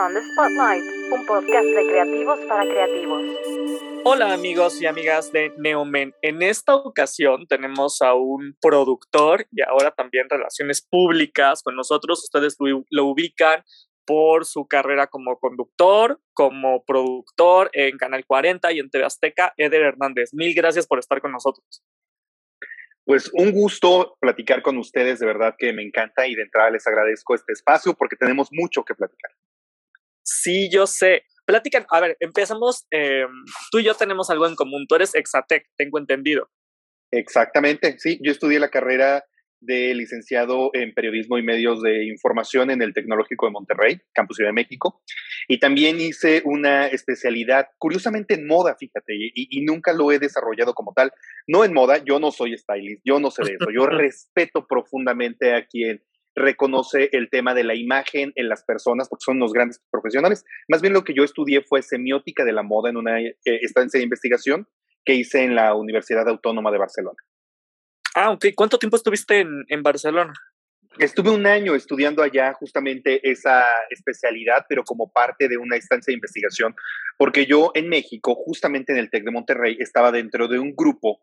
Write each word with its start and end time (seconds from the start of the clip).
On 0.00 0.14
the 0.14 0.22
Spotlight, 0.32 0.82
un 1.12 1.26
podcast 1.26 1.66
de 1.66 1.86
creativos 1.86 2.40
para 2.48 2.62
creativos. 2.62 3.22
Hola 4.04 4.32
amigos 4.32 4.80
y 4.80 4.86
amigas 4.86 5.30
de 5.30 5.52
Neomen. 5.58 6.14
En 6.22 6.40
esta 6.40 6.74
ocasión 6.74 7.46
tenemos 7.46 8.00
a 8.00 8.14
un 8.14 8.56
productor 8.62 9.46
y 9.52 9.60
ahora 9.60 9.90
también 9.90 10.30
relaciones 10.30 10.80
públicas 10.80 11.62
con 11.62 11.76
nosotros. 11.76 12.24
Ustedes 12.24 12.56
lo, 12.88 13.04
ubican 13.04 13.62
por 14.06 14.46
su 14.46 14.66
carrera 14.66 15.08
como 15.08 15.38
conductor, 15.38 16.18
como 16.32 16.82
productor 16.86 17.68
en 17.74 17.98
Canal 17.98 18.24
40 18.24 18.72
y 18.72 18.78
en 18.78 18.88
TV 18.88 19.04
Azteca, 19.04 19.52
Eder 19.58 19.82
Hernández. 19.82 20.32
Mil 20.32 20.54
gracias 20.54 20.86
por 20.86 20.98
estar 20.98 21.20
con 21.20 21.32
nosotros. 21.32 21.82
Pues 23.04 23.30
un 23.34 23.52
gusto 23.52 24.16
platicar 24.18 24.62
con 24.62 24.78
ustedes, 24.78 25.18
de 25.18 25.26
verdad 25.26 25.56
que 25.58 25.74
me 25.74 25.82
encanta 25.82 26.26
y 26.26 26.34
de 26.34 26.42
entrada 26.42 26.70
les 26.70 26.86
agradezco 26.86 27.34
este 27.34 27.52
espacio 27.52 27.92
porque 27.92 28.16
tenemos 28.16 28.48
mucho 28.50 28.82
que 28.82 28.94
platicar. 28.94 29.32
Sí, 30.22 30.70
yo 30.70 30.86
sé. 30.86 31.22
Platican, 31.46 31.86
a 31.90 32.00
ver, 32.00 32.16
empezamos. 32.20 32.86
Em, 32.90 33.30
tú 33.70 33.78
y 33.78 33.84
yo 33.84 33.94
tenemos 33.94 34.30
algo 34.30 34.46
en 34.46 34.54
común. 34.54 34.86
Tú 34.88 34.94
eres 34.94 35.14
Exatec, 35.14 35.66
tengo 35.76 35.98
entendido. 35.98 36.48
Exactamente, 37.10 37.98
sí. 37.98 38.18
Yo 38.22 38.30
estudié 38.30 38.60
la 38.60 38.70
carrera 38.70 39.24
de 39.60 39.94
licenciado 39.94 40.70
en 40.72 40.94
periodismo 40.94 41.36
y 41.36 41.42
medios 41.42 41.82
de 41.82 42.06
información 42.06 42.70
en 42.70 42.80
el 42.80 42.94
Tecnológico 42.94 43.46
de 43.46 43.52
Monterrey, 43.52 44.00
Campus 44.14 44.36
Ciudad 44.36 44.48
de 44.48 44.54
México. 44.54 45.02
Y 45.48 45.58
también 45.58 46.00
hice 46.00 46.42
una 46.44 46.86
especialidad, 46.86 47.68
curiosamente 47.78 48.34
en 48.34 48.46
moda, 48.46 48.76
fíjate, 48.78 49.14
y, 49.14 49.32
y, 49.34 49.60
nunca 49.62 49.92
lo 49.92 50.12
he 50.12 50.18
desarrollado 50.18 50.72
como 50.72 50.92
tal. 50.94 51.12
No 51.46 51.64
en 51.64 51.74
moda, 51.74 52.02
yo 52.02 52.18
no 52.18 52.30
soy 52.30 52.56
stylist, 52.56 53.02
yo 53.04 53.20
no 53.20 53.30
sé 53.30 53.42
de 53.44 53.54
eso. 53.54 53.70
Yo 53.70 53.86
respeto 53.86 54.66
profundamente 54.66 55.54
a 55.54 55.66
quien 55.66 56.02
reconoce 56.40 57.08
el 57.12 57.30
tema 57.30 57.54
de 57.54 57.64
la 57.64 57.74
imagen 57.74 58.32
en 58.34 58.48
las 58.48 58.64
personas, 58.64 59.08
porque 59.08 59.24
son 59.24 59.36
unos 59.36 59.52
grandes 59.52 59.80
profesionales. 59.90 60.44
Más 60.68 60.82
bien 60.82 60.92
lo 60.92 61.04
que 61.04 61.14
yo 61.14 61.24
estudié 61.24 61.62
fue 61.62 61.82
semiótica 61.82 62.44
de 62.44 62.52
la 62.52 62.62
moda 62.62 62.90
en 62.90 62.96
una 62.96 63.20
eh, 63.20 63.36
estancia 63.44 63.98
de 63.98 64.04
investigación 64.04 64.66
que 65.04 65.14
hice 65.14 65.44
en 65.44 65.54
la 65.54 65.74
Universidad 65.74 66.28
Autónoma 66.28 66.70
de 66.70 66.78
Barcelona. 66.78 67.16
Ah, 68.14 68.30
ok. 68.30 68.46
¿Cuánto 68.56 68.78
tiempo 68.78 68.96
estuviste 68.96 69.40
en, 69.40 69.64
en 69.68 69.82
Barcelona? 69.82 70.32
Estuve 70.98 71.30
un 71.30 71.46
año 71.46 71.74
estudiando 71.74 72.22
allá 72.22 72.52
justamente 72.54 73.20
esa 73.30 73.64
especialidad, 73.90 74.66
pero 74.68 74.82
como 74.82 75.10
parte 75.10 75.48
de 75.48 75.56
una 75.56 75.76
estancia 75.76 76.10
de 76.10 76.16
investigación, 76.16 76.74
porque 77.16 77.46
yo 77.46 77.70
en 77.74 77.88
México, 77.88 78.34
justamente 78.34 78.92
en 78.92 78.98
el 78.98 79.08
TEC 79.08 79.24
de 79.24 79.30
Monterrey, 79.30 79.76
estaba 79.78 80.10
dentro 80.10 80.48
de 80.48 80.58
un 80.58 80.74
grupo, 80.74 81.22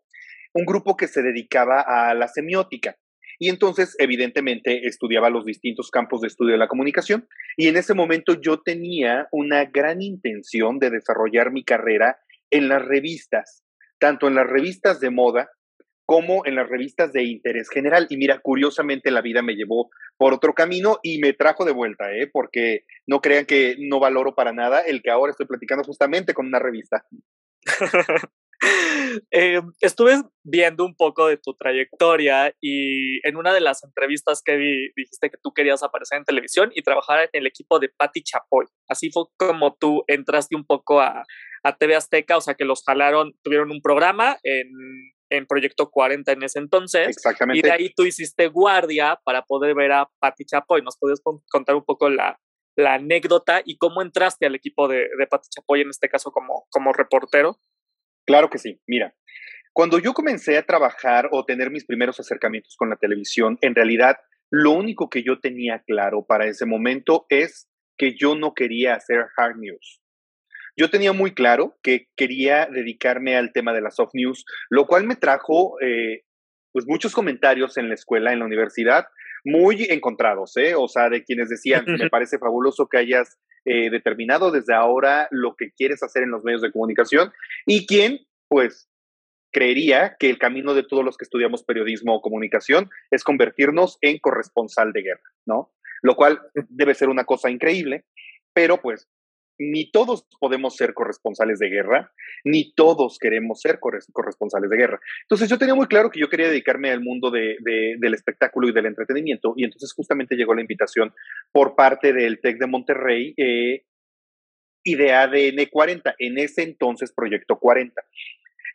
un 0.54 0.64
grupo 0.64 0.96
que 0.96 1.06
se 1.06 1.22
dedicaba 1.22 1.82
a 1.82 2.14
la 2.14 2.28
semiótica. 2.28 2.96
Y 3.38 3.50
entonces, 3.50 3.94
evidentemente, 3.98 4.86
estudiaba 4.86 5.30
los 5.30 5.44
distintos 5.44 5.90
campos 5.90 6.20
de 6.20 6.26
estudio 6.26 6.52
de 6.52 6.58
la 6.58 6.68
comunicación. 6.68 7.28
Y 7.56 7.68
en 7.68 7.76
ese 7.76 7.94
momento 7.94 8.40
yo 8.40 8.60
tenía 8.60 9.28
una 9.30 9.64
gran 9.66 10.02
intención 10.02 10.78
de 10.78 10.90
desarrollar 10.90 11.52
mi 11.52 11.64
carrera 11.64 12.18
en 12.50 12.68
las 12.68 12.84
revistas, 12.84 13.62
tanto 13.98 14.26
en 14.26 14.34
las 14.34 14.46
revistas 14.46 15.00
de 15.00 15.10
moda 15.10 15.50
como 16.04 16.46
en 16.46 16.54
las 16.54 16.68
revistas 16.68 17.12
de 17.12 17.24
interés 17.24 17.68
general. 17.68 18.06
Y 18.08 18.16
mira, 18.16 18.40
curiosamente 18.40 19.10
la 19.10 19.20
vida 19.20 19.42
me 19.42 19.54
llevó 19.54 19.90
por 20.16 20.32
otro 20.32 20.54
camino 20.54 20.98
y 21.02 21.18
me 21.18 21.34
trajo 21.34 21.64
de 21.64 21.72
vuelta, 21.72 22.10
¿eh? 22.12 22.28
porque 22.32 22.86
no 23.06 23.20
crean 23.20 23.44
que 23.44 23.76
no 23.78 24.00
valoro 24.00 24.34
para 24.34 24.52
nada 24.52 24.80
el 24.80 25.02
que 25.02 25.10
ahora 25.10 25.32
estoy 25.32 25.46
platicando 25.46 25.84
justamente 25.84 26.32
con 26.34 26.46
una 26.46 26.58
revista. 26.58 27.04
Eh, 29.30 29.60
estuve 29.80 30.20
viendo 30.42 30.84
un 30.84 30.94
poco 30.94 31.28
de 31.28 31.36
tu 31.36 31.54
trayectoria 31.54 32.52
y 32.60 33.26
en 33.26 33.36
una 33.36 33.52
de 33.52 33.60
las 33.60 33.82
entrevistas 33.84 34.42
que 34.44 34.56
vi 34.56 34.90
dijiste 34.96 35.30
que 35.30 35.38
tú 35.42 35.52
querías 35.52 35.82
aparecer 35.82 36.18
en 36.18 36.24
televisión 36.24 36.70
y 36.74 36.82
trabajar 36.82 37.20
en 37.20 37.28
el 37.32 37.46
equipo 37.46 37.78
de 37.78 37.88
Patti 37.88 38.22
Chapoy. 38.22 38.66
Así 38.88 39.10
fue 39.10 39.24
como 39.36 39.76
tú 39.78 40.04
entraste 40.08 40.56
un 40.56 40.64
poco 40.64 41.00
a, 41.00 41.24
a 41.62 41.76
TV 41.76 41.96
Azteca, 41.96 42.36
o 42.36 42.40
sea 42.40 42.54
que 42.54 42.64
los 42.64 42.82
jalaron, 42.84 43.34
tuvieron 43.42 43.70
un 43.70 43.80
programa 43.80 44.38
en, 44.42 44.68
en 45.30 45.46
Proyecto 45.46 45.90
40 45.90 46.32
en 46.32 46.42
ese 46.42 46.58
entonces. 46.58 47.08
Exactamente. 47.08 47.58
Y 47.58 47.62
de 47.62 47.72
ahí 47.72 47.92
tú 47.94 48.04
hiciste 48.04 48.48
guardia 48.48 49.20
para 49.24 49.42
poder 49.42 49.74
ver 49.74 49.92
a 49.92 50.08
Patti 50.20 50.44
Chapoy. 50.44 50.82
¿Nos 50.82 50.98
puedes 50.98 51.20
contar 51.50 51.74
un 51.74 51.84
poco 51.84 52.08
la, 52.08 52.38
la 52.76 52.94
anécdota 52.94 53.62
y 53.64 53.76
cómo 53.76 54.02
entraste 54.02 54.46
al 54.46 54.54
equipo 54.54 54.88
de, 54.88 55.08
de 55.18 55.26
Patti 55.28 55.48
Chapoy, 55.48 55.82
en 55.82 55.90
este 55.90 56.08
caso 56.08 56.30
como, 56.30 56.66
como 56.70 56.92
reportero? 56.92 57.58
Claro 58.28 58.50
que 58.50 58.58
sí. 58.58 58.78
Mira, 58.86 59.14
cuando 59.72 59.98
yo 59.98 60.12
comencé 60.12 60.58
a 60.58 60.66
trabajar 60.66 61.30
o 61.32 61.46
tener 61.46 61.70
mis 61.70 61.86
primeros 61.86 62.20
acercamientos 62.20 62.76
con 62.76 62.90
la 62.90 62.96
televisión, 62.96 63.56
en 63.62 63.74
realidad 63.74 64.18
lo 64.50 64.72
único 64.72 65.08
que 65.08 65.22
yo 65.22 65.40
tenía 65.40 65.82
claro 65.86 66.26
para 66.26 66.46
ese 66.46 66.66
momento 66.66 67.24
es 67.30 67.70
que 67.96 68.14
yo 68.18 68.34
no 68.34 68.52
quería 68.52 68.94
hacer 68.94 69.24
hard 69.34 69.56
news. 69.56 70.02
Yo 70.76 70.90
tenía 70.90 71.14
muy 71.14 71.32
claro 71.32 71.78
que 71.82 72.08
quería 72.16 72.66
dedicarme 72.66 73.34
al 73.34 73.54
tema 73.54 73.72
de 73.72 73.80
la 73.80 73.90
soft 73.90 74.12
news, 74.12 74.44
lo 74.68 74.86
cual 74.86 75.06
me 75.06 75.16
trajo 75.16 75.80
eh, 75.80 76.24
pues 76.70 76.86
muchos 76.86 77.14
comentarios 77.14 77.78
en 77.78 77.88
la 77.88 77.94
escuela, 77.94 78.34
en 78.34 78.40
la 78.40 78.44
universidad, 78.44 79.06
muy 79.42 79.86
encontrados, 79.88 80.54
¿eh? 80.58 80.74
O 80.76 80.86
sea, 80.86 81.08
de 81.08 81.24
quienes 81.24 81.48
decían, 81.48 81.86
me 81.86 82.10
parece 82.10 82.38
fabuloso 82.38 82.88
que 82.88 82.98
hayas 82.98 83.38
eh, 83.68 83.90
determinado 83.90 84.50
desde 84.50 84.74
ahora 84.74 85.28
lo 85.30 85.54
que 85.56 85.70
quieres 85.72 86.02
hacer 86.02 86.22
en 86.22 86.30
los 86.30 86.44
medios 86.44 86.62
de 86.62 86.72
comunicación 86.72 87.32
y 87.66 87.86
quien, 87.86 88.26
pues, 88.48 88.88
creería 89.52 90.16
que 90.18 90.30
el 90.30 90.38
camino 90.38 90.74
de 90.74 90.82
todos 90.82 91.04
los 91.04 91.16
que 91.16 91.24
estudiamos 91.24 91.64
periodismo 91.64 92.14
o 92.14 92.20
comunicación 92.20 92.90
es 93.10 93.24
convertirnos 93.24 93.98
en 94.02 94.18
corresponsal 94.18 94.92
de 94.92 95.02
guerra, 95.02 95.32
¿no? 95.46 95.72
Lo 96.02 96.16
cual 96.16 96.40
debe 96.68 96.94
ser 96.94 97.08
una 97.08 97.24
cosa 97.24 97.50
increíble, 97.50 98.04
pero 98.52 98.80
pues 98.80 99.08
ni 99.58 99.90
todos 99.90 100.26
podemos 100.38 100.76
ser 100.76 100.94
corresponsales 100.94 101.58
de 101.58 101.68
guerra, 101.68 102.12
ni 102.44 102.72
todos 102.74 103.18
queremos 103.18 103.60
ser 103.60 103.78
corresponsales 103.80 104.70
de 104.70 104.76
guerra. 104.76 105.00
Entonces 105.22 105.48
yo 105.48 105.58
tenía 105.58 105.74
muy 105.74 105.86
claro 105.86 106.10
que 106.10 106.20
yo 106.20 106.28
quería 106.28 106.48
dedicarme 106.48 106.90
al 106.90 107.00
mundo 107.00 107.30
de, 107.30 107.56
del 107.98 108.14
espectáculo 108.14 108.68
y 108.68 108.72
del 108.72 108.86
entretenimiento, 108.86 109.54
y 109.56 109.64
entonces 109.64 109.92
justamente 109.92 110.36
llegó 110.36 110.54
la 110.54 110.60
invitación 110.60 111.12
por 111.52 111.74
parte 111.74 112.12
del 112.12 112.40
TEC 112.40 112.58
de 112.58 112.66
Monterrey 112.66 113.34
eh, 113.36 113.84
y 114.84 114.94
de 114.94 115.12
ADN 115.12 115.66
40, 115.70 116.14
en 116.18 116.38
ese 116.38 116.62
entonces 116.62 117.12
Proyecto 117.12 117.58
40, 117.58 118.00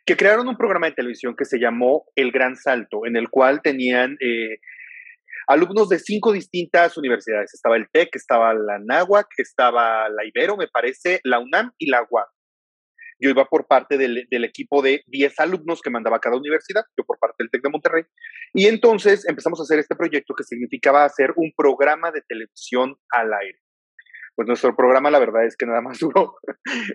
que 0.04 0.16
crearon 0.16 0.48
un 0.48 0.56
programa 0.56 0.86
de 0.86 0.92
televisión 0.92 1.34
que 1.34 1.46
se 1.46 1.58
llamó 1.58 2.04
El 2.14 2.30
Gran 2.30 2.56
Salto, 2.56 3.06
en 3.06 3.16
el 3.16 3.30
cual 3.30 3.62
tenían... 3.62 4.16
Eh, 4.20 4.58
alumnos 5.46 5.88
de 5.88 5.98
cinco 5.98 6.32
distintas 6.32 6.96
universidades. 6.96 7.54
Estaba 7.54 7.76
el 7.76 7.86
TEC, 7.92 8.16
estaba 8.16 8.54
la 8.54 8.78
NAWAC, 8.78 9.26
estaba 9.38 10.08
la 10.08 10.24
Ibero, 10.24 10.56
me 10.56 10.68
parece, 10.68 11.20
la 11.24 11.38
UNAM 11.38 11.72
y 11.78 11.90
la 11.90 12.06
UAM. 12.08 12.26
Yo 13.20 13.30
iba 13.30 13.44
por 13.46 13.66
parte 13.66 13.96
del, 13.96 14.26
equipo 14.30 14.82
de 14.82 15.02
10 15.06 15.40
alumnos 15.40 15.80
que 15.80 15.90
mandaba 15.90 16.18
cada 16.18 16.36
universidad, 16.36 16.84
yo 16.96 17.04
por 17.04 17.18
parte 17.18 17.36
del 17.38 17.50
TEC 17.50 17.62
de 17.62 17.70
Monterrey. 17.70 18.04
Y 18.52 18.66
entonces 18.66 19.26
empezamos 19.28 19.60
a 19.60 19.62
hacer 19.62 19.78
este 19.78 19.94
proyecto 19.94 20.34
que 20.34 20.44
significaba 20.44 21.04
hacer 21.04 21.32
un 21.36 21.52
programa 21.56 22.10
de 22.10 22.22
televisión 22.22 22.96
al 23.10 23.32
aire. 23.32 23.58
Pues 24.34 24.48
nuestro 24.48 24.74
programa, 24.74 25.10
la 25.10 25.20
verdad 25.20 25.46
es 25.46 25.56
que 25.56 25.66
nada 25.66 25.80
más 25.80 25.98
duró, 26.00 26.36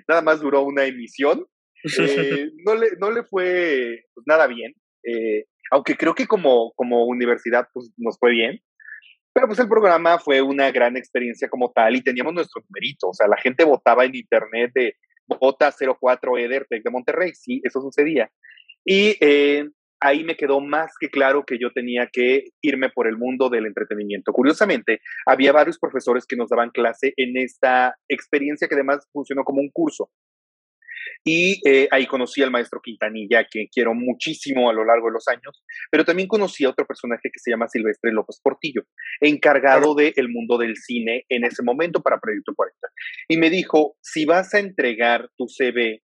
nada 0.07 0.21
más 0.21 0.41
duró 0.41 0.61
una 0.63 0.85
emisión. 0.85 1.45
Eh, 1.97 2.51
no, 2.65 2.75
le, 2.75 2.89
no 2.99 3.09
le 3.09 3.23
fue 3.23 4.03
pues, 4.13 4.27
nada 4.27 4.47
bien. 4.47 4.73
Eh, 5.03 5.45
aunque 5.71 5.95
creo 5.95 6.15
que 6.15 6.27
como, 6.27 6.73
como 6.75 7.05
universidad 7.05 7.67
pues, 7.73 7.91
nos 7.97 8.17
fue 8.19 8.31
bien. 8.31 8.59
Pero 9.33 9.47
pues 9.47 9.59
el 9.59 9.69
programa 9.69 10.17
fue 10.19 10.41
una 10.41 10.71
gran 10.71 10.97
experiencia 10.97 11.49
como 11.49 11.71
tal 11.71 11.95
y 11.95 12.01
teníamos 12.01 12.33
nuestro 12.33 12.61
numerito, 12.67 13.09
o 13.09 13.13
sea, 13.13 13.27
la 13.27 13.37
gente 13.37 13.63
votaba 13.63 14.03
en 14.03 14.15
internet 14.15 14.71
de 14.73 14.95
vota 15.27 15.71
04 15.71 16.37
Eder 16.39 16.65
de 16.69 16.89
Monterrey, 16.89 17.31
sí, 17.35 17.61
eso 17.63 17.79
sucedía. 17.79 18.31
Y 18.83 19.15
eh, 19.21 19.69
ahí 19.99 20.23
me 20.23 20.35
quedó 20.35 20.61
más 20.61 20.93
que 20.99 21.09
claro 21.09 21.43
que 21.45 21.57
yo 21.59 21.71
tenía 21.71 22.07
que 22.11 22.45
irme 22.61 22.89
por 22.89 23.07
el 23.07 23.17
mundo 23.17 23.49
del 23.49 23.65
entretenimiento. 23.65 24.31
Curiosamente, 24.31 25.01
había 25.25 25.51
varios 25.51 25.77
profesores 25.77 26.25
que 26.25 26.35
nos 26.35 26.49
daban 26.49 26.71
clase 26.71 27.13
en 27.17 27.37
esta 27.37 27.95
experiencia 28.07 28.67
que 28.67 28.75
además 28.75 29.07
funcionó 29.11 29.43
como 29.43 29.61
un 29.61 29.69
curso. 29.71 30.09
Y 31.23 31.61
eh, 31.67 31.87
ahí 31.91 32.07
conocí 32.07 32.41
al 32.41 32.51
maestro 32.51 32.81
Quintanilla, 32.81 33.45
que 33.49 33.67
quiero 33.71 33.93
muchísimo 33.93 34.69
a 34.69 34.73
lo 34.73 34.85
largo 34.85 35.07
de 35.07 35.13
los 35.13 35.27
años, 35.27 35.63
pero 35.91 36.05
también 36.05 36.27
conocí 36.27 36.65
a 36.65 36.69
otro 36.69 36.85
personaje 36.85 37.29
que 37.31 37.39
se 37.39 37.51
llama 37.51 37.67
Silvestre 37.67 38.11
López 38.11 38.39
Portillo, 38.43 38.83
encargado 39.19 39.95
del 39.95 40.29
mundo 40.29 40.57
del 40.57 40.75
cine 40.77 41.25
en 41.29 41.45
ese 41.45 41.63
momento 41.63 42.01
para 42.01 42.19
Proyecto 42.19 42.53
40. 42.55 42.77
Y 43.27 43.37
me 43.37 43.49
dijo, 43.49 43.95
si 44.01 44.25
vas 44.25 44.53
a 44.53 44.59
entregar 44.59 45.29
tu 45.37 45.47
CV 45.47 46.01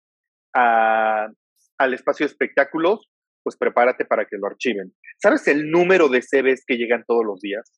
al 0.54 1.94
espacio 1.94 2.26
de 2.26 2.32
espectáculos, 2.32 3.10
pues 3.44 3.58
prepárate 3.58 4.06
para 4.06 4.26
que 4.26 4.38
lo 4.38 4.48
archiven. 4.48 4.94
¿Sabes 5.22 5.48
el 5.48 5.70
número 5.70 6.10
de 6.10 6.22
CVs 6.22 6.64
que 6.66 6.76
llegan 6.76 7.04
todos 7.08 7.26
los 7.26 7.40
días? 7.40 7.72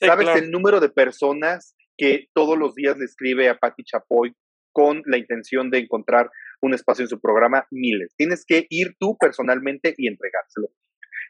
¿Sabes 0.00 0.28
el 0.36 0.50
número 0.50 0.80
de 0.80 0.90
personas 0.90 1.74
que 1.96 2.26
todos 2.34 2.58
los 2.58 2.74
días 2.74 2.98
le 2.98 3.06
escribe 3.06 3.48
a 3.48 3.56
Patti 3.56 3.82
Chapoy 3.84 4.34
con 4.72 5.02
la 5.06 5.16
intención 5.16 5.70
de 5.70 5.78
encontrar 5.78 6.28
un 6.62 6.74
espacio 6.74 7.04
en 7.04 7.08
su 7.08 7.20
programa, 7.20 7.66
miles. 7.70 8.14
Tienes 8.16 8.44
que 8.46 8.66
ir 8.70 8.94
tú 8.98 9.16
personalmente 9.18 9.94
y 9.96 10.08
entregárselo. 10.08 10.68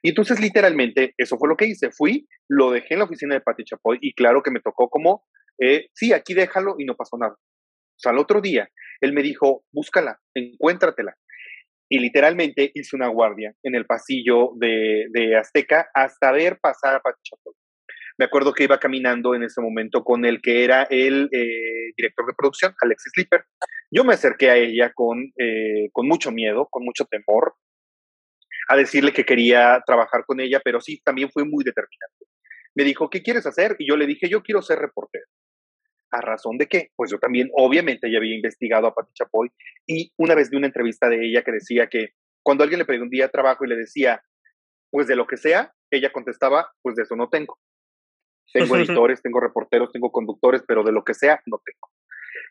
Y 0.03 0.11
entonces, 0.11 0.41
literalmente, 0.41 1.15
eso 1.17 1.37
fue 1.39 1.49
lo 1.49 1.57
que 1.57 1.67
hice. 1.67 1.91
Fui, 1.91 2.29
lo 2.49 2.71
dejé 2.71 2.95
en 2.95 2.99
la 2.99 3.07
oficina 3.07 3.35
de 3.35 3.41
Pati 3.41 3.65
Chapoy 3.65 3.99
y 4.01 4.15
claro 4.15 4.43
que 4.43 4.51
me 4.51 4.61
tocó 4.61 4.89
como 4.89 5.25
eh, 5.59 5.89
sí, 5.95 6.13
aquí 6.13 6.35
déjalo 6.35 6.77
y 6.79 6.85
no 6.85 6.97
pasó 6.97 7.17
nada. 7.17 7.35
O 7.35 7.99
sea, 7.99 8.13
al 8.13 8.19
otro 8.19 8.41
día, 8.41 8.69
él 9.01 9.13
me 9.13 9.23
dijo, 9.23 9.65
búscala, 9.73 10.21
encuéntratela. 10.35 11.17
Y 11.89 12.01
literalmente 12.01 12.73
hice 12.75 12.97
una 12.97 13.09
guardia 13.09 13.55
en 13.63 13.75
el 13.75 13.87
pasillo 13.87 14.51
de, 14.57 15.07
de 15.11 15.37
Azteca 15.37 15.89
hasta 15.95 16.33
ver 16.33 16.59
pasar 16.61 16.97
a 16.97 17.01
Pati 17.01 17.21
Chapoy. 17.23 17.55
Me 18.19 18.25
acuerdo 18.25 18.53
que 18.53 18.65
iba 18.65 18.81
caminando 18.81 19.35
en 19.35 19.43
ese 19.43 19.61
momento 19.61 20.03
con 20.03 20.25
el 20.25 20.41
que 20.41 20.65
era 20.65 20.85
el 20.85 21.29
eh, 21.33 21.93
director 21.97 22.27
de 22.27 22.33
producción, 22.37 22.75
Alexis 22.81 23.13
Slipper. 23.15 23.45
Yo 23.91 24.05
me 24.05 24.15
acerqué 24.15 24.51
a 24.51 24.57
ella 24.57 24.93
con, 24.95 25.33
eh, 25.39 25.89
con 25.93 26.09
mucho 26.09 26.33
miedo, 26.33 26.69
con 26.71 26.85
mucho 26.85 27.05
temor, 27.05 27.55
a 28.69 28.77
decirle 28.77 29.13
que 29.13 29.25
quería 29.25 29.83
trabajar 29.87 30.25
con 30.27 30.41
ella, 30.41 30.61
pero 30.65 30.81
sí, 30.81 31.01
también 31.05 31.31
fue 31.31 31.45
muy 31.45 31.65
determinante. 31.65 32.27
Me 32.75 32.85
dijo, 32.85 33.09
¿qué 33.09 33.23
quieres 33.23 33.47
hacer? 33.47 33.77
Y 33.79 33.89
yo 33.89 33.97
le 33.97 34.07
dije, 34.07 34.29
yo 34.29 34.43
quiero 34.43 34.61
ser 34.61 34.79
reportero. 34.79 35.25
¿A 36.11 36.21
razón 36.21 36.59
de 36.59 36.67
qué? 36.67 36.91
Pues 36.97 37.11
yo 37.11 37.19
también, 37.19 37.51
obviamente, 37.55 38.11
ya 38.11 38.19
había 38.19 38.35
investigado 38.35 38.87
a 38.87 38.95
Pati 38.95 39.13
Chapoy 39.15 39.49
y 39.87 40.13
una 40.17 40.35
vez 40.35 40.51
vi 40.51 40.57
una 40.57 40.67
entrevista 40.67 41.09
de 41.09 41.25
ella 41.25 41.43
que 41.43 41.53
decía 41.53 41.89
que 41.89 42.11
cuando 42.43 42.63
alguien 42.63 42.79
le 42.79 42.85
preguntaba 42.85 43.29
trabajo 43.29 43.65
y 43.65 43.69
le 43.69 43.77
decía, 43.77 44.23
pues 44.91 45.07
de 45.07 45.17
lo 45.17 45.27
que 45.27 45.37
sea, 45.37 45.73
ella 45.91 46.13
contestaba, 46.13 46.69
pues 46.83 46.97
de 46.97 47.03
eso 47.03 47.17
no 47.17 47.29
tengo. 47.29 47.59
Tengo 48.53 48.77
editores, 48.77 49.23
tengo 49.23 49.41
reporteros, 49.41 49.91
tengo 49.93 50.11
conductores, 50.11 50.63
pero 50.67 50.83
de 50.85 50.93
lo 50.93 51.03
que 51.03 51.15
sea, 51.15 51.41
no 51.47 51.61
tengo. 51.65 51.89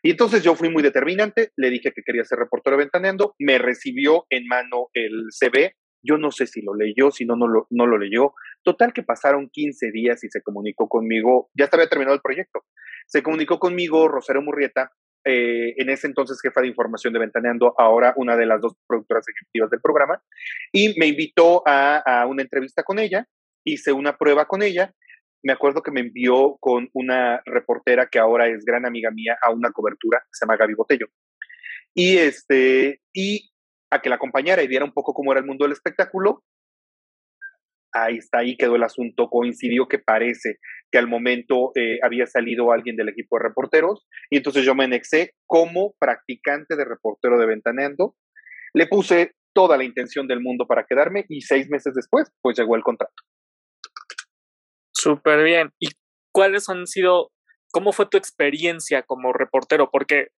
Y 0.02 0.10
entonces 0.10 0.42
yo 0.42 0.54
fui 0.54 0.70
muy 0.70 0.82
determinante, 0.82 1.50
le 1.56 1.70
dije 1.70 1.92
que 1.92 2.02
quería 2.02 2.24
ser 2.24 2.38
reportero 2.38 2.76
ventaneando, 2.76 3.34
me 3.38 3.58
recibió 3.58 4.26
en 4.30 4.46
mano 4.46 4.88
el 4.94 5.26
CV, 5.30 5.74
yo 6.02 6.18
no 6.18 6.30
sé 6.30 6.46
si 6.46 6.62
lo 6.62 6.74
leyó, 6.74 7.10
si 7.10 7.24
no, 7.24 7.36
no 7.36 7.48
lo, 7.48 7.66
no 7.70 7.86
lo 7.86 7.98
leyó. 7.98 8.32
Total 8.62 8.92
que 8.92 9.02
pasaron 9.02 9.50
15 9.50 9.90
días 9.90 10.22
y 10.24 10.28
se 10.28 10.42
comunicó 10.42 10.88
conmigo, 10.88 11.50
ya 11.54 11.64
estaba 11.64 11.86
terminado 11.86 12.14
el 12.14 12.22
proyecto, 12.22 12.64
se 13.06 13.22
comunicó 13.22 13.58
conmigo 13.58 14.08
Rosario 14.08 14.42
Murrieta, 14.42 14.92
eh, 15.28 15.74
en 15.78 15.90
ese 15.90 16.06
entonces 16.06 16.40
jefa 16.40 16.60
de 16.60 16.68
información 16.68 17.12
de 17.12 17.18
Ventaneando, 17.18 17.74
ahora 17.78 18.14
una 18.16 18.36
de 18.36 18.46
las 18.46 18.60
dos 18.60 18.74
productoras 18.86 19.24
ejecutivas 19.28 19.70
del 19.70 19.80
programa, 19.80 20.22
y 20.70 20.96
me 21.00 21.06
invitó 21.06 21.64
a 21.66 22.24
una 22.28 22.42
entrevista 22.42 22.84
con 22.84 23.00
ella, 23.00 23.26
hice 23.64 23.92
una 23.92 24.16
prueba 24.16 24.46
con 24.46 24.62
ella 24.62 24.94
me 25.46 25.52
acuerdo 25.52 25.80
que 25.80 25.92
me 25.92 26.00
envió 26.00 26.56
con 26.58 26.90
una 26.92 27.40
reportera 27.44 28.08
que 28.10 28.18
ahora 28.18 28.48
es 28.48 28.64
gran 28.64 28.84
amiga 28.84 29.12
mía 29.12 29.38
a 29.40 29.52
una 29.52 29.70
cobertura, 29.70 30.24
se 30.32 30.44
llama 30.44 30.56
Gaby 30.56 30.74
Botello. 30.74 31.06
Y, 31.94 32.16
este, 32.16 33.00
y 33.14 33.52
a 33.92 34.02
que 34.02 34.08
la 34.08 34.16
acompañara 34.16 34.64
y 34.64 34.66
viera 34.66 34.84
un 34.84 34.92
poco 34.92 35.14
cómo 35.14 35.30
era 35.30 35.40
el 35.40 35.46
mundo 35.46 35.64
del 35.64 35.72
espectáculo. 35.72 36.42
Ahí 37.92 38.16
está, 38.16 38.38
ahí 38.38 38.56
quedó 38.56 38.74
el 38.74 38.82
asunto. 38.82 39.28
Coincidió 39.28 39.86
que 39.86 40.00
parece 40.00 40.58
que 40.90 40.98
al 40.98 41.06
momento 41.06 41.70
eh, 41.76 42.00
había 42.02 42.26
salido 42.26 42.72
alguien 42.72 42.96
del 42.96 43.08
equipo 43.08 43.38
de 43.38 43.44
reporteros 43.44 44.04
y 44.30 44.38
entonces 44.38 44.64
yo 44.64 44.74
me 44.74 44.84
anexé 44.84 45.30
como 45.46 45.94
practicante 46.00 46.74
de 46.74 46.84
reportero 46.84 47.38
de 47.38 47.46
Ventaneando. 47.46 48.16
Le 48.74 48.88
puse 48.88 49.36
toda 49.54 49.76
la 49.76 49.84
intención 49.84 50.26
del 50.26 50.40
mundo 50.40 50.66
para 50.66 50.86
quedarme 50.86 51.24
y 51.28 51.42
seis 51.42 51.70
meses 51.70 51.94
después, 51.94 52.32
pues 52.42 52.58
llegó 52.58 52.74
el 52.74 52.82
contrato. 52.82 53.14
Súper 55.06 55.44
bien. 55.44 55.72
¿Y 55.78 55.90
cuáles 56.32 56.68
han 56.68 56.88
sido, 56.88 57.30
cómo 57.70 57.92
fue 57.92 58.06
tu 58.06 58.16
experiencia 58.16 59.04
como 59.04 59.32
reportero? 59.32 59.88
Porque 59.88 60.30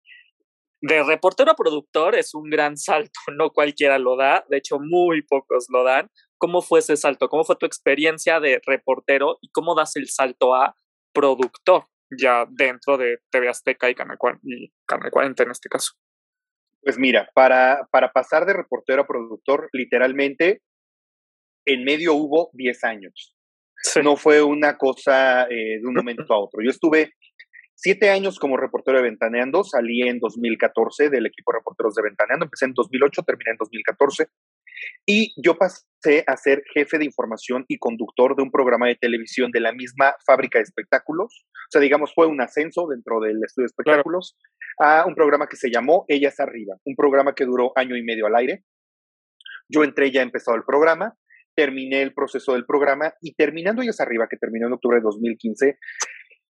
de 0.81 1.03
reportero 1.03 1.51
a 1.51 1.55
productor 1.55 2.15
es 2.15 2.33
un 2.33 2.49
gran 2.49 2.75
salto, 2.75 3.17
no 3.37 3.51
cualquiera 3.51 3.97
lo 3.97 4.17
da, 4.17 4.43
de 4.49 4.57
hecho 4.57 4.77
muy 4.77 5.21
pocos 5.21 5.67
lo 5.69 5.85
dan. 5.85 6.09
¿Cómo 6.37 6.61
fue 6.61 6.79
ese 6.79 6.97
salto? 6.97 7.29
¿Cómo 7.29 7.45
fue 7.45 7.55
tu 7.55 7.65
experiencia 7.65 8.41
de 8.41 8.59
reportero 8.65 9.37
y 9.39 9.49
cómo 9.51 9.73
das 9.73 9.95
el 9.95 10.09
salto 10.09 10.53
a 10.53 10.75
productor 11.13 11.85
ya 12.19 12.45
dentro 12.49 12.97
de 12.97 13.19
TV 13.31 13.47
Azteca 13.47 13.89
y 13.89 13.95
Canal, 13.95 14.17
y 14.43 14.73
Canal 14.85 15.11
40 15.11 15.43
en 15.43 15.51
este 15.51 15.69
caso? 15.69 15.93
Pues 16.81 16.99
mira, 16.99 17.29
para, 17.33 17.87
para 17.89 18.11
pasar 18.11 18.45
de 18.45 18.51
reportero 18.51 19.03
a 19.03 19.07
productor, 19.07 19.69
literalmente, 19.71 20.61
en 21.65 21.85
medio 21.85 22.15
hubo 22.15 22.49
10 22.51 22.83
años. 22.83 23.36
No 24.03 24.15
fue 24.15 24.43
una 24.43 24.77
cosa 24.77 25.43
eh, 25.43 25.79
de 25.79 25.87
un 25.87 25.93
momento 25.93 26.33
a 26.33 26.39
otro. 26.39 26.61
Yo 26.63 26.69
estuve 26.69 27.13
siete 27.77 28.09
años 28.09 28.39
como 28.39 28.57
reportero 28.57 28.97
de 28.97 29.03
Ventaneando, 29.03 29.63
salí 29.63 30.01
en 30.01 30.19
2014 30.19 31.09
del 31.09 31.27
equipo 31.27 31.51
de 31.51 31.59
reporteros 31.59 31.95
de 31.95 32.03
Ventaneando, 32.03 32.45
empecé 32.45 32.65
en 32.65 32.73
2008, 32.73 33.21
terminé 33.23 33.51
en 33.51 33.57
2014, 33.57 34.27
y 35.05 35.33
yo 35.41 35.57
pasé 35.57 36.23
a 36.27 36.35
ser 36.37 36.63
jefe 36.73 36.97
de 36.97 37.05
información 37.05 37.65
y 37.67 37.77
conductor 37.77 38.35
de 38.35 38.43
un 38.43 38.51
programa 38.51 38.87
de 38.87 38.95
televisión 38.95 39.51
de 39.51 39.59
la 39.59 39.71
misma 39.71 40.15
fábrica 40.25 40.59
de 40.59 40.63
espectáculos. 40.63 41.45
O 41.53 41.71
sea, 41.71 41.81
digamos, 41.81 42.13
fue 42.13 42.27
un 42.27 42.41
ascenso 42.41 42.87
dentro 42.87 43.19
del 43.19 43.43
estudio 43.43 43.65
de 43.65 43.67
espectáculos 43.67 44.37
a 44.79 45.05
un 45.05 45.15
programa 45.15 45.47
que 45.47 45.55
se 45.55 45.71
llamó 45.71 46.05
Ellas 46.07 46.39
Arriba, 46.39 46.75
un 46.85 46.95
programa 46.95 47.33
que 47.33 47.45
duró 47.45 47.71
año 47.75 47.95
y 47.95 48.03
medio 48.03 48.27
al 48.27 48.35
aire. 48.35 48.63
Yo 49.69 49.83
entré 49.83 50.11
ya 50.11 50.21
empezado 50.21 50.55
el 50.55 50.63
programa, 50.63 51.15
terminé 51.57 52.03
el 52.03 52.13
proceso 52.13 52.53
del 52.53 52.65
programa 52.65 53.15
y 53.19 53.33
terminando 53.33 53.81
ellas 53.81 53.99
arriba, 53.99 54.27
que 54.29 54.37
terminó 54.37 54.67
en 54.67 54.73
octubre 54.73 54.97
de 54.97 55.03
2015, 55.03 55.77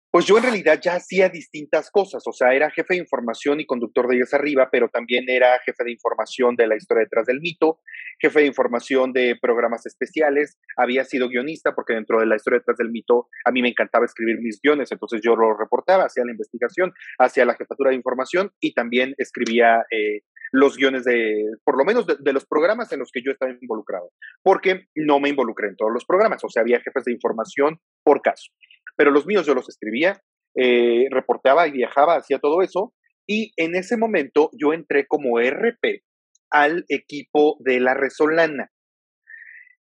pues 0.09 0.27
yo 0.27 0.37
en 0.37 0.43
realidad 0.43 0.79
ya 0.79 0.93
hacía 0.93 1.27
distintas 1.27 1.89
cosas, 1.89 2.21
o 2.27 2.31
sea, 2.31 2.53
era 2.53 2.69
jefe 2.69 2.93
de 2.93 2.99
información 2.99 3.59
y 3.59 3.65
conductor 3.65 4.07
de 4.07 4.17
ellas 4.17 4.33
arriba, 4.35 4.69
pero 4.71 4.87
también 4.87 5.25
era 5.27 5.59
jefe 5.65 5.83
de 5.83 5.91
información 5.91 6.55
de 6.55 6.67
la 6.67 6.75
historia 6.75 7.03
detrás 7.03 7.25
del 7.25 7.41
mito, 7.41 7.79
jefe 8.21 8.41
de 8.41 8.45
información 8.45 9.11
de 9.11 9.35
programas 9.41 9.87
especiales, 9.87 10.59
había 10.77 11.03
sido 11.03 11.29
guionista 11.29 11.73
porque 11.73 11.95
dentro 11.95 12.19
de 12.19 12.27
la 12.27 12.35
historia 12.35 12.59
detrás 12.59 12.77
del 12.77 12.91
mito 12.91 13.27
a 13.43 13.51
mí 13.51 13.63
me 13.63 13.69
encantaba 13.69 14.05
escribir 14.05 14.39
mis 14.39 14.61
guiones, 14.61 14.91
entonces 14.91 15.19
yo 15.23 15.35
lo 15.35 15.57
reportaba, 15.57 16.05
hacía 16.05 16.23
la 16.25 16.31
investigación, 16.31 16.93
hacía 17.17 17.43
la 17.43 17.55
jefatura 17.55 17.89
de 17.89 17.95
información 17.95 18.51
y 18.59 18.75
también 18.75 19.15
escribía 19.17 19.83
eh, 19.89 20.21
los 20.53 20.77
guiones 20.77 21.03
de, 21.03 21.49
por 21.63 21.77
lo 21.77 21.83
menos 21.83 22.05
de, 22.05 22.33
los 22.33 22.45
programas 22.45 22.91
en 22.91 22.99
los 22.99 23.11
que 23.11 23.23
yo 23.23 23.31
estaba 23.31 23.51
involucrado, 23.59 24.11
porque 24.43 24.85
no 24.93 25.19
me 25.19 25.29
involucré 25.29 25.67
en 25.67 25.75
todos 25.75 25.91
los 25.91 26.05
programas, 26.05 26.43
o 26.43 26.49
sea, 26.49 26.61
había 26.61 26.79
jefes 26.79 27.05
de 27.05 27.11
información 27.11 27.79
por 28.03 28.21
caso, 28.21 28.51
pero 28.95 29.09
los 29.09 29.25
míos 29.25 29.47
yo 29.47 29.55
los 29.55 29.67
escribía, 29.67 30.21
eh, 30.55 31.07
reporteaba 31.09 31.67
y 31.67 31.71
viajaba, 31.71 32.17
hacía 32.17 32.37
todo 32.37 32.61
eso, 32.61 32.93
y 33.27 33.51
en 33.57 33.73
ese 33.73 33.97
momento 33.97 34.51
yo 34.53 34.73
entré 34.73 35.07
como 35.07 35.39
RP 35.39 36.03
al 36.51 36.85
equipo 36.87 37.57
de 37.59 37.79
La 37.79 37.95
Resolana. 37.95 38.69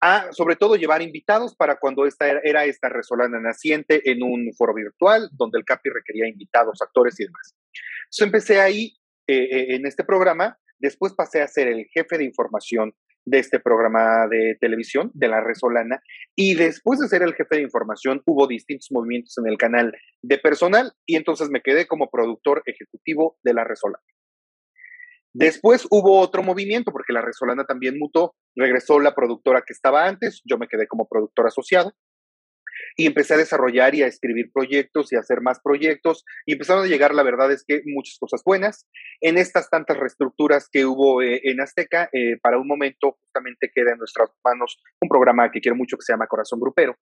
A, 0.01 0.33
sobre 0.33 0.57
todo 0.57 0.77
llevar 0.77 1.03
invitados 1.03 1.55
para 1.57 1.79
cuando 1.79 2.07
esta 2.07 2.29
era, 2.29 2.41
era 2.43 2.65
esta 2.65 2.89
Resolana 2.89 3.41
naciente 3.41 4.11
en 4.11 4.25
un 4.25 4.53
foro 4.57 4.75
virtual 4.75 5.29
donde 5.33 5.59
el 5.59 5.65
CAPI 5.65 5.91
requería 5.91 6.29
invitados, 6.29 6.81
actores 6.83 7.19
y 7.21 7.25
demás. 7.25 7.55
Entonces 8.07 8.27
empecé 8.27 8.61
ahí 8.61 8.98
eh, 9.29 9.75
en 9.75 9.87
este 9.87 10.05
programa. 10.05 10.59
Después 10.79 11.13
pasé 11.15 11.43
a 11.43 11.49
ser 11.49 11.69
el 11.69 11.87
jefe 11.93 12.19
de 12.19 12.25
información 12.25 12.95
de 13.27 13.39
este 13.39 13.61
programa 13.61 14.27
de 14.29 14.57
televisión, 14.59 15.11
de 15.13 15.29
la 15.29 15.43
Resolana, 15.43 16.01
y 16.35 16.55
después 16.55 16.99
de 16.99 17.09
ser 17.09 17.23
el 17.23 17.35
jefe 17.35 17.57
de 17.57 17.63
información 17.63 18.23
hubo 18.25 18.47
distintos 18.47 18.89
movimientos 18.91 19.37
en 19.39 19.47
el 19.47 19.59
canal 19.59 19.93
de 20.23 20.39
personal 20.39 20.93
y 21.05 21.17
entonces 21.17 21.51
me 21.51 21.61
quedé 21.61 21.87
como 21.87 22.09
productor 22.11 22.63
ejecutivo 22.65 23.37
de 23.43 23.53
la 23.53 23.65
Resolana. 23.65 24.03
Después 25.35 25.87
hubo 25.91 26.19
otro 26.21 26.43
movimiento 26.43 26.91
porque 26.91 27.13
la 27.13 27.21
Resolana 27.21 27.65
también 27.65 27.99
mutó, 27.99 28.35
regresó 28.57 28.99
la 28.99 29.15
productora 29.15 29.63
que 29.67 29.75
estaba 29.75 30.07
antes, 30.07 30.41
yo 30.45 30.57
me 30.57 30.67
quedé 30.67 30.87
como 30.87 31.07
productor 31.07 31.47
asociado 31.47 31.93
y 32.97 33.07
empecé 33.07 33.35
a 33.35 33.39
desarrollar 33.39 33.95
y 33.95 34.03
a 34.03 34.07
escribir 34.07 34.51
proyectos 34.53 35.13
y 35.13 35.17
a 35.17 35.21
hacer 35.21 35.41
más 35.41 35.61
proyectos 35.61 36.25
y 36.47 36.53
empezaron 36.53 36.85
a 36.85 36.89
llegar, 36.89 37.15
la 37.15 37.23
verdad 37.23 37.53
es 37.53 37.65
que 37.67 37.83
muchas 37.87 38.19
cosas 38.19 38.43
buenas. 38.45 38.87
En 39.21 39.39
estas 39.39 39.71
tantas 39.71 39.97
reestructuras 39.97 40.69
que 40.71 40.85
hubo 40.85 41.23
eh, 41.23 41.41
en 41.45 41.61
Azteca, 41.61 42.09
eh, 42.13 42.39
para 42.43 42.59
un 42.59 42.67
momento 42.67 43.19
justamente 43.21 43.71
queda 43.75 43.93
en 43.93 43.99
nuestras 43.99 44.31
manos 44.45 44.81
un 45.01 45.09
programa 45.09 45.51
que 45.51 45.61
quiero 45.61 45.77
mucho 45.77 45.97
que 45.97 46.05
se 46.05 46.13
llama 46.13 46.27
Corazón 46.27 46.61
Grupero. 46.61 46.97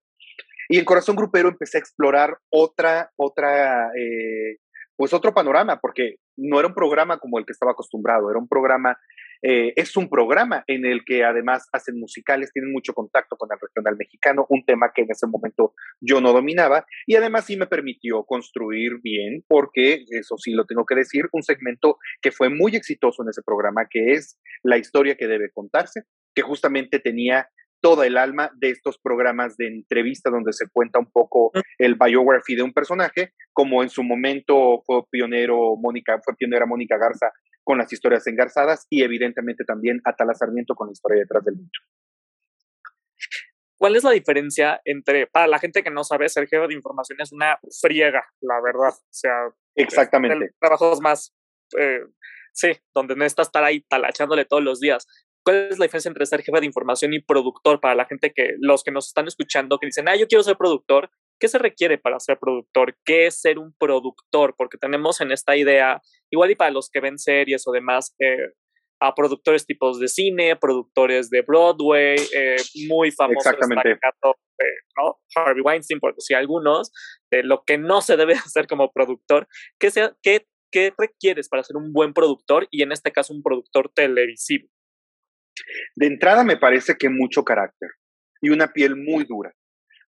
Y 0.69 0.79
en 0.79 0.85
Corazón 0.85 1.15
Grupero 1.15 1.49
empecé 1.49 1.77
a 1.77 1.79
explorar 1.79 2.37
otra, 2.49 3.11
otra, 3.15 3.89
eh, 3.97 4.57
pues 4.95 5.13
otro 5.13 5.33
panorama, 5.33 5.79
porque 5.79 6.15
no 6.37 6.59
era 6.59 6.67
un 6.67 6.73
programa 6.73 7.19
como 7.19 7.39
el 7.39 7.45
que 7.45 7.53
estaba 7.53 7.71
acostumbrado, 7.71 8.29
era 8.29 8.39
un 8.39 8.47
programa 8.47 8.97
eh, 9.41 9.73
es 9.75 9.95
un 9.97 10.09
programa 10.09 10.63
en 10.67 10.85
el 10.85 11.03
que 11.05 11.23
además 11.23 11.67
hacen 11.71 11.99
musicales, 11.99 12.51
tienen 12.51 12.71
mucho 12.71 12.93
contacto 12.93 13.35
con 13.37 13.49
el 13.51 13.59
regional 13.59 13.95
mexicano, 13.97 14.45
un 14.49 14.63
tema 14.65 14.91
que 14.93 15.03
en 15.03 15.11
ese 15.11 15.27
momento 15.27 15.73
yo 16.01 16.21
no 16.21 16.33
dominaba 16.33 16.85
y 17.05 17.15
además 17.15 17.45
sí 17.45 17.57
me 17.57 17.67
permitió 17.67 18.23
construir 18.23 18.99
bien, 19.01 19.43
porque 19.47 20.05
eso 20.09 20.37
sí 20.37 20.51
lo 20.51 20.65
tengo 20.65 20.85
que 20.85 20.95
decir, 20.95 21.25
un 21.31 21.43
segmento 21.43 21.97
que 22.21 22.31
fue 22.31 22.49
muy 22.49 22.75
exitoso 22.75 23.23
en 23.23 23.29
ese 23.29 23.41
programa, 23.43 23.87
que 23.89 24.13
es 24.13 24.39
la 24.63 24.77
historia 24.77 25.15
que 25.15 25.27
debe 25.27 25.51
contarse, 25.51 26.03
que 26.33 26.41
justamente 26.41 26.99
tenía 26.99 27.49
toda 27.81 28.07
el 28.07 28.17
alma 28.17 28.51
de 28.57 28.71
estos 28.71 28.97
programas 28.97 29.55
de 29.57 29.67
entrevista 29.67 30.29
donde 30.29 30.53
se 30.53 30.67
cuenta 30.71 30.99
un 30.99 31.11
poco 31.11 31.51
el 31.77 31.95
biography 31.95 32.55
de 32.55 32.63
un 32.63 32.73
personaje, 32.73 33.33
como 33.53 33.83
en 33.83 33.89
su 33.89 34.03
momento 34.03 34.81
fue 34.85 35.03
pionero 35.09 35.75
Mónica, 35.77 36.19
fue 36.23 36.35
pionera 36.35 36.65
Mónica 36.65 36.97
Garza 36.97 37.31
con 37.67 37.77
las 37.77 37.91
historias 37.91 38.25
engarzadas 38.27 38.87
y 38.89 39.03
evidentemente 39.03 39.65
también 39.65 39.99
Atala 40.05 40.33
Sarmiento 40.33 40.73
con 40.73 40.87
la 40.87 40.93
historia 40.93 41.19
detrás 41.19 41.43
del 41.43 41.55
mundo. 41.55 41.69
¿Cuál 43.77 43.97
es 43.97 44.05
la 44.05 44.11
diferencia 44.11 44.79
entre, 44.85 45.27
para 45.27 45.47
la 45.47 45.59
gente 45.59 45.83
que 45.83 45.91
no 45.91 46.05
sabe, 46.05 46.29
ser 46.29 46.47
jefe 46.47 46.65
de 46.65 46.73
información 46.73 47.19
es 47.19 47.33
una 47.33 47.59
friega, 47.81 48.23
la 48.39 48.61
verdad? 48.61 48.93
O 48.93 49.11
sea, 49.13 49.49
exactamente. 49.75 50.51
Trabajos 50.61 51.01
más, 51.01 51.35
eh, 51.77 52.05
sí, 52.53 52.71
donde 52.95 53.17
necesitas 53.17 53.47
estar 53.47 53.65
ahí 53.65 53.81
talachándole 53.81 54.45
todos 54.45 54.63
los 54.63 54.79
días. 54.79 55.05
¿Cuál 55.43 55.67
es 55.69 55.77
la 55.77 55.87
diferencia 55.87 56.07
entre 56.07 56.25
ser 56.25 56.43
jefe 56.43 56.61
de 56.61 56.65
información 56.65 57.13
y 57.13 57.21
productor 57.21 57.81
para 57.81 57.95
la 57.95 58.05
gente 58.05 58.31
que, 58.33 58.55
los 58.59 58.81
que 58.81 58.91
nos 58.91 59.07
están 59.07 59.27
escuchando, 59.27 59.77
que 59.77 59.87
dicen, 59.87 60.07
ah, 60.07 60.15
yo 60.15 60.29
quiero 60.29 60.43
ser 60.43 60.55
productor? 60.55 61.09
¿Qué 61.37 61.49
se 61.49 61.59
requiere 61.59 61.97
para 61.97 62.17
ser 62.21 62.39
productor? 62.39 62.95
¿Qué 63.03 63.27
es 63.27 63.41
ser 63.41 63.59
un 63.59 63.73
productor? 63.77 64.55
Porque 64.57 64.77
tenemos 64.77 65.19
en 65.19 65.33
esta 65.33 65.57
idea, 65.57 66.01
igual 66.31 66.51
y 66.51 66.55
para 66.55 66.71
los 66.71 66.89
que 66.89 66.99
ven 66.99 67.17
series 67.17 67.67
o 67.67 67.71
demás, 67.71 68.15
eh, 68.19 68.53
a 68.99 69.13
productores 69.13 69.65
tipos 69.65 69.99
de 69.99 70.07
cine, 70.07 70.55
productores 70.55 71.29
de 71.29 71.41
Broadway, 71.41 72.17
eh, 72.35 72.55
muy 72.87 73.11
famosos. 73.11 73.45
Exactamente. 73.45 73.91
Eh, 73.91 74.63
¿no? 74.97 75.19
Harvey 75.35 75.61
Weinstein, 75.61 75.99
por 75.99 76.15
decir 76.15 76.35
algunos, 76.35 76.91
de 77.29 77.43
lo 77.43 77.63
que 77.63 77.77
no 77.77 78.01
se 78.01 78.17
debe 78.17 78.33
hacer 78.45 78.67
como 78.67 78.91
productor. 78.91 79.47
¿Qué, 79.79 79.91
sea, 79.91 80.15
qué, 80.23 80.47
¿Qué 80.71 80.93
requieres 80.97 81.47
para 81.47 81.63
ser 81.63 81.77
un 81.77 81.93
buen 81.93 82.13
productor 82.13 82.67
y 82.71 82.81
en 82.81 82.91
este 82.91 83.11
caso 83.11 83.33
un 83.33 83.43
productor 83.43 83.91
televisivo? 83.93 84.67
De 85.95 86.07
entrada 86.07 86.43
me 86.43 86.57
parece 86.57 86.95
que 86.97 87.09
mucho 87.09 87.43
carácter 87.43 87.89
y 88.41 88.49
una 88.49 88.73
piel 88.73 88.95
muy 88.95 89.23
dura, 89.23 89.53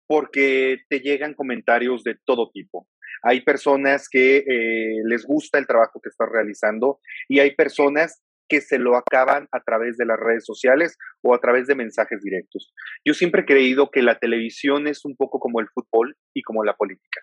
porque 0.07 0.79
te 0.89 0.99
llegan 0.99 1.33
comentarios 1.33 2.03
de 2.03 2.17
todo 2.25 2.49
tipo. 2.51 2.87
Hay 3.23 3.41
personas 3.41 4.07
que 4.09 4.37
eh, 4.37 5.01
les 5.05 5.25
gusta 5.25 5.57
el 5.57 5.67
trabajo 5.67 5.99
que 6.01 6.09
estás 6.09 6.29
realizando 6.29 6.99
y 7.27 7.39
hay 7.39 7.55
personas 7.55 8.21
que 8.49 8.61
se 8.61 8.79
lo 8.79 8.95
acaban 8.95 9.47
a 9.51 9.61
través 9.61 9.97
de 9.97 10.05
las 10.05 10.17
redes 10.19 10.45
sociales 10.45 10.97
o 11.21 11.35
a 11.35 11.39
través 11.39 11.67
de 11.67 11.75
mensajes 11.75 12.21
directos. 12.21 12.73
Yo 13.05 13.13
siempre 13.13 13.41
he 13.41 13.45
creído 13.45 13.91
que 13.91 14.01
la 14.01 14.19
televisión 14.19 14.87
es 14.87 15.03
un 15.05 15.15
poco 15.15 15.39
como 15.39 15.59
el 15.59 15.67
fútbol 15.67 16.15
y 16.33 16.41
como 16.43 16.63
la 16.63 16.75
política. 16.75 17.21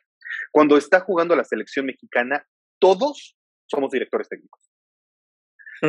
Cuando 0.53 0.77
está 0.77 1.01
jugando 1.01 1.35
la 1.35 1.45
selección 1.45 1.87
mexicana, 1.87 2.47
todos 2.79 3.37
somos 3.67 3.91
directores 3.91 4.29
técnicos. 4.29 4.71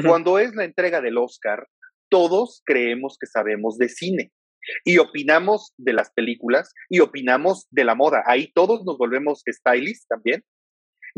Cuando 0.05 0.39
es 0.39 0.53
la 0.55 0.65
entrega 0.65 1.00
del 1.00 1.17
Oscar, 1.17 1.67
todos 2.09 2.62
creemos 2.65 3.17
que 3.19 3.27
sabemos 3.27 3.77
de 3.77 3.88
cine 3.88 4.33
y 4.84 4.98
opinamos 4.98 5.74
de 5.77 5.93
las 5.93 6.12
películas 6.12 6.74
y 6.89 7.00
opinamos 7.00 7.67
de 7.72 7.84
la 7.84 7.95
moda. 7.95 8.24
Ahí 8.25 8.51
todos 8.53 8.84
nos 8.86 8.98
volvemos 8.98 9.43
stylists 9.48 10.07
también 10.07 10.43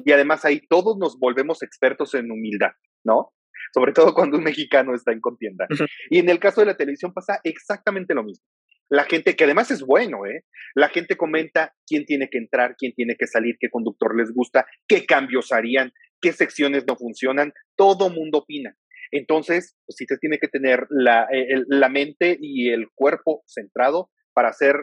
y 0.06 0.12
además 0.12 0.46
ahí 0.46 0.62
todos 0.68 0.98
nos 0.98 1.18
volvemos 1.18 1.64
expertos 1.64 2.14
en 2.14 2.32
humildad, 2.32 2.72
¿no? 3.04 3.34
sobre 3.74 3.94
todo 3.94 4.14
cuando 4.14 4.38
un 4.38 4.44
mexicano 4.44 4.94
está 4.94 5.12
en 5.12 5.22
contienda. 5.22 5.68
Y 6.10 6.20
en 6.20 6.30
el 6.30 6.40
caso 6.40 6.62
de 6.62 6.68
la 6.68 6.78
televisión 6.78 7.14
pasa 7.14 7.40
exactamente 7.44 8.14
lo 8.14 8.24
mismo. 8.24 8.46
La 8.90 9.04
gente, 9.04 9.36
que 9.36 9.44
además 9.44 9.70
es 9.70 9.82
bueno, 9.82 10.26
¿eh? 10.26 10.46
La 10.74 10.88
gente 10.88 11.18
comenta 11.18 11.74
quién 11.86 12.06
tiene 12.06 12.30
que 12.30 12.38
entrar, 12.38 12.76
quién 12.78 12.94
tiene 12.94 13.18
que 13.18 13.28
salir, 13.28 13.58
qué 13.60 13.70
conductor 13.70 14.16
les 14.16 14.32
gusta, 14.32 14.66
qué 14.88 15.06
cambios 15.06 15.52
harían, 15.52 15.92
qué 16.22 16.32
secciones 16.32 16.86
no 16.88 16.96
funcionan, 16.96 17.52
todo 17.76 18.10
mundo 18.10 18.40
opina. 18.40 18.78
Entonces, 19.12 19.76
pues 19.86 19.96
sí 19.98 20.06
te 20.06 20.18
tiene 20.18 20.40
que 20.40 20.48
tener 20.48 20.88
la, 20.90 21.28
eh, 21.32 21.64
la 21.68 21.90
mente 21.90 22.38
y 22.40 22.70
el 22.70 22.90
cuerpo 22.94 23.44
centrado 23.46 24.10
para 24.34 24.50
hacer 24.50 24.76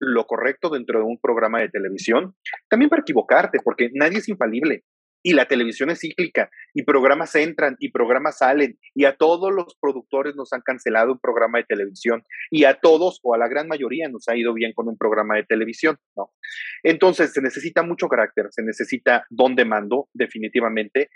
lo 0.00 0.26
correcto 0.26 0.70
dentro 0.70 0.98
de 0.98 1.04
un 1.04 1.18
programa 1.20 1.60
de 1.60 1.68
televisión. 1.68 2.34
También 2.68 2.90
para 2.90 3.02
equivocarte, 3.02 3.58
porque 3.64 3.90
nadie 3.94 4.18
es 4.18 4.28
infalible 4.28 4.84
y 5.26 5.32
la 5.32 5.46
televisión 5.46 5.90
es 5.90 6.00
cíclica 6.00 6.50
y 6.74 6.82
programas 6.82 7.34
entran 7.34 7.76
y 7.80 7.90
programas 7.90 8.38
salen 8.38 8.78
y 8.94 9.06
a 9.06 9.16
todos 9.16 9.52
los 9.52 9.74
productores 9.80 10.36
nos 10.36 10.52
han 10.52 10.60
cancelado 10.60 11.12
un 11.12 11.18
programa 11.18 11.58
de 11.58 11.64
televisión 11.64 12.22
y 12.50 12.64
a 12.64 12.74
todos 12.74 13.20
o 13.22 13.34
a 13.34 13.38
la 13.38 13.48
gran 13.48 13.66
mayoría 13.66 14.08
nos 14.10 14.28
ha 14.28 14.36
ido 14.36 14.52
bien 14.52 14.72
con 14.74 14.86
un 14.86 14.98
programa 14.98 15.36
de 15.36 15.44
televisión. 15.44 15.96
Entonces 16.82 17.32
se 17.32 17.40
necesita 17.40 17.82
mucho 17.82 18.06
carácter, 18.06 18.48
se 18.50 18.62
necesita 18.62 19.24
don 19.30 19.56
de 19.56 19.64
mando 19.64 20.08
definitivamente, 20.12 21.08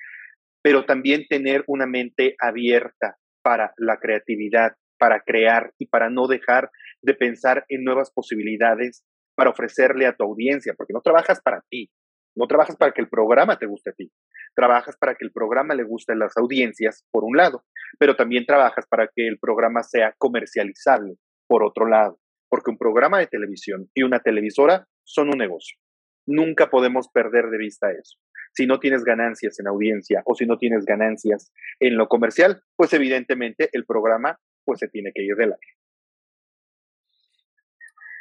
pero 0.63 0.85
también 0.85 1.27
tener 1.29 1.65
una 1.67 1.87
mente 1.87 2.35
abierta 2.41 3.17
para 3.43 3.73
la 3.77 3.99
creatividad, 3.99 4.73
para 4.99 5.21
crear 5.21 5.73
y 5.79 5.87
para 5.87 6.11
no 6.11 6.27
dejar 6.27 6.71
de 7.03 7.15
pensar 7.15 7.65
en 7.69 7.85
nuevas 7.85 8.11
posibilidades 8.11 9.05
para 9.37 9.51
ofrecerle 9.51 10.07
a 10.07 10.15
tu 10.15 10.25
audiencia, 10.25 10.75
porque 10.77 10.93
no 10.93 11.01
trabajas 11.01 11.41
para 11.41 11.63
ti, 11.71 11.89
no 12.37 12.47
trabajas 12.47 12.77
para 12.77 12.93
que 12.93 13.01
el 13.01 13.09
programa 13.09 13.59
te 13.59 13.67
guste 13.67 13.91
a 13.91 13.93
ti. 13.93 14.11
Trabajas 14.55 14.97
para 14.97 15.15
que 15.15 15.25
el 15.25 15.33
programa 15.33 15.75
le 15.75 15.85
guste 15.85 16.13
a 16.13 16.17
las 16.17 16.37
audiencias, 16.37 17.05
por 17.11 17.25
un 17.25 17.37
lado, 17.37 17.65
pero 17.99 18.17
también 18.17 18.47
trabajas 18.47 18.87
para 18.89 19.09
que 19.15 19.27
el 19.27 19.39
programa 19.39 19.83
sea 19.83 20.15
comercializable, 20.19 21.17
por 21.49 21.65
otro 21.65 21.87
lado, 21.87 22.19
porque 22.49 22.71
un 22.71 22.79
programa 22.79 23.19
de 23.19 23.27
televisión 23.27 23.89
y 23.95 24.03
una 24.03 24.21
televisora 24.21 24.87
son 25.05 25.29
un 25.29 25.39
negocio. 25.39 25.79
Nunca 26.27 26.69
podemos 26.69 27.09
perder 27.09 27.47
de 27.51 27.59
vista 27.59 27.91
eso. 27.91 28.19
Si 28.55 28.67
no 28.67 28.79
tienes 28.81 29.05
ganancias 29.05 29.59
en 29.61 29.69
audiencia 29.69 30.23
o 30.25 30.35
si 30.35 30.47
no 30.47 30.59
tienes 30.59 30.85
ganancias 30.85 31.53
en 31.81 31.97
lo 31.97 32.09
comercial, 32.09 32.63
pues 32.77 32.93
evidentemente 32.93 33.71
el 33.73 33.85
programa 33.85 34.39
pues 34.65 34.81
se 34.81 34.89
tiene 34.89 35.13
que 35.15 35.23
ir 35.23 35.35
de 35.37 35.47
la 35.47 35.57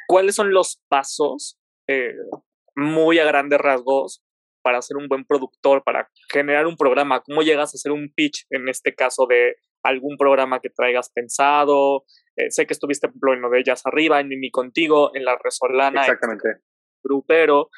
¿Cuáles 0.08 0.34
son 0.34 0.52
los 0.52 0.82
pasos 0.88 1.60
eh, 1.86 2.14
muy 2.74 3.18
a 3.18 3.24
grandes 3.26 3.60
rasgos 3.60 4.24
para 4.62 4.80
ser 4.80 4.96
un 4.96 5.06
buen 5.06 5.26
productor, 5.26 5.84
para 5.84 6.08
generar 6.32 6.66
un 6.66 6.76
programa? 6.76 7.20
¿Cómo 7.20 7.42
llegas 7.42 7.74
a 7.74 7.76
hacer 7.76 7.92
un 7.92 8.10
pitch 8.14 8.46
en 8.48 8.68
este 8.68 8.94
caso 8.94 9.26
de 9.26 9.56
algún 9.82 10.16
programa 10.16 10.60
que 10.60 10.70
traigas 10.70 11.10
pensado? 11.12 12.04
Eh, 12.36 12.50
sé 12.50 12.66
que 12.66 12.72
estuviste, 12.72 13.08
por 13.08 13.12
ejemplo, 13.12 13.34
en 13.34 13.40
lo 13.42 13.50
de 13.50 13.60
Ellas 13.60 13.82
Arriba, 13.84 14.20
en 14.20 14.28
Mimi 14.28 14.50
Contigo, 14.50 15.10
en 15.14 15.26
La 15.26 15.36
Resolana. 15.42 16.00
Exactamente. 16.00 16.62
grupero. 17.02 17.68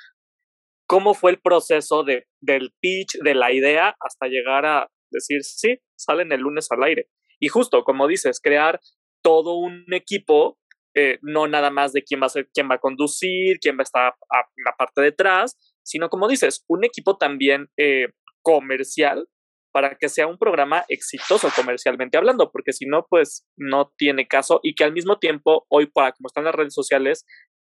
¿Cómo 0.90 1.14
fue 1.14 1.30
el 1.30 1.40
proceso 1.40 2.02
de, 2.02 2.26
del 2.40 2.73
pitch, 2.80 3.16
de 3.23 3.37
la 3.37 3.52
idea, 3.52 3.94
hasta 4.00 4.26
llegar 4.26 4.66
a 4.66 4.88
decir, 5.12 5.44
sí, 5.44 5.78
salen 5.97 6.32
el 6.32 6.40
lunes 6.40 6.66
al 6.73 6.82
aire? 6.82 7.06
Y 7.38 7.47
justo, 7.47 7.85
como 7.85 8.09
dices, 8.09 8.40
crear 8.42 8.80
todo 9.23 9.54
un 9.54 9.85
equipo 9.92 10.59
eh, 10.97 11.20
no 11.23 11.47
nada 11.47 11.70
más 11.70 11.92
de 11.92 12.02
quién 12.02 12.20
va 12.20 12.26
a 12.26 12.30
ser, 12.30 12.49
quién 12.52 12.68
va 12.68 12.75
a 12.75 12.80
conducir, 12.80 13.61
quién 13.61 13.76
va 13.76 13.82
a 13.82 13.85
estar 13.85 14.06
a, 14.09 14.42
la 14.66 14.73
parte 14.76 15.00
de 15.00 15.09
atrás, 15.11 15.56
sino 15.85 16.09
como 16.09 16.26
dices, 16.26 16.64
un 16.66 16.85
equipo 16.85 17.16
también 17.16 17.68
eh, 17.76 18.09
comercial 18.42 19.28
para 19.73 19.94
que 19.94 20.09
sea 20.09 20.26
un 20.26 20.38
programa 20.38 20.85
exitoso 20.88 21.50
comercialmente 21.54 22.18
hablando, 22.18 22.50
porque 22.50 22.73
si 22.73 22.87
no, 22.87 23.06
pues 23.09 23.47
no 23.56 23.92
tiene 23.97 24.26
caso 24.26 24.59
y 24.64 24.75
que 24.75 24.82
al 24.82 24.92
mismo 24.92 25.20
tiempo, 25.20 25.66
hoy 25.68 25.87
para 25.87 26.11
como 26.11 26.26
están 26.26 26.42
las 26.42 26.54
redes 26.56 26.75
sociales, 26.75 27.25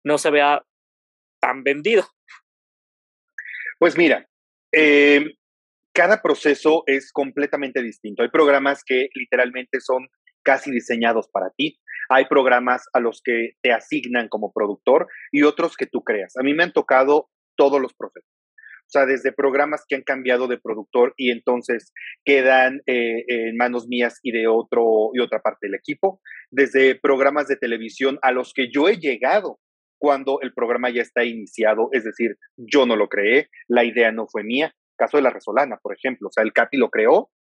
no 0.05 0.19
se 0.19 0.29
vea 0.29 0.67
tan 1.41 1.65
vendido. 1.65 2.05
Pues 3.79 3.97
mira, 3.99 4.27
em, 4.73 5.33
cada 5.95 6.23
proceso 6.23 6.83
es 6.87 7.13
completamente 7.13 7.83
distinto. 7.83 8.23
Hay 8.23 8.31
programas 8.31 8.83
que 8.85 9.09
literalmente 9.15 9.81
son 9.81 10.09
casi 10.43 10.71
diseñados 10.71 11.29
para 11.29 11.51
ti. 11.51 11.79
Hay 12.09 12.27
programas 12.27 12.85
a 12.93 13.01
los 13.01 13.21
que 13.23 13.53
te 13.63 13.73
asignan 13.73 14.29
como 14.29 14.53
productor 14.53 15.09
y 15.33 15.43
otros 15.43 15.77
que 15.77 15.87
tú 15.87 16.05
creas. 16.05 16.37
A 16.37 16.43
mí 16.43 16.55
me 16.55 16.63
han 16.63 16.73
tocado 16.73 17.29
todos 17.57 17.81
los 17.81 17.93
procesos. 17.95 18.31
O 18.87 18.89
sea, 18.89 19.05
desde 19.05 19.33
programas 19.33 19.85
que 19.89 19.97
han 19.97 20.03
cambiado 20.03 20.47
de 20.47 20.59
productor 20.59 21.13
y 21.17 21.33
entonces 21.33 21.93
quedan 22.25 22.83
eh, 22.87 23.25
en 23.27 23.57
manos 23.57 23.89
mías 23.89 24.21
y 24.23 24.31
de 24.31 24.47
otro 24.47 25.11
y 25.13 25.19
otra 25.19 25.41
parte 25.41 25.67
del 25.67 25.75
equipo, 25.75 26.21
desde 26.51 26.95
programas 26.95 27.49
de 27.49 27.57
televisión 27.57 28.21
a 28.23 28.31
los 28.31 28.53
que 28.55 28.71
yo 28.71 28.89
he 28.89 28.99
llegado 28.99 29.59
cuando 29.99 30.41
el 30.41 30.53
programa 30.53 30.91
ya 30.91 31.03
está 31.03 31.25
iniciado, 31.25 31.89
es 31.93 32.05
decir, 32.05 32.37
yo 32.57 32.87
no 32.87 32.97
lo 32.97 33.09
creé, 33.09 33.49
la 33.69 33.85
idea 33.85 34.13
no 34.13 34.27
fue 34.27 34.45
mía. 34.45 34.75
Caso 34.97 35.17
de 35.19 35.23
la 35.23 35.31
Resolana, 35.31 35.79
por 35.83 35.95
ejemplo, 35.95 36.29
o 36.29 36.33
sea, 36.33 36.43
el 36.43 36.53
Capi 36.53 36.77
lo 36.77 36.91
creó, 36.91 37.31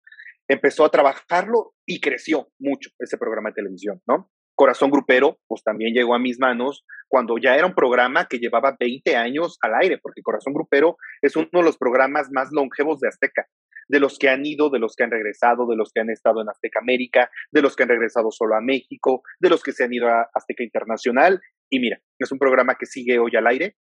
empezó 0.48 0.84
a 0.84 0.90
trabajarlo 0.90 1.74
y 1.86 2.00
creció 2.00 2.48
mucho 2.58 2.90
ese 2.98 3.16
programa 3.18 3.50
de 3.50 3.54
televisión, 3.54 4.00
¿no? 4.06 4.30
Corazón 4.56 4.90
Grupero, 4.90 5.38
pues 5.46 5.62
también 5.62 5.92
llegó 5.92 6.14
a 6.14 6.18
mis 6.18 6.40
manos 6.40 6.84
cuando 7.08 7.36
ya 7.36 7.54
era 7.54 7.66
un 7.66 7.74
programa 7.74 8.26
que 8.26 8.38
llevaba 8.38 8.76
20 8.80 9.14
años 9.14 9.58
al 9.60 9.74
aire, 9.74 9.98
porque 10.02 10.22
Corazón 10.22 10.54
Grupero 10.54 10.96
es 11.20 11.36
uno 11.36 11.48
de 11.52 11.62
los 11.62 11.76
programas 11.76 12.28
más 12.32 12.48
longevos 12.52 12.98
de 13.00 13.08
Azteca, 13.08 13.46
de 13.88 14.00
los 14.00 14.18
que 14.18 14.30
han 14.30 14.44
ido, 14.46 14.70
de 14.70 14.78
los 14.78 14.96
que 14.96 15.04
han 15.04 15.10
regresado, 15.10 15.66
de 15.66 15.76
los 15.76 15.92
que 15.92 16.00
han 16.00 16.10
estado 16.10 16.40
en 16.40 16.48
Azteca 16.48 16.80
América, 16.80 17.30
de 17.52 17.62
los 17.62 17.76
que 17.76 17.82
han 17.82 17.90
regresado 17.90 18.30
solo 18.30 18.56
a 18.56 18.62
México, 18.62 19.22
de 19.40 19.50
los 19.50 19.62
que 19.62 19.72
se 19.72 19.84
han 19.84 19.92
ido 19.92 20.08
a 20.08 20.28
Azteca 20.34 20.64
Internacional. 20.64 21.40
Y 21.70 21.80
mira, 21.80 22.00
es 22.18 22.32
un 22.32 22.38
programa 22.38 22.76
que 22.78 22.86
sigue 22.86 23.18
hoy 23.18 23.36
al 23.36 23.46
aire, 23.46 23.76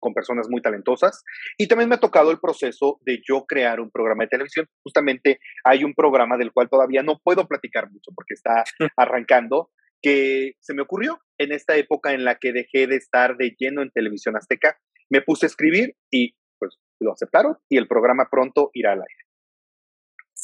con 0.00 0.14
personas 0.14 0.48
muy 0.48 0.60
talentosas. 0.60 1.22
Y 1.58 1.68
también 1.68 1.88
me 1.88 1.96
ha 1.96 2.00
tocado 2.00 2.30
el 2.30 2.38
proceso 2.38 2.98
de 3.04 3.20
yo 3.26 3.44
crear 3.46 3.80
un 3.80 3.90
programa 3.90 4.24
de 4.24 4.28
televisión. 4.28 4.66
Justamente 4.84 5.40
hay 5.64 5.84
un 5.84 5.94
programa 5.94 6.36
del 6.36 6.52
cual 6.52 6.68
todavía 6.68 7.02
no 7.02 7.20
puedo 7.22 7.46
platicar 7.46 7.90
mucho 7.90 8.12
porque 8.14 8.34
está 8.34 8.64
arrancando, 8.96 9.70
que 10.02 10.52
se 10.60 10.74
me 10.74 10.82
ocurrió 10.82 11.18
en 11.38 11.52
esta 11.52 11.76
época 11.76 12.12
en 12.12 12.24
la 12.24 12.36
que 12.36 12.52
dejé 12.52 12.86
de 12.86 12.96
estar 12.96 13.36
de 13.36 13.54
lleno 13.58 13.82
en 13.82 13.90
televisión 13.90 14.36
azteca. 14.36 14.78
Me 15.10 15.22
puse 15.22 15.46
a 15.46 15.48
escribir 15.48 15.96
y 16.10 16.34
pues 16.58 16.78
lo 17.00 17.12
aceptaron 17.12 17.56
y 17.68 17.76
el 17.78 17.88
programa 17.88 18.28
pronto 18.30 18.70
irá 18.74 18.92
al 18.92 19.00
aire. 19.00 19.26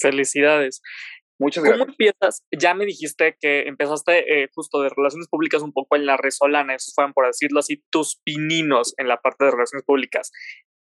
Felicidades. 0.01 0.83
Muchas 1.39 1.65
¿Cómo 1.65 1.77
gracias. 1.77 1.89
empiezas? 1.89 2.43
Ya 2.57 2.75
me 2.75 2.87
dijiste 2.87 3.37
que 3.41 3.63
empezaste 3.63 4.43
eh, 4.43 4.49
justo 4.55 4.81
de 4.81 4.91
relaciones 4.91 5.29
públicas 5.29 5.63
un 5.63 5.73
poco 5.73 5.97
en 5.97 6.07
la 6.07 6.17
resolana, 6.17 6.75
esos 6.75 6.95
fueron, 6.95 7.13
por 7.13 7.27
decirlo 7.27 7.61
así, 7.61 7.83
tus 7.91 8.21
pininos 8.25 8.95
en 8.97 9.09
la 9.09 9.17
parte 9.17 9.45
de 9.45 9.51
relaciones 9.51 9.85
públicas. 9.85 10.31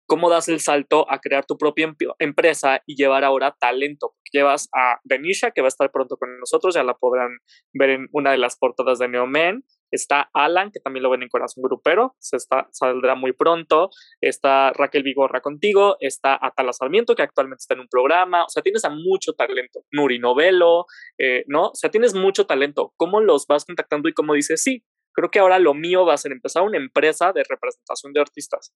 ¿Cómo 0.07 0.29
das 0.29 0.47
el 0.47 0.61
salto 0.61 1.05
a 1.11 1.19
crear 1.19 1.45
tu 1.45 1.57
propia 1.57 1.93
empresa 2.19 2.81
y 2.85 2.95
llevar 2.95 3.25
ahora 3.25 3.57
talento? 3.59 4.15
Llevas 4.31 4.69
a 4.73 5.01
Benisha, 5.03 5.51
que 5.51 5.59
va 5.59 5.67
a 5.67 5.69
estar 5.69 5.91
pronto 5.91 6.15
con 6.15 6.39
nosotros, 6.39 6.75
ya 6.75 6.83
la 6.83 6.93
podrán 6.93 7.39
ver 7.73 7.89
en 7.89 8.07
una 8.13 8.31
de 8.31 8.37
las 8.37 8.57
portadas 8.57 8.99
de 8.99 9.09
Neomen. 9.09 9.65
Está 9.91 10.29
Alan, 10.33 10.71
que 10.71 10.79
también 10.79 11.03
lo 11.03 11.09
ven 11.09 11.23
en 11.23 11.29
Corazón 11.29 11.61
Grupero, 11.61 12.15
se 12.19 12.37
está, 12.37 12.67
saldrá 12.71 13.15
muy 13.15 13.33
pronto. 13.33 13.89
Está 14.21 14.71
Raquel 14.71 15.03
Vigorra 15.03 15.41
contigo. 15.41 15.97
Está 15.99 16.37
Atala 16.41 16.71
Sarmiento, 16.71 17.13
que 17.15 17.23
actualmente 17.23 17.61
está 17.61 17.73
en 17.73 17.81
un 17.81 17.87
programa. 17.89 18.45
O 18.45 18.49
sea, 18.49 18.63
tienes 18.63 18.85
a 18.85 18.89
mucho 18.89 19.33
talento. 19.33 19.81
Nuri 19.91 20.19
Novelo, 20.19 20.85
eh, 21.17 21.43
¿no? 21.47 21.67
O 21.69 21.75
sea, 21.75 21.91
tienes 21.91 22.13
mucho 22.13 22.45
talento. 22.45 22.93
¿Cómo 22.95 23.19
los 23.19 23.45
vas 23.45 23.65
contactando 23.65 24.07
y 24.07 24.13
cómo 24.13 24.33
dices, 24.33 24.61
sí, 24.61 24.85
creo 25.13 25.31
que 25.31 25.39
ahora 25.39 25.59
lo 25.59 25.73
mío 25.73 26.05
va 26.05 26.13
a 26.13 26.17
ser 26.17 26.31
empezar 26.31 26.63
una 26.63 26.77
empresa 26.77 27.33
de 27.33 27.43
representación 27.43 28.13
de 28.13 28.21
artistas? 28.21 28.73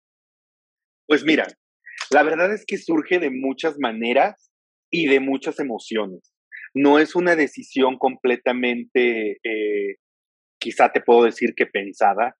Pues 1.07 1.23
mira, 1.23 1.47
la 2.11 2.23
verdad 2.23 2.53
es 2.53 2.65
que 2.65 2.77
surge 2.77 3.19
de 3.19 3.29
muchas 3.29 3.77
maneras 3.79 4.51
y 4.89 5.07
de 5.07 5.19
muchas 5.19 5.59
emociones. 5.59 6.33
No 6.73 6.99
es 6.99 7.15
una 7.15 7.35
decisión 7.35 7.97
completamente 7.97 9.39
eh, 9.43 9.95
quizá 10.61 10.91
te 10.91 11.01
puedo 11.01 11.23
decir 11.23 11.53
que 11.55 11.65
pensada, 11.65 12.37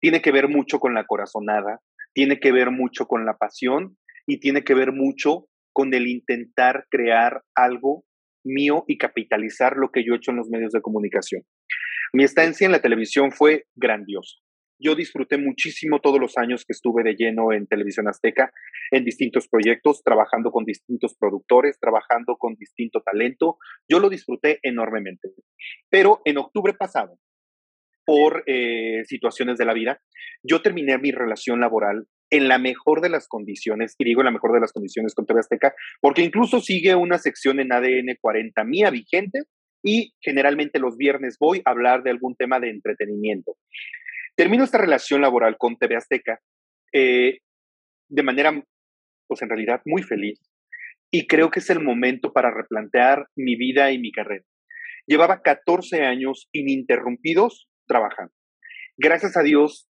tiene 0.00 0.20
que 0.20 0.32
ver 0.32 0.48
mucho 0.48 0.80
con 0.80 0.92
la 0.92 1.04
corazonada, 1.04 1.80
tiene 2.12 2.40
que 2.40 2.52
ver 2.52 2.70
mucho 2.70 3.06
con 3.06 3.24
la 3.24 3.36
pasión 3.38 3.96
y 4.26 4.40
tiene 4.40 4.64
que 4.64 4.74
ver 4.74 4.92
mucho 4.92 5.46
con 5.72 5.94
el 5.94 6.06
intentar 6.08 6.86
crear 6.90 7.42
algo 7.54 8.04
mío 8.44 8.84
y 8.86 8.98
capitalizar 8.98 9.76
lo 9.76 9.90
que 9.90 10.04
yo 10.04 10.12
he 10.12 10.16
hecho 10.18 10.32
en 10.32 10.36
los 10.36 10.50
medios 10.50 10.72
de 10.72 10.82
comunicación. 10.82 11.42
Mi 12.12 12.24
estancia 12.24 12.66
en 12.66 12.72
la 12.72 12.82
televisión 12.82 13.32
fue 13.32 13.64
grandiosa. 13.74 14.36
Yo 14.84 14.94
disfruté 14.94 15.38
muchísimo 15.38 16.00
todos 16.00 16.20
los 16.20 16.36
años 16.36 16.66
que 16.66 16.74
estuve 16.74 17.02
de 17.02 17.14
lleno 17.14 17.54
en 17.54 17.66
Televisión 17.66 18.06
Azteca, 18.06 18.52
en 18.90 19.02
distintos 19.02 19.48
proyectos, 19.48 20.02
trabajando 20.04 20.50
con 20.50 20.66
distintos 20.66 21.16
productores, 21.18 21.80
trabajando 21.80 22.36
con 22.36 22.54
distinto 22.56 23.00
talento. 23.00 23.56
Yo 23.88 23.98
lo 23.98 24.10
disfruté 24.10 24.58
enormemente. 24.62 25.30
Pero 25.88 26.20
en 26.26 26.36
octubre 26.36 26.74
pasado, 26.74 27.18
por 28.04 28.44
eh, 28.46 29.04
situaciones 29.06 29.56
de 29.56 29.64
la 29.64 29.72
vida, 29.72 30.02
yo 30.42 30.60
terminé 30.60 30.98
mi 30.98 31.12
relación 31.12 31.60
laboral 31.60 32.06
en 32.28 32.48
la 32.48 32.58
mejor 32.58 33.00
de 33.00 33.08
las 33.08 33.26
condiciones, 33.26 33.94
y 33.96 34.04
digo 34.04 34.20
en 34.20 34.26
la 34.26 34.32
mejor 34.32 34.52
de 34.52 34.60
las 34.60 34.72
condiciones 34.72 35.14
con 35.14 35.24
TV 35.24 35.40
Azteca, 35.40 35.74
porque 36.02 36.20
incluso 36.20 36.60
sigue 36.60 36.94
una 36.94 37.16
sección 37.16 37.58
en 37.58 37.72
ADN 37.72 38.18
40 38.20 38.64
mía 38.64 38.90
vigente 38.90 39.44
y 39.82 40.12
generalmente 40.20 40.78
los 40.78 40.98
viernes 40.98 41.36
voy 41.38 41.62
a 41.64 41.70
hablar 41.70 42.02
de 42.02 42.10
algún 42.10 42.34
tema 42.36 42.60
de 42.60 42.68
entretenimiento. 42.70 43.56
Termino 44.36 44.64
esta 44.64 44.78
relación 44.78 45.20
laboral 45.20 45.56
con 45.58 45.76
TV 45.76 45.96
Azteca 45.96 46.40
eh, 46.92 47.38
de 48.08 48.22
manera, 48.22 48.52
pues 49.26 49.42
en 49.42 49.48
realidad, 49.48 49.80
muy 49.84 50.02
feliz 50.02 50.40
y 51.14 51.28
creo 51.28 51.48
que 51.50 51.60
es 51.60 51.70
el 51.70 51.80
momento 51.80 52.32
para 52.32 52.50
replantear 52.50 53.28
mi 53.36 53.54
vida 53.54 53.92
y 53.92 54.00
mi 54.00 54.10
carrera. 54.10 54.44
Llevaba 55.06 55.42
14 55.42 56.02
años 56.02 56.48
ininterrumpidos 56.52 57.68
trabajando. 57.86 58.32
Gracias 58.96 59.36
a 59.36 59.42
Dios, 59.42 59.86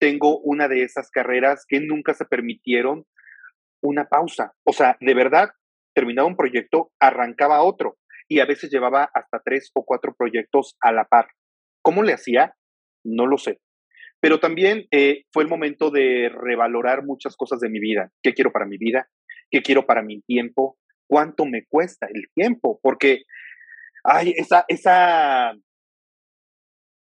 tengo 0.00 0.38
una 0.38 0.68
de 0.68 0.84
esas 0.84 1.10
carreras 1.10 1.64
que 1.66 1.80
nunca 1.80 2.14
se 2.14 2.26
permitieron 2.26 3.06
una 3.82 4.04
pausa. 4.04 4.52
O 4.64 4.72
sea, 4.72 4.96
de 5.00 5.14
verdad, 5.14 5.50
terminaba 5.96 6.28
un 6.28 6.36
proyecto, 6.36 6.92
arrancaba 7.00 7.62
otro 7.62 7.96
y 8.28 8.38
a 8.38 8.46
veces 8.46 8.70
llevaba 8.70 9.10
hasta 9.12 9.40
tres 9.44 9.72
o 9.74 9.84
cuatro 9.84 10.14
proyectos 10.16 10.76
a 10.80 10.92
la 10.92 11.06
par. 11.06 11.26
¿Cómo 11.82 12.04
le 12.04 12.12
hacía? 12.12 12.54
No 13.04 13.26
lo 13.26 13.36
sé. 13.36 13.58
Pero 14.20 14.40
también 14.40 14.86
eh, 14.90 15.24
fue 15.32 15.44
el 15.44 15.48
momento 15.48 15.90
de 15.90 16.28
revalorar 16.28 17.04
muchas 17.04 17.36
cosas 17.36 17.60
de 17.60 17.68
mi 17.68 17.78
vida. 17.78 18.10
¿Qué 18.22 18.34
quiero 18.34 18.52
para 18.52 18.66
mi 18.66 18.76
vida? 18.78 19.08
¿Qué 19.50 19.62
quiero 19.62 19.86
para 19.86 20.02
mi 20.02 20.20
tiempo? 20.22 20.78
¿Cuánto 21.06 21.46
me 21.46 21.64
cuesta 21.66 22.06
el 22.12 22.26
tiempo? 22.34 22.80
Porque, 22.82 23.22
ay, 24.04 24.34
esa, 24.36 24.64
esa 24.68 25.54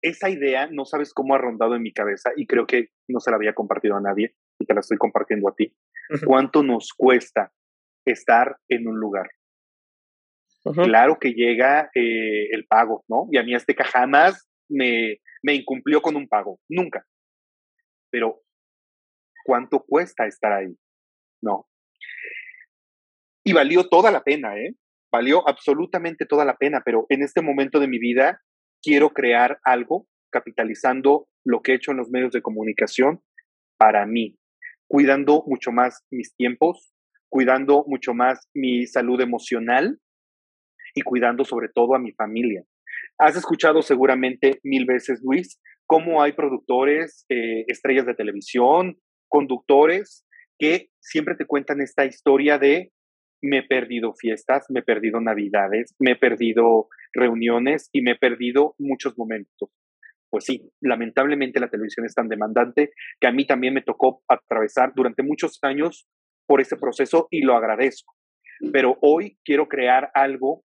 esa 0.01 0.29
idea 0.29 0.67
no 0.71 0.85
sabes 0.85 1.13
cómo 1.13 1.35
ha 1.35 1.37
rondado 1.37 1.75
en 1.75 1.81
mi 1.81 1.91
cabeza 1.91 2.31
y 2.35 2.47
creo 2.47 2.65
que 2.65 2.89
no 3.07 3.19
se 3.19 3.31
la 3.31 3.37
había 3.37 3.53
compartido 3.53 3.95
a 3.95 4.01
nadie 4.01 4.35
y 4.59 4.65
te 4.65 4.73
la 4.73 4.79
estoy 4.79 4.97
compartiendo 4.97 5.49
a 5.49 5.55
ti. 5.55 5.73
¿Cuánto 6.25 6.63
nos 6.63 6.93
cuesta 6.93 7.51
estar 8.05 8.57
en 8.67 8.87
un 8.87 8.99
lugar? 8.99 9.29
Claro 10.83 11.17
que 11.19 11.33
llega 11.33 11.89
eh, 11.95 12.49
el 12.51 12.65
pago, 12.65 13.03
¿no? 13.07 13.27
Y 13.31 13.37
a 13.37 13.43
mí 13.43 13.55
Azteca 13.55 13.83
jamás 13.85 14.49
me, 14.69 15.19
me 15.41 15.53
incumplió 15.53 16.01
con 16.01 16.15
un 16.15 16.27
pago, 16.27 16.59
nunca. 16.69 17.05
Pero, 18.11 18.41
¿cuánto 19.45 19.83
cuesta 19.83 20.25
estar 20.25 20.51
ahí? 20.51 20.75
No. 21.41 21.67
Y 23.43 23.53
valió 23.53 23.87
toda 23.87 24.11
la 24.11 24.23
pena, 24.23 24.57
¿eh? 24.57 24.75
Valió 25.11 25.47
absolutamente 25.47 26.25
toda 26.25 26.45
la 26.45 26.55
pena, 26.55 26.81
pero 26.85 27.05
en 27.09 27.23
este 27.23 27.41
momento 27.41 27.79
de 27.79 27.87
mi 27.87 27.97
vida 27.97 28.41
quiero 28.81 29.09
crear 29.09 29.59
algo 29.63 30.07
capitalizando 30.31 31.27
lo 31.43 31.61
que 31.61 31.71
he 31.71 31.75
hecho 31.75 31.91
en 31.91 31.97
los 31.97 32.09
medios 32.09 32.31
de 32.31 32.41
comunicación 32.41 33.21
para 33.77 34.05
mí, 34.05 34.37
cuidando 34.87 35.43
mucho 35.47 35.71
más 35.71 36.03
mis 36.11 36.35
tiempos, 36.35 36.93
cuidando 37.29 37.83
mucho 37.87 38.13
más 38.13 38.47
mi 38.53 38.85
salud 38.85 39.19
emocional 39.21 39.99
y 40.93 41.01
cuidando 41.01 41.45
sobre 41.45 41.69
todo 41.69 41.95
a 41.95 41.99
mi 41.99 42.11
familia. 42.11 42.63
Has 43.17 43.35
escuchado 43.35 43.81
seguramente 43.81 44.59
mil 44.63 44.85
veces, 44.85 45.21
Luis, 45.23 45.59
cómo 45.89 46.21
hay 46.21 46.33
productores, 46.33 47.25
eh, 47.29 47.65
estrellas 47.67 48.05
de 48.05 48.13
televisión, 48.13 48.99
conductores, 49.27 50.23
que 50.59 50.89
siempre 50.99 51.33
te 51.35 51.47
cuentan 51.47 51.81
esta 51.81 52.05
historia 52.05 52.59
de 52.59 52.91
me 53.41 53.59
he 53.59 53.63
perdido 53.63 54.13
fiestas, 54.13 54.65
me 54.69 54.81
he 54.81 54.83
perdido 54.83 55.19
navidades, 55.19 55.95
me 55.97 56.11
he 56.11 56.15
perdido 56.15 56.89
reuniones 57.11 57.89
y 57.91 58.03
me 58.03 58.11
he 58.11 58.15
perdido 58.17 58.75
muchos 58.77 59.17
momentos. 59.17 59.71
Pues 60.29 60.45
sí, 60.45 60.69
lamentablemente 60.79 61.59
la 61.59 61.71
televisión 61.71 62.05
es 62.05 62.13
tan 62.13 62.29
demandante 62.29 62.91
que 63.19 63.27
a 63.27 63.31
mí 63.31 63.47
también 63.47 63.73
me 63.73 63.81
tocó 63.81 64.21
atravesar 64.27 64.93
durante 64.95 65.23
muchos 65.23 65.57
años 65.63 66.07
por 66.45 66.61
ese 66.61 66.77
proceso 66.77 67.27
y 67.31 67.41
lo 67.41 67.55
agradezco. 67.55 68.13
Pero 68.71 68.99
hoy 69.01 69.39
quiero 69.43 69.67
crear 69.67 70.11
algo 70.13 70.63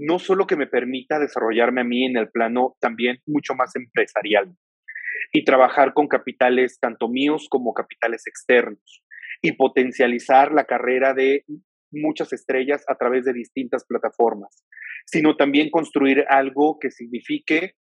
no 0.00 0.18
solo 0.18 0.46
que 0.46 0.56
me 0.56 0.66
permita 0.66 1.18
desarrollarme 1.18 1.82
a 1.82 1.84
mí 1.84 2.06
en 2.06 2.16
el 2.16 2.30
plano 2.30 2.76
también 2.80 3.18
mucho 3.26 3.54
más 3.54 3.76
empresarial 3.76 4.56
y 5.30 5.44
trabajar 5.44 5.92
con 5.92 6.08
capitales 6.08 6.78
tanto 6.80 7.08
míos 7.08 7.48
como 7.50 7.74
capitales 7.74 8.26
externos 8.26 9.04
y 9.42 9.52
potencializar 9.52 10.52
la 10.52 10.64
carrera 10.64 11.12
de 11.12 11.44
muchas 11.92 12.32
estrellas 12.32 12.82
a 12.88 12.94
través 12.94 13.26
de 13.26 13.34
distintas 13.34 13.84
plataformas, 13.86 14.64
sino 15.04 15.36
también 15.36 15.70
construir 15.70 16.24
algo 16.30 16.78
que 16.78 16.90
signifique 16.90 17.74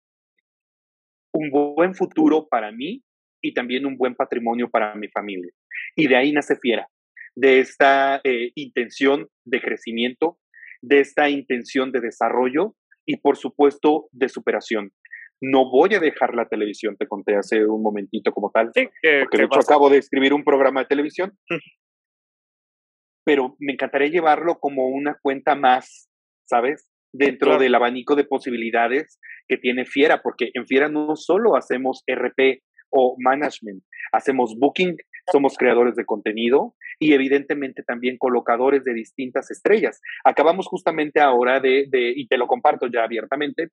un 1.33 1.51
buen 1.51 1.93
futuro 1.93 2.47
para 2.49 2.71
mí 2.71 3.03
y 3.43 3.53
también 3.53 3.85
un 3.85 3.95
buen 3.95 4.15
patrimonio 4.15 4.69
para 4.71 4.95
mi 4.95 5.07
familia. 5.09 5.51
Y 5.95 6.07
de 6.07 6.15
ahí 6.15 6.31
nace 6.31 6.55
Fiera, 6.55 6.87
de 7.35 7.59
esta 7.59 8.21
eh, 8.23 8.51
intención 8.55 9.27
de 9.45 9.61
crecimiento, 9.61 10.39
de 10.81 10.99
esta 10.99 11.29
intención 11.29 11.91
de 11.91 12.01
desarrollo 12.01 12.75
y 13.05 13.17
por 13.17 13.37
supuesto 13.37 14.07
de 14.11 14.29
superación. 14.29 14.91
No 15.39 15.69
voy 15.69 15.93
a 15.93 15.99
dejar 15.99 16.33
la 16.33 16.47
televisión, 16.47 16.97
te 16.97 17.07
conté 17.07 17.35
hace 17.35 17.65
un 17.65 17.83
momentito 17.83 18.31
como 18.31 18.49
tal, 18.51 18.71
sí, 18.73 18.85
porque 19.21 19.37
de 19.37 19.43
hecho 19.43 19.59
acabo 19.59 19.89
de 19.89 19.99
escribir 19.99 20.33
un 20.33 20.43
programa 20.43 20.81
de 20.81 20.87
televisión 20.87 21.37
pero 23.27 23.57
me 23.59 23.73
encantaría 23.73 24.07
llevarlo 24.07 24.57
como 24.57 24.87
una 24.87 25.17
cuenta 25.21 25.53
más, 25.53 26.09
¿sabes? 26.49 26.89
Dentro 27.11 27.59
del 27.59 27.75
abanico 27.75 28.15
de 28.15 28.23
posibilidades 28.23 29.19
que 29.49 29.57
tiene 29.57 29.83
Fiera, 29.83 30.21
porque 30.21 30.49
en 30.53 30.65
Fiera 30.65 30.87
no 30.87 31.13
solo 31.17 31.57
hacemos 31.57 32.05
RP 32.09 32.63
o 32.89 33.15
management, 33.19 33.83
hacemos 34.11 34.55
booking, 34.57 34.95
somos 35.31 35.57
creadores 35.57 35.95
de 35.95 36.05
contenido 36.05 36.75
y 36.99 37.13
evidentemente 37.13 37.83
también 37.83 38.17
colocadores 38.17 38.83
de 38.83 38.93
distintas 38.93 39.51
estrellas. 39.51 40.01
Acabamos 40.23 40.67
justamente 40.67 41.19
ahora 41.19 41.59
de, 41.59 41.85
de, 41.89 42.13
y 42.15 42.27
te 42.27 42.37
lo 42.37 42.47
comparto 42.47 42.87
ya 42.87 43.03
abiertamente, 43.03 43.69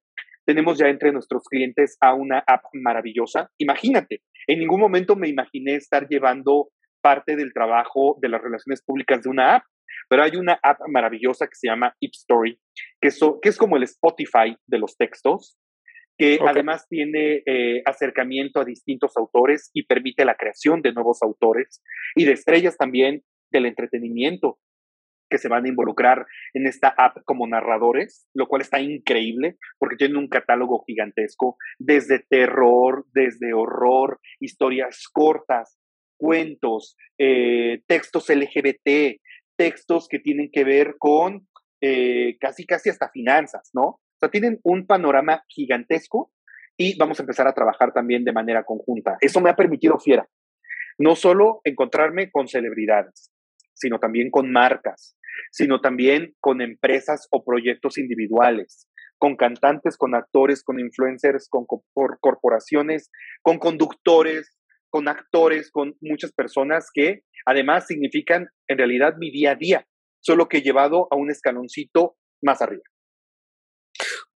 tenemos 0.46 0.79
ya 0.79 0.88
entre 0.88 1.12
nuestros 1.12 1.44
clientes 1.44 1.96
a 2.00 2.14
una 2.14 2.42
app 2.46 2.64
maravillosa. 2.72 3.50
Imagínate, 3.59 4.22
en 4.46 4.59
ningún 4.59 4.81
momento 4.81 5.16
me 5.16 5.29
imaginé 5.29 5.77
estar 5.77 6.07
llevando 6.09 6.68
parte 7.03 7.37
del 7.37 7.53
trabajo 7.53 8.16
de 8.20 8.29
las 8.29 8.42
relaciones 8.42 8.83
públicas 8.83 9.22
de 9.22 9.31
una 9.31 9.57
app, 9.57 9.64
pero 10.09 10.22
hay 10.22 10.37
una 10.37 10.59
app 10.62 10.81
maravillosa 10.88 11.46
que 11.46 11.55
se 11.55 11.68
llama 11.68 11.94
Story, 12.00 12.59
que, 13.00 13.09
que 13.42 13.48
es 13.48 13.57
como 13.57 13.77
el 13.77 13.85
Spotify 13.85 14.57
de 14.66 14.79
los 14.79 14.96
textos, 14.96 15.57
que 16.16 16.38
además 16.46 16.87
tiene 16.88 17.42
eh, 17.46 17.83
acercamiento 17.85 18.61
a 18.61 18.64
distintos 18.64 19.16
autores 19.16 19.70
y 19.72 19.85
permite 19.85 20.24
la 20.24 20.37
creación 20.37 20.81
de 20.83 20.92
nuevos 20.92 21.22
autores 21.22 21.83
y 22.14 22.24
de 22.24 22.33
estrellas 22.33 22.77
también 22.77 23.22
del 23.50 23.66
entretenimiento. 23.66 24.59
que 25.31 25.38
se 25.38 25.48
van 25.48 25.64
a 25.64 25.68
involucrar 25.68 26.27
en 26.53 26.66
esta 26.66 26.94
app 26.96 27.16
como 27.24 27.48
narradores, 27.48 28.29
lo 28.35 28.46
cual 28.46 28.61
está 28.61 28.81
increíble 28.81 29.57
porque 29.79 29.96
tienen 29.96 30.18
un 30.18 30.29
catálogo 30.29 30.85
gigantesco, 30.87 31.57
desde 31.79 32.20
terror, 32.20 33.07
desde 33.12 33.53
horror, 33.53 34.20
historias 34.38 35.09
cortas, 35.11 35.79
cuentos, 36.18 36.96
eh, 37.18 37.83
textos 37.88 38.29
LGBT, 38.29 39.18
textos 39.57 40.09
que 40.09 40.18
tienen 40.18 40.50
que 40.53 40.62
ver 40.62 40.96
con 40.98 41.48
eh, 41.81 42.37
casi, 42.38 42.64
casi 42.64 42.90
hasta 42.90 43.11
finanzas, 43.11 43.70
¿no? 43.72 44.00
Tienen 44.31 44.61
un 44.63 44.87
panorama 44.87 45.45
gigantesco 45.49 46.33
y 46.77 46.97
vamos 46.99 47.19
a 47.19 47.23
empezar 47.23 47.47
a 47.47 47.55
trabajar 47.55 47.93
también 47.93 48.25
de 48.25 48.33
manera 48.33 48.65
conjunta. 48.65 49.17
Eso 49.21 49.41
me 49.41 49.51
ha 49.51 49.57
permitido, 49.57 49.99
Fiera, 49.99 50.29
no 50.99 51.17
solo 51.17 51.61
encontrarme 51.65 52.31
con 52.31 52.49
celebridades, 52.49 53.31
sino 53.75 53.99
también 53.99 54.31
con 54.31 54.51
marcas, 54.51 55.17
sino 55.51 55.81
también 55.81 56.35
con 56.41 56.61
empresas 56.61 57.29
o 57.31 57.45
proyectos 57.45 57.99
individuales, 57.99 58.89
con 59.19 59.37
cantantes, 59.37 59.97
con 59.97 60.15
actores, 60.15 60.63
con 60.63 60.81
influencers, 60.81 61.49
con 61.49 61.67
corporaciones, 62.21 63.11
con 63.43 63.59
conductores, 63.59 64.57
con 64.91 65.09
actores, 65.09 65.71
con 65.71 65.97
muchas 66.01 66.33
personas 66.33 66.89
que 66.93 67.23
además 67.47 67.87
significan 67.87 68.49
en 68.69 68.79
realidad 68.79 69.15
mi 69.19 69.31
día 69.31 69.53
a 69.53 69.57
día, 69.57 69.87
solo 70.21 70.49
que 70.49 70.63
llevado 70.63 71.09
a 71.11 71.17
un 71.17 71.31
escaloncito 71.31 72.17
más 72.43 72.63
arriba. 72.63 72.85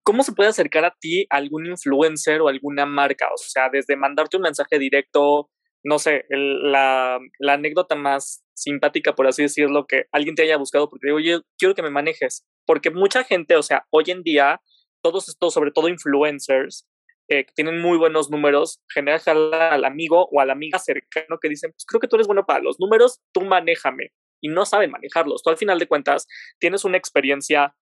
¿Cómo 0.08 0.24
se 0.24 0.32
puede 0.32 0.48
acercar 0.48 0.86
a 0.86 0.96
ti 0.98 1.26
algún 1.30 1.66
influencer 1.66 2.40
o 2.40 2.48
alguna 2.48 2.86
marca? 2.86 3.28
O 3.28 3.38
sea, 3.38 3.68
desde 3.70 3.98
mandarte 3.98 4.38
un 4.38 4.44
mensaje 4.44 4.80
directo, 4.80 5.50
no 5.84 6.00
sé, 6.00 6.24
la, 6.30 7.20
la, 7.40 7.54
anécdota 7.54 7.94
más 7.96 8.42
simpática, 8.54 9.16
por 9.16 9.28
así 9.28 9.42
decirlo, 9.42 9.86
que 9.86 10.06
alguien 10.14 10.36
te 10.36 10.44
haya 10.44 10.56
buscado 10.56 10.90
porque 10.90 11.08
digo, 11.08 11.18
oye, 11.18 11.42
quiero 11.58 11.76
que 11.76 11.82
me 11.82 11.90
manejes. 11.90 12.46
Porque 12.66 12.90
mucha 12.90 13.26
gente, 13.26 13.58
o 13.58 13.62
sea, 13.62 13.86
hoy 13.90 14.06
en 14.08 14.24
día, 14.24 14.62
todos 15.04 15.28
estos, 15.28 15.54
sobre 15.54 15.72
todo 15.72 15.90
influencers, 15.90 16.88
eh, 17.28 17.46
que 17.46 17.52
tienen 17.54 17.82
muy 17.82 17.98
buenos 17.98 18.30
números, 18.30 18.80
generan 18.88 19.20
al 19.28 19.84
amigo 19.84 20.30
o 20.32 20.40
a 20.40 20.46
la 20.46 20.54
amiga 20.54 20.80
cercano 20.80 21.38
que 21.42 21.50
dicen, 21.50 21.72
pues 21.72 21.84
creo 21.86 22.00
que 22.00 22.08
tú 22.08 22.16
eres 22.16 22.28
bueno 22.28 22.46
para 22.46 22.64
los 22.64 22.80
números, 22.80 23.20
tú 23.34 23.42
manéjame. 23.42 24.14
Y 24.40 24.48
no 24.48 24.66
saben 24.66 24.92
manejarlos. 24.92 25.44
Tú 25.44 25.50
al 25.50 25.58
final 25.58 25.80
de 25.80 25.88
cuentas 25.88 26.28
tienes 26.60 26.86
una 26.86 26.98
experiencia 26.98 27.76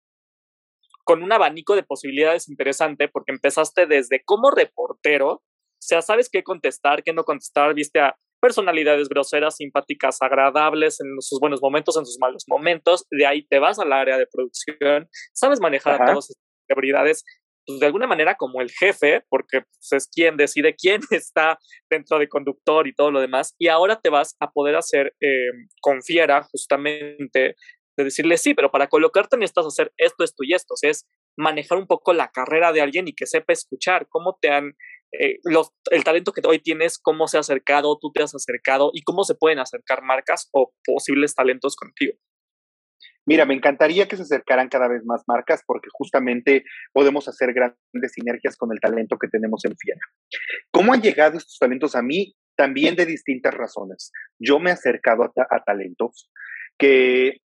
con 1.04 1.22
un 1.22 1.32
abanico 1.32 1.76
de 1.76 1.82
posibilidades 1.82 2.48
interesante 2.48 3.08
porque 3.08 3.32
empezaste 3.32 3.86
desde 3.86 4.22
como 4.24 4.50
reportero 4.50 5.42
o 5.84 5.86
sea, 5.86 6.00
sabes 6.00 6.30
qué 6.32 6.42
contestar, 6.42 7.02
qué 7.02 7.12
no 7.12 7.24
contestar, 7.24 7.74
viste 7.74 8.00
a 8.00 8.16
personalidades 8.40 9.06
groseras, 9.10 9.56
simpáticas, 9.56 10.16
agradables 10.22 10.98
en 11.00 11.20
sus 11.20 11.38
buenos 11.38 11.60
momentos, 11.60 11.98
en 11.98 12.06
sus 12.06 12.18
malos 12.18 12.44
momentos, 12.48 13.06
de 13.10 13.26
ahí 13.26 13.46
te 13.46 13.58
vas 13.58 13.78
al 13.78 13.92
área 13.92 14.16
de 14.16 14.26
producción, 14.26 15.08
sabes 15.34 15.60
manejar 15.60 16.00
a 16.00 16.06
todas 16.06 16.30
esas 16.30 16.42
celebridades, 16.66 17.24
pues 17.66 17.80
de 17.80 17.86
alguna 17.86 18.06
manera 18.06 18.34
como 18.34 18.62
el 18.62 18.70
jefe, 18.70 19.24
porque 19.28 19.60
pues, 19.60 19.92
es 19.92 20.08
quien 20.08 20.38
decide 20.38 20.74
quién 20.74 21.02
está 21.10 21.58
dentro 21.90 22.18
de 22.18 22.28
conductor 22.28 22.86
y 22.86 22.94
todo 22.94 23.10
lo 23.10 23.20
demás, 23.20 23.54
y 23.58 23.68
ahora 23.68 24.00
te 24.00 24.08
vas 24.08 24.36
a 24.40 24.50
poder 24.52 24.76
hacer 24.76 25.14
eh, 25.20 25.50
confiera 25.82 26.44
justamente 26.44 27.56
de 27.96 28.04
decirle 28.04 28.36
sí, 28.36 28.54
pero 28.54 28.70
para 28.70 28.88
colocarte 28.88 29.36
necesitas 29.36 29.66
hacer 29.66 29.92
esto, 29.96 30.24
esto 30.24 30.44
y 30.44 30.54
esto, 30.54 30.74
o 30.74 30.76
sea, 30.76 30.90
es 30.90 31.06
manejar 31.36 31.78
un 31.78 31.86
poco 31.86 32.12
la 32.12 32.28
carrera 32.28 32.72
de 32.72 32.80
alguien 32.80 33.08
y 33.08 33.14
que 33.14 33.26
sepa 33.26 33.52
escuchar 33.52 34.06
cómo 34.08 34.38
te 34.40 34.50
han 34.50 34.74
eh, 35.20 35.38
el 35.90 36.04
talento 36.04 36.32
que 36.32 36.40
hoy 36.46 36.58
tienes, 36.58 36.98
cómo 36.98 37.28
se 37.28 37.36
ha 37.36 37.40
acercado, 37.40 37.98
tú 38.00 38.10
te 38.12 38.22
has 38.22 38.34
acercado 38.34 38.90
y 38.92 39.02
cómo 39.02 39.24
se 39.24 39.34
pueden 39.34 39.58
acercar 39.58 40.02
marcas 40.02 40.48
o 40.52 40.72
posibles 40.84 41.34
talentos 41.34 41.76
contigo. 41.76 42.14
Mira, 43.26 43.46
me 43.46 43.54
encantaría 43.54 44.06
que 44.06 44.16
se 44.16 44.22
acercaran 44.22 44.68
cada 44.68 44.88
vez 44.88 45.02
más 45.04 45.22
marcas 45.26 45.62
porque 45.66 45.88
justamente 45.92 46.64
podemos 46.92 47.26
hacer 47.26 47.54
grandes 47.54 48.12
sinergias 48.12 48.56
con 48.56 48.70
el 48.72 48.80
talento 48.80 49.16
que 49.18 49.28
tenemos 49.28 49.64
en 49.64 49.74
Fiena. 49.76 50.00
¿Cómo 50.70 50.92
han 50.92 51.00
llegado 51.00 51.38
estos 51.38 51.58
talentos 51.58 51.94
a 51.94 52.02
mí? 52.02 52.34
También 52.54 52.96
de 52.96 53.06
distintas 53.06 53.54
razones. 53.54 54.12
Yo 54.38 54.58
me 54.58 54.70
he 54.70 54.72
acercado 54.74 55.24
a 55.24 55.64
talentos 55.64 56.30
que 56.78 57.38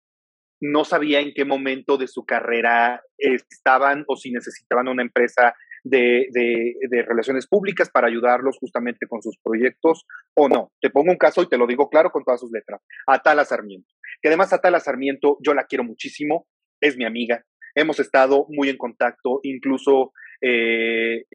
no 0.59 0.83
sabía 0.83 1.19
en 1.19 1.33
qué 1.33 1.45
momento 1.45 1.97
de 1.97 2.07
su 2.07 2.25
carrera 2.25 3.01
estaban 3.17 4.03
o 4.07 4.15
si 4.15 4.31
necesitaban 4.31 4.87
una 4.87 5.03
empresa 5.03 5.53
de, 5.83 6.75
relaciones 7.07 7.47
públicas 7.47 7.89
para 7.89 8.07
ayudarlos 8.07 8.57
justamente 8.59 9.07
con 9.07 9.21
sus 9.21 9.37
proyectos 9.43 10.05
o 10.35 10.49
no. 10.49 10.71
Te 10.81 10.89
pongo 10.89 11.11
un 11.11 11.17
caso 11.17 11.41
y 11.43 11.49
te 11.49 11.57
lo 11.57 11.67
digo 11.67 11.89
claro 11.89 12.11
con 12.11 12.23
todas 12.23 12.39
sus 12.39 12.51
letras. 12.51 12.81
Atala 13.05 13.45
Sarmiento. 13.45 13.93
Que 14.21 14.29
además 14.29 14.53
Atala 14.53 14.79
Sarmiento 14.79 15.37
yo 15.41 15.53
la 15.53 15.65
quiero 15.65 15.83
muchísimo, 15.83 16.47
es 16.81 16.97
mi 16.97 17.05
amiga. 17.05 17.43
Hemos 17.75 17.99
estado 17.99 18.45
muy 18.49 18.69
en 18.69 18.77
contacto, 18.77 19.39
incluso 19.43 20.11
eh, 20.41 21.25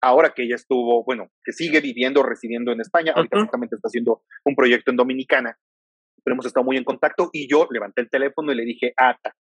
ahora 0.00 0.32
que 0.34 0.44
ella 0.44 0.56
estuvo, 0.56 1.04
bueno, 1.04 1.30
que 1.44 1.52
sigue 1.52 1.80
viviendo, 1.80 2.22
residiendo 2.22 2.72
en 2.72 2.80
España, 2.80 3.12
ahorita 3.14 3.40
justamente 3.40 3.76
está 3.76 3.88
haciendo 3.88 4.22
un 4.44 4.54
proyecto 4.54 4.90
en 4.90 4.96
Dominicana, 4.96 5.56
pero 6.28 6.34
hemos 6.34 6.44
estado 6.44 6.64
muy 6.64 6.76
en 6.76 6.84
contacto 6.84 7.30
y 7.32 7.48
yo 7.48 7.66
levanté 7.70 8.02
el 8.02 8.10
teléfono 8.10 8.52
y 8.52 8.54
le 8.54 8.66
dije, 8.66 8.92
Ata, 8.98 9.34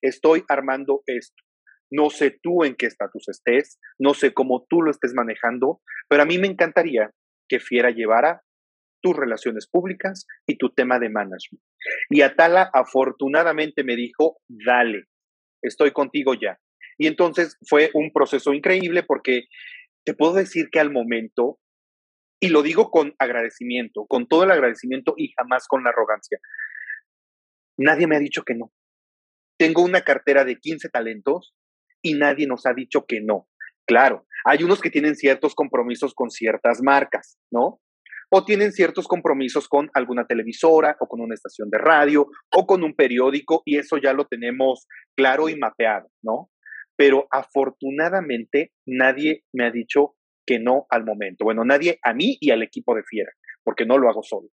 estoy 0.00 0.44
armando 0.48 1.02
esto. 1.04 1.42
No 1.90 2.08
sé 2.08 2.38
tú 2.42 2.64
en 2.64 2.74
qué 2.74 2.86
estatus 2.86 3.28
estés, 3.28 3.78
no 3.98 4.14
sé 4.14 4.32
cómo 4.32 4.64
tú 4.66 4.80
lo 4.80 4.90
estés 4.90 5.12
manejando, 5.12 5.82
pero 6.08 6.22
a 6.22 6.24
mí 6.24 6.38
me 6.38 6.46
encantaría 6.46 7.10
que 7.50 7.60
Fiera 7.60 7.90
llevara 7.90 8.40
tus 9.02 9.14
relaciones 9.14 9.68
públicas 9.68 10.26
y 10.46 10.56
tu 10.56 10.70
tema 10.70 10.98
de 10.98 11.10
management. 11.10 11.62
Y 12.08 12.22
Atala 12.22 12.70
afortunadamente 12.72 13.84
me 13.84 13.94
dijo, 13.94 14.38
dale, 14.48 15.04
estoy 15.60 15.90
contigo 15.90 16.32
ya. 16.32 16.58
Y 16.96 17.08
entonces 17.08 17.58
fue 17.68 17.90
un 17.92 18.10
proceso 18.10 18.54
increíble 18.54 19.02
porque 19.02 19.48
te 20.06 20.14
puedo 20.14 20.32
decir 20.32 20.70
que 20.72 20.80
al 20.80 20.90
momento, 20.90 21.58
y 22.42 22.48
lo 22.48 22.62
digo 22.62 22.90
con 22.90 23.14
agradecimiento, 23.20 24.04
con 24.08 24.26
todo 24.26 24.42
el 24.42 24.50
agradecimiento 24.50 25.14
y 25.16 25.32
jamás 25.38 25.68
con 25.68 25.84
la 25.84 25.90
arrogancia, 25.90 26.40
nadie 27.78 28.08
me 28.08 28.16
ha 28.16 28.18
dicho 28.18 28.42
que 28.42 28.56
no. 28.56 28.72
Tengo 29.56 29.80
una 29.82 30.00
cartera 30.00 30.44
de 30.44 30.58
15 30.58 30.88
talentos 30.88 31.54
y 32.02 32.14
nadie 32.14 32.48
nos 32.48 32.66
ha 32.66 32.74
dicho 32.74 33.06
que 33.06 33.20
no. 33.20 33.46
Claro, 33.86 34.26
hay 34.44 34.64
unos 34.64 34.80
que 34.80 34.90
tienen 34.90 35.14
ciertos 35.14 35.54
compromisos 35.54 36.14
con 36.14 36.30
ciertas 36.30 36.82
marcas, 36.82 37.38
¿no? 37.52 37.80
O 38.28 38.44
tienen 38.44 38.72
ciertos 38.72 39.06
compromisos 39.06 39.68
con 39.68 39.88
alguna 39.94 40.26
televisora 40.26 40.96
o 40.98 41.06
con 41.06 41.20
una 41.20 41.34
estación 41.34 41.70
de 41.70 41.78
radio 41.78 42.26
o 42.50 42.66
con 42.66 42.82
un 42.82 42.96
periódico 42.96 43.62
y 43.64 43.76
eso 43.76 43.98
ya 43.98 44.14
lo 44.14 44.26
tenemos 44.26 44.88
claro 45.16 45.48
y 45.48 45.56
mapeado, 45.56 46.08
¿no? 46.22 46.50
Pero 46.96 47.28
afortunadamente 47.30 48.72
nadie 48.84 49.44
me 49.52 49.64
ha 49.64 49.70
dicho 49.70 50.16
que 50.46 50.58
no 50.58 50.86
al 50.90 51.04
momento. 51.04 51.44
Bueno, 51.44 51.64
nadie 51.64 51.98
a 52.02 52.14
mí 52.14 52.36
y 52.40 52.50
al 52.50 52.62
equipo 52.62 52.94
de 52.94 53.02
Fiera, 53.04 53.32
porque 53.62 53.86
no 53.86 53.98
lo 53.98 54.08
hago 54.08 54.22
solo 54.22 54.48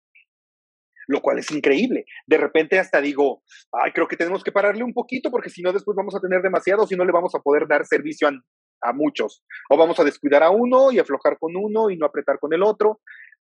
lo 1.07 1.21
cual 1.21 1.39
es 1.39 1.51
increíble. 1.51 2.07
De 2.27 2.39
repente 2.39 2.79
hasta 2.79 3.01
digo, 3.01 3.43
ay, 3.73 3.93
creo 3.93 4.09
que 4.09 4.17
tenemos 4.17 4.43
que 4.43 4.53
pararle 4.53 4.85
un 4.85 4.93
poquito 4.93 5.31
porque 5.31 5.51
si 5.51 5.63
no 5.63 5.73
después 5.73 5.97
vamos 5.97 6.15
a 6.15 6.21
tener 6.21 6.43
demasiado, 6.43 6.87
si 6.87 6.97
no 6.97 7.05
le 7.05 7.13
vamos 7.13 7.35
a 7.35 7.41
poder 7.41 7.67
dar 7.69 7.85
servicio 7.87 8.29
a, 8.29 8.33
a, 8.83 8.93
muchos. 8.93 9.45
O 9.71 9.77
vamos 9.77 9.99
a 10.01 10.05
descuidar 10.05 10.43
a 10.43 10.51
uno 10.51 10.93
y 10.93 10.99
aflojar 10.99 11.39
con 11.39 11.53
uno 11.57 11.91
y 11.91 11.97
no 11.97 12.07
apretar 12.07 12.39
con 12.39 12.53
el 12.53 12.63
otro. 12.63 13.01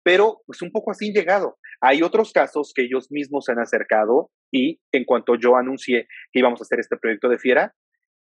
Pero 0.02 0.40
pues 0.46 0.62
un 0.62 0.70
poco 0.70 0.90
así 0.90 1.12
llegado. 1.12 1.58
Hay 1.80 2.02
otros 2.02 2.32
casos 2.32 2.72
que 2.74 2.82
ellos 2.82 3.08
mismos 3.10 3.44
se 3.44 3.52
han 3.52 3.58
acercado 3.58 4.30
y 4.50 4.80
en 4.92 5.04
cuanto 5.04 5.34
yo 5.36 5.56
anuncié 5.56 6.06
que 6.32 6.40
íbamos 6.40 6.60
a 6.60 6.64
hacer 6.64 6.80
este 6.80 6.96
proyecto 6.96 7.28
de 7.28 7.38
Fiera, 7.38 7.74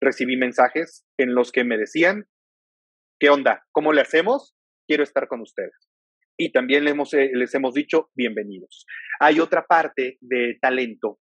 recibí 0.01 0.37
mensajes 0.37 1.05
en 1.17 1.35
los 1.35 1.51
que 1.51 1.65
me 1.65 1.79
decían, 1.79 2.27
¿qué 3.23 3.31
onda? 3.31 3.65
¿Cómo 3.71 3.93
le 3.93 4.01
hacemos? 4.01 4.53
Quiero 4.85 5.05
estar 5.05 5.29
con 5.29 5.43
ustedes 5.43 5.89
y 6.37 6.51
también 6.51 6.83
les 6.83 6.93
hemos, 6.93 7.15
eh, 7.15 7.31
les 7.33 7.55
hemos 7.55 7.73
dicho 7.73 8.11
bienvenidos. 8.17 8.85
Hay 9.21 9.39
otra 9.39 9.65
parte 9.65 10.19
de 10.21 10.59
talento 10.61 11.21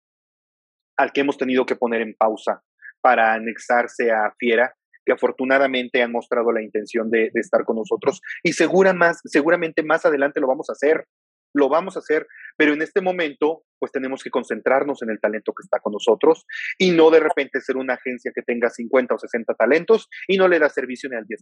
al 0.98 1.12
que 1.12 1.22
hemos 1.22 1.38
tenido 1.38 1.64
que 1.68 1.76
poner 1.76 2.02
en 2.02 2.16
pausa 2.16 2.64
para 3.02 3.36
anexarse 3.36 4.10
a 4.12 4.34
Fiera, 4.40 4.74
que 5.06 5.14
afortunadamente 5.14 6.02
han 6.02 6.12
mostrado 6.12 6.52
la 6.52 6.64
intención 6.64 7.12
de, 7.12 7.30
estar 7.36 7.66
con 7.66 7.76
nosotros 7.76 8.20
y 8.42 8.54
segura 8.54 8.94
más, 8.94 9.20
seguramente 9.26 9.84
más 9.84 10.04
adelante 10.04 10.40
lo 10.40 10.48
vamos 10.48 10.72
a 10.72 10.74
hacer, 10.74 11.06
lo 11.54 11.70
vamos 11.70 11.96
a 11.96 12.00
hacer, 12.00 12.28
pero 12.58 12.74
en 12.74 12.82
este 12.82 13.02
momento 13.02 13.64
pues 13.80 13.92
tenemos 13.92 14.24
que 14.24 14.30
concentrarnos 14.30 15.02
en 15.02 15.10
el 15.10 15.20
talento 15.20 15.54
que 15.54 15.64
está 15.64 15.80
con 15.80 15.94
nosotros 15.94 16.46
y 16.78 16.92
no 16.92 17.10
de 17.10 17.20
repente 17.20 17.62
ser 17.62 17.78
una 17.78 17.96
agencia 17.96 18.32
que 18.34 18.44
tenga 18.44 18.70
50 18.70 19.16
o 19.16 19.18
60 19.18 19.54
talentos 19.56 20.08
y 20.28 20.38
no 20.38 20.48
le 20.48 20.60
da 20.60 20.70
servicio 20.70 21.10
ni 21.10 21.16
al 21.18 21.26
10%. 21.26 21.42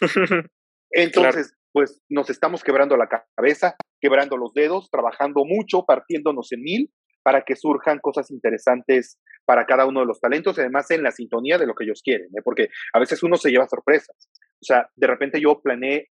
Entonces, 0.92 1.54
pues 1.72 2.00
nos 2.08 2.30
estamos 2.30 2.64
quebrando 2.64 2.96
la 2.96 3.08
cabeza, 3.36 3.76
quebrando 4.00 4.36
los 4.36 4.52
dedos, 4.54 4.90
trabajando 4.90 5.44
mucho, 5.44 5.84
partiéndonos 5.84 6.50
en 6.52 6.62
mil 6.62 6.92
para 7.22 7.42
que 7.42 7.54
surjan 7.54 7.98
cosas 7.98 8.30
interesantes 8.30 9.18
para 9.44 9.66
cada 9.66 9.86
uno 9.86 10.00
de 10.00 10.06
los 10.06 10.20
talentos, 10.20 10.58
además 10.58 10.90
en 10.90 11.02
la 11.02 11.10
sintonía 11.10 11.58
de 11.58 11.66
lo 11.66 11.74
que 11.74 11.84
ellos 11.84 12.02
quieren, 12.02 12.28
¿eh? 12.28 12.42
porque 12.42 12.70
a 12.92 12.98
veces 12.98 13.22
uno 13.22 13.36
se 13.36 13.50
lleva 13.50 13.68
sorpresas. 13.68 14.16
O 14.60 14.64
sea, 14.64 14.88
de 14.94 15.06
repente 15.06 15.40
yo 15.40 15.60
planeé 15.60 16.08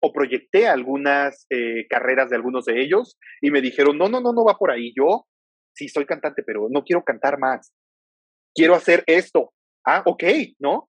o 0.00 0.12
proyecté 0.12 0.68
algunas 0.68 1.46
eh, 1.50 1.86
carreras 1.88 2.30
de 2.30 2.36
algunos 2.36 2.64
de 2.64 2.80
ellos 2.80 3.18
y 3.40 3.50
me 3.50 3.60
dijeron, 3.60 3.98
no, 3.98 4.08
no, 4.08 4.20
no, 4.20 4.32
no 4.32 4.44
va 4.44 4.56
por 4.56 4.70
ahí. 4.70 4.92
Yo 4.96 5.26
sí, 5.74 5.88
soy 5.88 6.06
cantante, 6.06 6.42
pero 6.42 6.68
no 6.70 6.84
quiero 6.84 7.04
cantar 7.04 7.38
más. 7.38 7.72
Quiero 8.54 8.74
hacer 8.74 9.04
esto. 9.06 9.52
Ah, 9.86 10.02
ok, 10.04 10.24
¿no? 10.58 10.88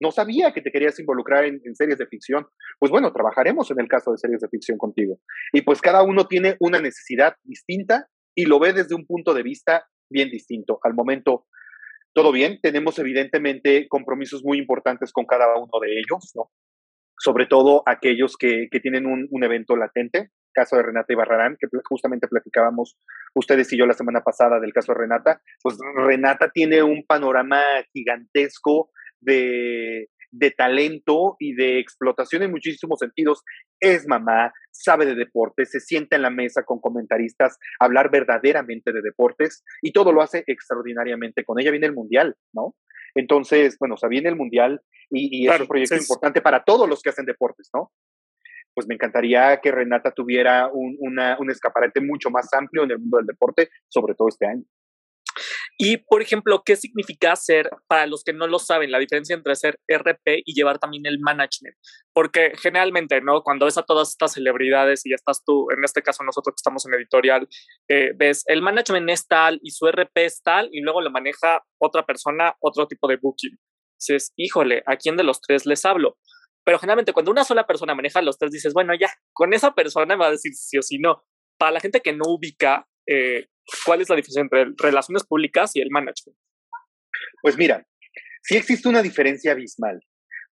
No 0.00 0.10
sabía 0.10 0.52
que 0.52 0.62
te 0.62 0.72
querías 0.72 0.98
involucrar 0.98 1.44
en, 1.44 1.60
series 1.76 1.98
de 1.98 2.06
ficción. 2.06 2.46
Pues 2.80 2.90
bueno, 2.90 3.12
trabajaremos 3.12 3.70
en 3.70 3.80
el 3.80 3.88
caso 3.88 4.10
de 4.10 4.18
series 4.18 4.40
de 4.40 4.48
ficción 4.48 4.78
contigo. 4.78 5.20
Y 5.52 5.62
pues 5.62 5.80
cada 5.80 6.02
uno 6.02 6.26
tiene 6.26 6.56
una 6.58 6.80
necesidad 6.80 7.36
distinta 7.44 8.08
y 8.34 8.46
lo 8.46 8.58
ve 8.58 8.72
desde 8.72 8.96
un 8.96 9.06
punto 9.06 9.32
de 9.32 9.42
vista 9.42 9.86
bien 10.10 10.30
distinto. 10.30 10.80
Al 10.82 10.94
momento, 10.94 11.46
todo 12.14 12.32
bien. 12.32 12.58
Tenemos 12.60 12.98
evidentemente 12.98 13.86
compromisos 13.88 14.42
muy 14.44 14.58
importantes 14.58 15.12
con 15.12 15.24
cada 15.24 15.54
uno 15.56 15.78
de 15.80 15.98
ellos, 15.98 16.32
¿no? 16.34 16.50
Sobre 17.22 17.46
todo 17.46 17.84
aquellos 17.86 18.36
que, 18.36 18.66
tienen 18.82 19.06
un, 19.06 19.28
un 19.30 19.44
evento 19.44 19.76
latente, 19.76 20.30
caso 20.52 20.76
de 20.76 20.82
Renata 20.82 21.12
Ibarrarán, 21.12 21.56
que 21.58 21.68
justamente 21.88 22.26
platicábamos 22.26 22.96
ustedes 23.34 23.72
y 23.72 23.78
yo 23.78 23.86
la 23.86 23.94
semana 23.94 24.22
pasada 24.22 24.58
del 24.58 24.72
caso 24.72 24.92
de 24.92 24.98
Renata, 24.98 25.40
pues 25.62 25.78
Renata 25.94 26.50
tiene 26.52 26.82
un 26.82 27.04
panorama 27.06 27.62
gigantesco 27.92 28.90
de, 29.20 30.08
de 30.32 30.50
talento 30.50 31.36
y 31.38 31.54
de 31.54 31.78
explotación 31.78 32.42
en 32.42 32.50
muchísimos 32.50 32.98
sentidos. 32.98 33.44
Es 33.78 34.08
mamá, 34.08 34.52
sabe 34.72 35.06
de 35.06 35.14
deportes, 35.14 35.70
se 35.70 35.80
sienta 35.80 36.16
en 36.16 36.22
la 36.22 36.30
mesa 36.30 36.64
con 36.64 36.80
comentaristas, 36.80 37.58
hablar 37.78 38.10
verdaderamente 38.10 38.92
de 38.92 39.02
deportes 39.02 39.62
y 39.82 39.92
todo 39.92 40.12
lo 40.12 40.22
hace 40.22 40.42
extraordinariamente. 40.46 41.44
Con 41.44 41.60
ella 41.60 41.70
viene 41.70 41.86
el 41.86 41.94
Mundial, 41.94 42.36
¿no? 42.52 42.74
Entonces, 43.14 43.76
bueno, 43.78 43.94
o 43.94 43.98
sea, 43.98 44.08
viene 44.08 44.28
el 44.28 44.36
Mundial 44.36 44.80
y, 45.10 45.46
es 45.48 45.60
un 45.60 45.66
proyecto 45.66 45.96
importante 45.96 46.40
para 46.40 46.64
todos 46.64 46.88
los 46.88 47.02
que 47.02 47.10
hacen 47.10 47.26
deportes, 47.26 47.70
¿no? 47.74 47.92
Pues 48.74 48.86
me 48.86 48.94
encantaría 48.94 49.60
que 49.60 49.70
Renata 49.70 50.12
tuviera 50.12 50.68
un, 50.72 50.96
un 50.98 51.50
escaparate 51.50 52.00
mucho 52.00 52.30
más 52.30 52.48
amplio 52.54 52.84
en 52.84 52.92
el 52.92 52.98
mundo 52.98 53.18
del 53.18 53.26
deporte, 53.26 53.68
sobre 53.88 54.14
todo 54.14 54.28
este 54.28 54.46
año. 54.46 54.64
Y, 55.78 55.96
por 55.96 56.22
ejemplo, 56.22 56.62
¿qué 56.64 56.76
significa 56.76 57.34
ser, 57.34 57.70
para 57.88 58.06
los 58.06 58.22
que 58.24 58.32
no 58.32 58.46
lo 58.46 58.58
saben, 58.58 58.90
la 58.90 58.98
diferencia 58.98 59.34
entre 59.34 59.54
ser 59.56 59.78
RP 59.88 60.42
y 60.44 60.54
llevar 60.54 60.78
también 60.78 61.06
el 61.06 61.18
management? 61.18 61.76
Porque 62.12 62.52
generalmente, 62.56 63.20
¿no? 63.20 63.42
Cuando 63.42 63.64
ves 63.64 63.78
a 63.78 63.82
todas 63.82 64.10
estas 64.10 64.34
celebridades 64.34 65.04
y 65.06 65.10
ya 65.10 65.16
estás 65.16 65.42
tú, 65.44 65.68
en 65.76 65.82
este 65.82 66.02
caso 66.02 66.24
nosotros 66.24 66.54
que 66.54 66.60
estamos 66.60 66.86
en 66.86 66.94
editorial, 66.94 67.48
eh, 67.88 68.12
ves 68.14 68.44
el 68.46 68.62
management 68.62 69.10
es 69.10 69.26
tal 69.26 69.58
y 69.62 69.70
su 69.70 69.86
RP 69.88 70.24
es 70.24 70.42
tal 70.42 70.68
y 70.72 70.82
luego 70.82 71.00
lo 71.00 71.10
maneja 71.10 71.62
otra 71.80 72.04
persona, 72.04 72.54
otro 72.60 72.86
tipo 72.86 73.08
de 73.08 73.16
booking. 73.16 73.58
Dices, 73.98 74.32
híjole, 74.36 74.82
¿a 74.86 74.96
quién 74.96 75.16
de 75.16 75.24
los 75.24 75.40
tres 75.40 75.64
les 75.64 75.84
hablo? 75.84 76.18
Pero 76.64 76.78
generalmente 76.78 77.12
cuando 77.12 77.30
una 77.30 77.44
sola 77.44 77.66
persona 77.66 77.94
maneja 77.94 78.22
los 78.22 78.38
tres, 78.38 78.52
dices, 78.52 78.72
bueno, 78.72 78.94
ya, 78.94 79.10
con 79.32 79.52
esa 79.54 79.74
persona 79.74 80.14
me 80.16 80.22
va 80.22 80.26
a 80.28 80.32
decir 80.32 80.52
sí 80.54 80.78
o 80.78 80.82
sí 80.82 80.98
no. 80.98 81.24
Para 81.58 81.72
la 81.72 81.80
gente 81.80 82.00
que 82.00 82.12
no 82.12 82.24
ubica, 82.26 82.86
eh, 83.06 83.46
¿Cuál 83.84 84.00
es 84.00 84.08
la 84.08 84.16
diferencia 84.16 84.42
entre 84.42 84.74
relaciones 84.76 85.24
públicas 85.24 85.72
y 85.74 85.80
el 85.80 85.90
management? 85.90 86.38
Pues 87.42 87.56
mira, 87.56 87.86
sí 88.42 88.56
existe 88.56 88.88
una 88.88 89.02
diferencia 89.02 89.52
abismal, 89.52 90.00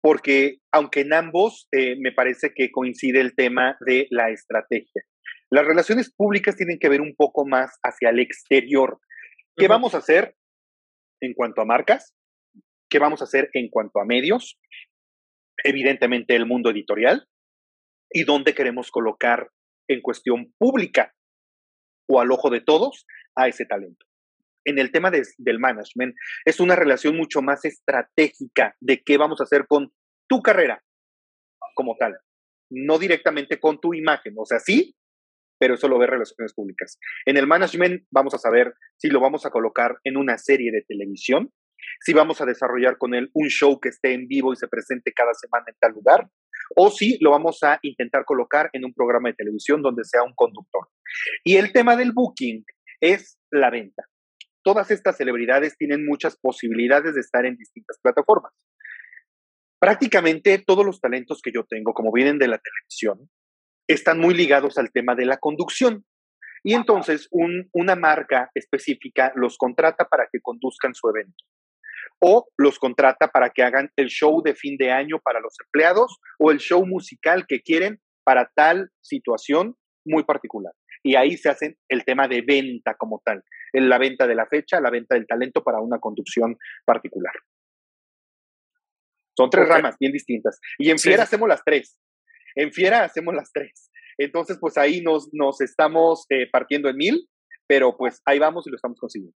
porque 0.00 0.59
aunque 0.72 1.00
en 1.00 1.12
ambos 1.12 1.68
eh, 1.72 1.96
me 1.98 2.12
parece 2.12 2.52
que 2.54 2.70
coincide 2.70 3.20
el 3.20 3.35
tema 3.35 3.76
de 3.87 4.06
la 4.11 4.30
estrategia. 4.30 5.02
Las 5.50 5.64
relaciones 5.64 6.12
públicas 6.12 6.56
tienen 6.56 6.78
que 6.78 6.88
ver 6.88 7.00
un 7.00 7.14
poco 7.14 7.46
más 7.46 7.78
hacia 7.82 8.11
el 8.11 8.18
exterior. 8.18 8.98
¿Qué 9.56 9.68
vamos 9.68 9.94
a 9.94 9.98
hacer 9.98 10.35
en 11.20 11.35
cuanto 11.35 11.61
a 11.61 11.64
marcas? 11.64 12.14
¿Qué 12.90 12.98
vamos 12.98 13.20
a 13.20 13.24
hacer 13.24 13.48
en 13.52 13.68
cuanto 13.68 14.00
a 14.00 14.04
medios? 14.04 14.59
Evidentemente 15.62 16.35
el 16.35 16.46
mundo 16.46 16.70
editorial. 16.70 17.26
¿Y 18.11 18.24
dónde 18.24 18.54
queremos 18.54 18.90
colocar 18.90 19.50
en 19.88 20.00
cuestión 20.00 20.52
pública 20.59 21.15
o 22.09 22.21
al 22.21 22.31
ojo 22.31 22.51
de 22.51 22.61
todos 22.61 23.07
a 23.35 23.49
ese 23.49 23.66
talento. 23.66 24.07
En 24.64 24.79
el 24.79 24.90
tema 24.90 25.11
del 25.11 25.59
management, 25.59 26.16
es 26.45 26.59
una 26.59 26.75
relación 26.75 27.16
mucho 27.16 27.40
más 27.40 27.64
estratégica 27.64 28.75
de 28.81 29.03
qué 29.03 29.16
vamos 29.16 29.40
a 29.40 29.45
hacer 29.45 29.66
con 29.69 29.92
tu 30.29 30.42
carrera 30.42 30.83
como 31.75 31.97
tal, 31.97 32.16
no 32.71 32.99
directamente 32.99 33.61
con 33.61 33.81
tu 33.81 33.95
imagen. 33.95 34.35
O 34.37 34.45
sea, 34.45 34.59
sí, 34.59 34.97
pero 35.59 35.75
eso 35.75 35.88
lo 35.88 35.99
ve 35.99 36.07
relaciones 36.07 36.53
públicas. 36.53 36.99
En 37.25 37.37
el 37.37 37.47
management 37.47 38.05
vamos 38.11 38.35
a 38.35 38.38
saber 38.38 38.75
si 38.97 39.09
lo 39.09 39.21
vamos 39.21 39.47
a 39.47 39.51
colocar 39.51 39.99
en 40.05 40.16
una 40.16 40.38
serie 40.38 40.73
de 40.73 40.83
televisión, 40.83 41.53
si 42.01 42.12
vamos 42.12 42.40
a 42.40 42.47
desarrollar 42.47 42.99
con 42.99 43.14
él 43.14 43.31
un 43.35 43.49
show 43.49 43.79
que 43.81 43.90
esté 43.90 44.14
en 44.14 44.27
vivo 44.27 44.53
y 44.53 44.57
se 44.57 44.69
presente 44.69 45.12
cada 45.12 45.35
semana 45.35 45.66
en 45.69 45.77
tal 45.79 45.92
lugar, 45.92 46.29
o 46.74 46.90
si 46.90 47.18
lo 47.20 47.31
vamos 47.31 47.62
a 47.62 47.79
intentar 47.83 48.24
colocar 48.24 48.70
en 48.72 48.85
un 48.85 48.92
programa 48.92 49.29
de 49.29 49.35
televisión 49.35 49.83
donde 49.83 50.05
sea 50.05 50.22
un 50.22 50.35
conductor. 50.35 50.88
Y 51.44 51.57
el 51.57 51.72
tema 51.72 51.96
del 51.96 52.12
booking 52.12 52.64
es 53.00 53.38
la 53.50 53.70
venta. 53.70 54.05
Todas 54.62 54.90
estas 54.90 55.16
celebridades 55.16 55.76
tienen 55.76 56.05
muchas 56.05 56.37
posibilidades 56.37 57.14
de 57.14 57.20
estar 57.20 57.46
en 57.46 57.57
distintas 57.57 57.98
plataformas. 58.02 58.52
Prácticamente 59.79 60.59
todos 60.59 60.85
los 60.85 61.00
talentos 61.00 61.40
que 61.40 61.52
yo 61.52 61.64
tengo, 61.64 61.94
como 61.94 62.11
vienen 62.11 62.38
de 62.38 62.48
la 62.48 62.59
televisión, 62.59 63.31
están 63.87 64.18
muy 64.18 64.35
ligados 64.35 64.79
al 64.79 64.90
tema 64.90 65.14
de 65.14 65.26
la 65.26 65.37
conducción. 65.37 66.05
Y 66.64 66.74
entonces 66.74 67.29
una 67.31 67.94
marca 67.94 68.50
específica 68.55 69.33
los 69.37 69.57
contrata 69.57 70.09
para 70.09 70.29
que 70.33 70.40
conduzcan 70.40 70.94
su 70.94 71.09
evento 71.09 71.44
o 72.20 72.46
los 72.57 72.79
contrata 72.79 73.29
para 73.29 73.50
que 73.50 73.62
hagan 73.62 73.90
el 73.96 74.09
show 74.09 74.42
de 74.42 74.55
fin 74.55 74.76
de 74.76 74.90
año 74.90 75.18
para 75.22 75.40
los 75.40 75.55
empleados 75.64 76.18
o 76.38 76.50
el 76.50 76.59
show 76.59 76.85
musical 76.87 77.46
que 77.46 77.61
quieren 77.61 78.00
para 78.24 78.50
tal 78.55 78.90
situación 79.02 79.76
muy 80.05 80.24
particular. 80.24 80.72
Y 81.02 81.14
ahí 81.16 81.37
se 81.37 81.48
hace 81.48 81.76
el 81.88 82.05
tema 82.05 82.26
de 82.26 82.42
venta 82.42 82.94
como 82.94 83.20
tal, 83.24 83.42
en 83.72 83.88
la 83.88 83.98
venta 83.98 84.26
de 84.26 84.35
la 84.35 84.46
fecha, 84.46 84.81
la 84.81 84.90
venta 84.90 85.14
del 85.14 85.26
talento 85.26 85.62
para 85.62 85.81
una 85.81 85.98
conducción 85.98 86.57
particular. 86.85 87.35
Son 89.37 89.50
tres 89.50 89.68
ramas 89.68 89.96
bien 90.00 90.12
distintas. 90.12 90.59
Y 90.79 90.90
en 90.90 90.98
Fiera 90.98 91.24
hacemos 91.24 91.48
las 91.48 91.62
tres. 91.62 91.98
En 92.55 92.72
Fiera 92.72 93.05
hacemos 93.05 93.35
las 93.35 93.52
tres. 93.52 93.90
Entonces, 94.18 94.57
pues 94.59 94.79
ahí 94.79 95.02
nos, 95.02 95.29
nos 95.33 95.61
estamos 95.61 96.24
eh, 96.31 96.48
partiendo 96.50 96.88
en 96.88 96.96
mil, 96.96 97.29
pero 97.66 97.96
pues 97.96 98.22
ahí 98.24 98.38
vamos 98.38 98.66
y 98.66 98.70
lo 98.70 98.76
estamos 98.76 98.98
consiguiendo. 98.98 99.37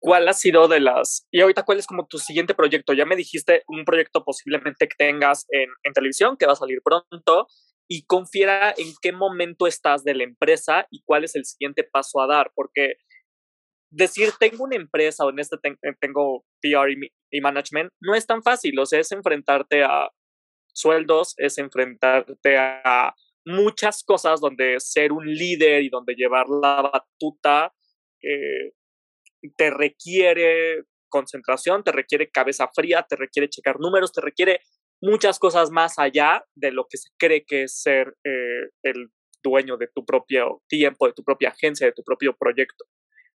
¿Cuál 0.00 0.28
ha 0.28 0.32
sido 0.32 0.68
de 0.68 0.80
las... 0.80 1.26
Y 1.30 1.40
ahorita, 1.40 1.64
¿cuál 1.64 1.78
es 1.78 1.86
como 1.86 2.06
tu 2.06 2.18
siguiente 2.18 2.54
proyecto? 2.54 2.92
Ya 2.92 3.06
me 3.06 3.16
dijiste 3.16 3.62
un 3.66 3.84
proyecto 3.84 4.24
posiblemente 4.24 4.88
que 4.88 4.94
tengas 4.96 5.46
en, 5.50 5.68
en 5.82 5.92
televisión, 5.92 6.36
que 6.36 6.46
va 6.46 6.52
a 6.52 6.56
salir 6.56 6.80
pronto, 6.84 7.46
y 7.88 8.04
confiera 8.06 8.74
en 8.76 8.88
qué 9.00 9.12
momento 9.12 9.66
estás 9.66 10.04
de 10.04 10.14
la 10.14 10.24
empresa 10.24 10.86
y 10.90 11.02
cuál 11.04 11.24
es 11.24 11.34
el 11.36 11.44
siguiente 11.44 11.84
paso 11.84 12.20
a 12.20 12.26
dar, 12.26 12.50
porque 12.54 12.94
decir 13.90 14.30
tengo 14.38 14.64
una 14.64 14.76
empresa 14.76 15.24
o 15.24 15.30
en 15.30 15.38
este 15.38 15.56
eh, 15.64 15.94
tengo 16.00 16.44
PR 16.60 16.90
y, 16.90 17.12
y, 17.30 17.40
management 17.40 17.92
no 18.00 18.14
es 18.14 18.26
tan 18.26 18.42
fácil, 18.42 18.78
o 18.78 18.86
sea, 18.86 19.00
es 19.00 19.12
enfrentarte 19.12 19.84
a 19.84 20.10
sueldos, 20.72 21.34
es 21.38 21.58
enfrentarte 21.58 22.58
a 22.58 23.14
muchas 23.44 24.02
cosas 24.02 24.40
donde 24.40 24.80
ser 24.80 25.12
un 25.12 25.24
líder 25.26 25.82
y 25.82 25.88
donde 25.88 26.14
llevar 26.14 26.46
la 26.48 26.82
batuta 26.82 27.72
eh, 28.22 28.72
te 29.56 29.70
requiere 29.70 30.84
concentración, 31.08 31.82
te 31.84 31.92
requiere 31.92 32.30
cabeza 32.30 32.68
fría, 32.74 33.06
te 33.08 33.16
requiere 33.16 33.48
checar 33.48 33.78
números, 33.80 34.12
te 34.12 34.20
requiere 34.20 34.60
muchas 35.00 35.38
cosas 35.38 35.70
más 35.70 35.98
allá 35.98 36.44
de 36.54 36.72
lo 36.72 36.86
que 36.88 36.98
se 36.98 37.10
cree 37.18 37.44
que 37.44 37.64
es 37.64 37.80
ser 37.80 38.16
eh, 38.24 38.70
el 38.82 39.08
dueño 39.42 39.76
de 39.76 39.88
tu 39.94 40.04
propio 40.04 40.62
tiempo, 40.68 41.06
de 41.06 41.12
tu 41.12 41.22
propia 41.22 41.50
agencia, 41.50 41.86
de 41.86 41.92
tu 41.92 42.02
propio 42.02 42.36
proyecto. 42.36 42.84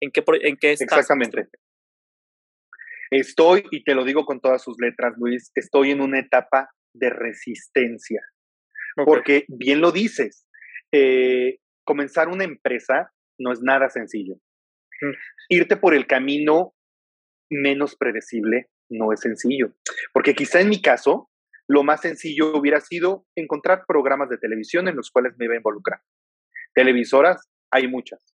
¿En 0.02 0.12
qué, 0.12 0.24
en 0.42 0.58
qué 0.58 0.74
estás? 0.74 1.00
Exactamente. 1.00 1.48
Estoy, 3.12 3.64
y 3.72 3.84
te 3.84 3.94
lo 3.94 4.04
digo 4.04 4.26
con 4.26 4.40
todas 4.40 4.64
sus 4.64 4.78
letras, 4.80 5.14
Luis, 5.18 5.52
estoy 5.56 5.92
en 5.92 6.02
una 6.02 6.20
etapa 6.20 6.70
de 6.94 7.10
resistencia. 7.10 8.22
Porque 9.06 9.46
bien 9.48 9.80
lo 9.80 9.92
dices, 9.92 10.46
eh, 10.92 11.60
comenzar 11.86 12.28
una 12.28 12.44
empresa 12.44 13.12
no 13.40 13.54
es 13.54 13.62
nada 13.62 13.90
sencillo 13.90 14.36
irte 15.50 15.78
por 15.78 15.94
el 15.94 16.08
camino 16.08 16.74
menos 17.50 17.96
predecible 17.96 18.70
no 18.90 19.14
es 19.14 19.22
sencillo. 19.22 19.74
Porque 20.14 20.34
quizá 20.34 20.62
en 20.62 20.70
mi 20.70 20.82
caso, 20.82 21.30
lo 21.68 21.84
más 21.84 22.02
sencillo 22.02 22.58
hubiera 22.58 22.82
sido 22.82 23.26
encontrar 23.36 23.86
programas 23.88 24.30
de 24.30 24.38
televisión 24.38 24.88
en 24.88 24.96
los 24.96 25.10
cuales 25.12 25.34
me 25.38 25.46
iba 25.46 25.54
a 25.54 25.58
involucrar. 25.58 26.02
Televisoras, 26.74 27.50
hay 27.72 27.88
muchas. 27.88 28.36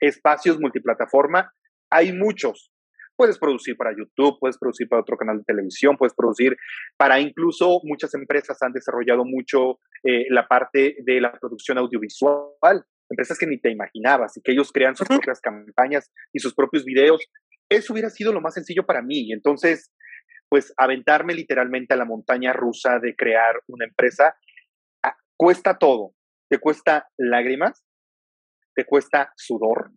Espacios 0.00 0.60
multiplataforma, 0.60 1.52
hay 1.90 2.12
muchos. 2.12 2.72
Puedes 3.16 3.38
producir 3.38 3.76
para 3.76 3.90
YouTube, 3.96 4.38
puedes 4.38 4.58
producir 4.58 4.88
para 4.88 5.02
otro 5.02 5.16
canal 5.16 5.38
de 5.38 5.44
televisión, 5.44 5.96
puedes 5.96 6.14
producir 6.14 6.56
para 6.96 7.18
incluso 7.18 7.80
muchas 7.82 8.14
empresas 8.14 8.62
han 8.62 8.72
desarrollado 8.72 9.24
mucho 9.24 9.80
eh, 10.04 10.26
la 10.30 10.46
parte 10.46 10.96
de 11.04 11.20
la 11.20 11.32
producción 11.32 11.78
audiovisual 11.78 12.84
empresas 13.10 13.38
que 13.38 13.46
ni 13.46 13.58
te 13.58 13.70
imaginabas 13.70 14.36
y 14.36 14.42
que 14.42 14.52
ellos 14.52 14.70
crean 14.72 14.96
sus 14.96 15.08
propias 15.08 15.40
campañas 15.40 16.10
y 16.32 16.40
sus 16.40 16.54
propios 16.54 16.84
videos. 16.84 17.20
Eso 17.68 17.92
hubiera 17.92 18.10
sido 18.10 18.32
lo 18.32 18.40
más 18.40 18.54
sencillo 18.54 18.84
para 18.84 19.02
mí. 19.02 19.32
Entonces, 19.32 19.92
pues 20.48 20.72
aventarme 20.76 21.34
literalmente 21.34 21.94
a 21.94 21.96
la 21.96 22.04
montaña 22.04 22.52
rusa 22.52 22.98
de 22.98 23.14
crear 23.14 23.60
una 23.66 23.84
empresa, 23.84 24.36
ah, 25.04 25.16
cuesta 25.36 25.78
todo. 25.78 26.14
Te 26.50 26.58
cuesta 26.58 27.08
lágrimas, 27.18 27.84
te 28.74 28.84
cuesta 28.84 29.32
sudor, 29.36 29.90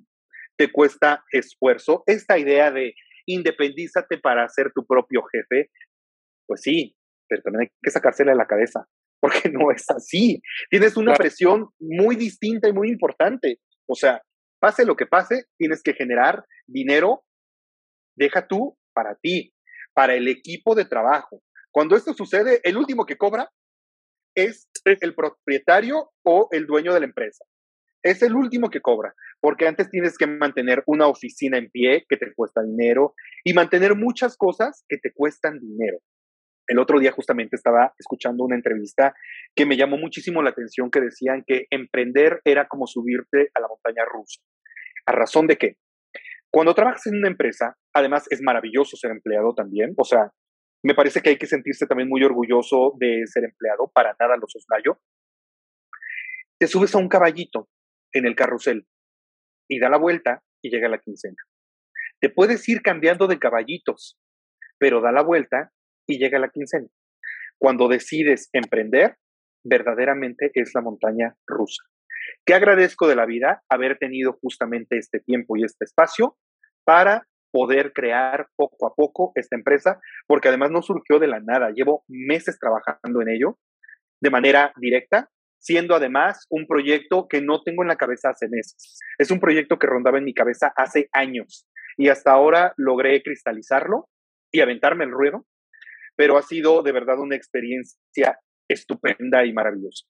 te 0.58 0.71
cuesta 0.71 1.24
esfuerzo. 1.32 2.04
Esta 2.06 2.38
idea 2.38 2.71
de 2.71 2.93
independízate 3.26 4.17
para 4.17 4.47
ser 4.50 4.71
tu 4.74 4.86
propio 4.86 5.24
jefe, 5.24 5.69
pues 6.45 6.62
sí, 6.62 6.97
pero 7.30 7.41
también 7.43 7.62
hay 7.62 7.67
que 7.82 7.91
sacársela 7.91 8.32
de 8.32 8.38
la 8.38 8.47
cabeza, 8.47 8.88
porque 9.21 9.49
no 9.49 9.71
es 9.71 9.89
así. 9.89 10.41
Tienes 10.69 10.97
una 10.97 11.13
presión 11.13 11.69
muy 11.79 12.15
distinta 12.15 12.67
y 12.67 12.73
muy 12.73 12.89
importante. 12.89 13.60
O 13.88 13.95
sea, 13.95 14.21
pase 14.60 14.84
lo 14.84 14.95
que 14.95 15.05
pase, 15.05 15.45
tienes 15.57 15.81
que 15.81 15.93
generar 15.93 16.43
dinero, 16.67 17.23
deja 18.17 18.47
tú 18.47 18.77
para 18.93 19.15
ti, 19.15 19.53
para 19.93 20.15
el 20.15 20.27
equipo 20.27 20.75
de 20.75 20.86
trabajo. 20.86 21.41
Cuando 21.71 21.95
esto 21.95 22.13
sucede, 22.13 22.60
el 22.63 22.77
último 22.77 23.05
que 23.05 23.17
cobra 23.17 23.49
es 24.36 24.69
el 24.86 25.13
propietario 25.15 26.12
o 26.23 26.47
el 26.51 26.65
dueño 26.65 26.93
de 26.93 27.01
la 27.01 27.05
empresa. 27.05 27.45
Es 28.03 28.23
el 28.23 28.36
último 28.36 28.69
que 28.69 28.81
cobra, 28.81 29.13
porque 29.39 29.67
antes 29.67 29.89
tienes 29.89 30.17
que 30.17 30.25
mantener 30.25 30.84
una 30.88 31.07
oficina 31.07 31.57
en 31.57 31.69
pie 31.69 32.05
que 32.10 32.17
te 32.17 32.34
cuesta 32.34 32.63
dinero 32.63 33.13
y 33.43 33.53
mantener 33.53 33.95
muchas 33.95 34.36
cosas 34.36 34.84
que 34.89 34.97
te 34.97 35.13
cuestan 35.13 35.60
dinero. 35.60 35.99
El 36.71 36.79
otro 36.79 37.01
día 37.01 37.12
justamente 37.12 37.57
estaba 37.57 37.93
escuchando 37.99 38.45
una 38.45 38.55
entrevista 38.55 39.13
que 39.53 39.65
me 39.65 39.75
llamó 39.75 39.97
muchísimo 39.97 40.41
la 40.41 40.51
atención 40.51 40.89
que 40.89 41.01
decían 41.01 41.43
que 41.45 41.65
emprender 41.69 42.39
era 42.45 42.69
como 42.69 42.88
subirte 42.88 43.49
a 43.53 43.60
la 43.60 43.67
montaña 43.67 44.05
rusa. 44.05 44.39
¿A 45.05 45.12
razón 45.12 45.47
de 45.47 45.57
qué? 45.57 45.75
Cuando 46.49 46.73
trabajas 46.73 47.07
en 47.07 47.17
una 47.17 47.27
empresa, 47.27 47.75
además 47.93 48.25
es 48.29 48.41
maravilloso 48.41 48.95
ser 48.95 49.12
empleado 49.12 49.53
también, 49.53 49.93
o 49.97 50.05
sea, 50.05 50.31
me 50.81 50.95
parece 50.95 51.19
que 51.19 51.31
hay 51.31 51.38
que 51.38 51.45
sentirse 51.45 51.88
también 51.88 52.07
muy 52.07 52.23
orgulloso 52.23 52.93
de 52.97 53.23
ser 53.25 53.43
empleado, 53.43 53.91
para 53.93 54.15
nada 54.17 54.38
lo 54.38 54.47
soslayo. 54.47 54.97
Te 56.57 56.67
subes 56.67 56.95
a 56.95 56.99
un 56.99 57.10
caballito 57.10 57.67
en 58.13 58.25
el 58.25 58.34
carrusel 58.34 58.88
y 59.69 59.77
da 59.81 59.89
la 59.89 59.97
vuelta 59.97 60.41
y 60.63 60.69
llega 60.69 60.88
la 60.88 60.99
quincena. 60.99 61.36
Te 62.21 62.29
puedes 62.29 62.69
ir 62.69 62.81
cambiando 62.81 63.27
de 63.27 63.39
caballitos, 63.39 64.17
pero 64.79 65.01
da 65.01 65.12
la 65.12 65.21
vuelta 65.21 65.73
y 66.12 66.19
llega 66.19 66.39
la 66.39 66.50
quincena. 66.50 66.88
Cuando 67.58 67.88
decides 67.88 68.50
emprender, 68.54 69.15
verdaderamente 69.63 70.52
es 70.54 70.71
la 70.74 70.82
montaña 70.82 71.36
rusa. 71.47 71.84
¿Qué 72.45 72.54
agradezco 72.54 73.08
de 73.08 73.15
la 73.15 73.26
vida 73.26 73.63
haber 73.69 73.97
tenido 73.97 74.38
justamente 74.41 74.97
este 74.97 75.19
tiempo 75.19 75.58
y 75.58 75.63
este 75.63 75.86
espacio 75.86 76.38
para 76.84 77.28
poder 77.52 77.93
crear 77.93 78.47
poco 78.56 78.88
a 78.88 78.95
poco 78.95 79.32
esta 79.36 79.56
empresa, 79.56 80.00
porque 80.26 80.47
además 80.47 80.71
no 80.71 80.82
surgió 80.82 81.19
de 81.19 81.28
la 81.28 81.39
nada, 81.39 81.71
llevo 81.76 82.04
meses 82.08 82.58
trabajando 82.58 83.21
en 83.21 83.30
ello 83.30 83.60
de 84.21 84.30
manera 84.30 84.74
directa, 84.78 85.30
siendo 85.60 85.95
además 85.95 86.47
un 86.50 86.65
proyecto 86.65 87.28
que 87.28 87.41
no 87.41 87.62
tengo 87.62 87.84
en 87.84 87.89
la 87.89 87.97
cabeza 87.97 88.30
hace 88.30 88.47
meses. 88.50 88.97
Es 89.17 89.32
un 89.32 89.39
proyecto 89.39 89.78
que 89.78 89.88
rondaba 89.88 90.17
en 90.17 90.24
mi 90.24 90.34
cabeza 90.34 90.71
hace 90.76 91.10
años 91.12 91.67
y 91.97 92.08
hasta 92.10 92.32
ahora 92.32 92.74
logré 92.78 93.21
cristalizarlo 93.21 94.08
y 94.52 94.62
aventarme 94.62 95.06
el 95.06 95.12
ruedo, 95.12 95.45
pero 96.15 96.38
ha 96.38 96.41
sido 96.41 96.84
de 96.84 96.91
verdad 96.91 97.19
una 97.19 97.36
experiencia 97.36 98.39
estupenda 98.67 99.45
y 99.45 99.54
maravillosa. 99.54 100.06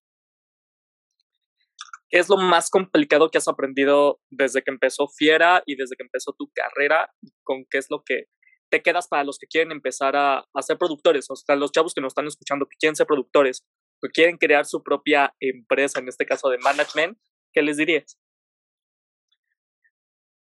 ¿Qué 2.12 2.20
es 2.20 2.28
lo 2.28 2.36
más 2.36 2.70
complicado 2.70 3.30
que 3.30 3.38
has 3.38 3.48
aprendido 3.48 4.20
desde 4.30 4.62
que 4.62 4.72
empezó 4.72 5.08
Fiera 5.08 5.64
y 5.66 5.78
desde 5.78 5.96
que 5.96 6.04
empezó 6.04 6.34
tu 6.38 6.52
carrera? 6.54 7.10
¿Con 7.44 7.66
qué 7.70 7.78
es 7.78 7.88
lo 7.90 8.04
que 8.06 8.26
te 8.70 8.82
quedas 8.82 9.08
para 9.08 9.24
los 9.24 9.38
que 9.40 9.48
quieren 9.48 9.72
empezar 9.72 10.18
a, 10.18 10.44
ser 10.60 10.78
productores? 10.78 11.28
O 11.30 11.38
sea, 11.38 11.56
los 11.56 11.72
chavos 11.72 11.94
que 11.94 12.02
nos 12.02 12.12
están 12.12 12.28
escuchando, 12.28 12.66
que 12.66 12.76
quieren 12.78 12.98
ser 12.98 13.08
productores, 13.08 13.66
que 14.02 14.10
quieren 14.10 14.38
crear 14.38 14.66
su 14.66 14.84
propia 14.84 15.34
empresa, 15.40 16.02
en 16.02 16.10
este 16.10 16.26
caso 16.26 16.50
de 16.50 16.58
management, 16.58 17.18
¿qué 17.54 17.62
les 17.62 17.78
dirías? 17.78 18.20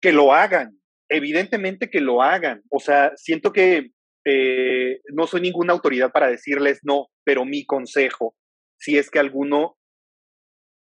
Que 0.01 0.13
lo 0.13 0.33
hagan, 0.33 0.81
evidentemente 1.11 1.91
que 1.91 2.01
lo 2.01 2.23
hagan. 2.23 2.63
O 2.71 2.81
sea, 2.81 3.13
siento 3.17 3.53
que 3.53 3.91
eh, 4.25 5.01
no 5.13 5.27
soy 5.27 5.41
ninguna 5.41 5.73
autoridad 5.73 6.11
para 6.13 6.29
decirles 6.29 6.81
no, 6.83 7.09
pero 7.25 7.45
mi 7.45 7.65
consejo, 7.65 8.35
si 8.79 8.99
es 8.99 9.11
que 9.11 9.19
alguno 9.19 9.77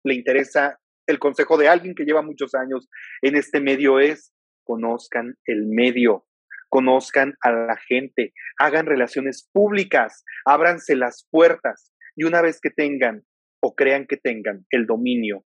le 0.04 0.16
interesa 0.16 0.80
el 1.08 1.20
consejo 1.20 1.58
de 1.58 1.68
alguien 1.68 1.96
que 1.96 2.06
lleva 2.06 2.22
muchos 2.22 2.56
años 2.56 2.90
en 3.22 3.36
este 3.36 3.60
medio 3.60 4.00
es 4.00 4.34
conozcan 4.64 5.36
el 5.46 5.68
medio, 5.68 6.26
conozcan 6.70 7.36
a 7.42 7.52
la 7.52 7.78
gente, 7.78 8.34
hagan 8.58 8.86
relaciones 8.86 9.48
públicas, 9.54 10.24
ábranse 10.46 10.96
las 10.96 11.28
puertas 11.30 11.94
y 12.16 12.24
una 12.24 12.42
vez 12.42 12.60
que 12.60 12.72
tengan 12.72 13.24
o 13.62 13.76
crean 13.76 14.08
que 14.08 14.18
tengan 14.18 14.66
el 14.72 14.86
dominio 14.86 15.46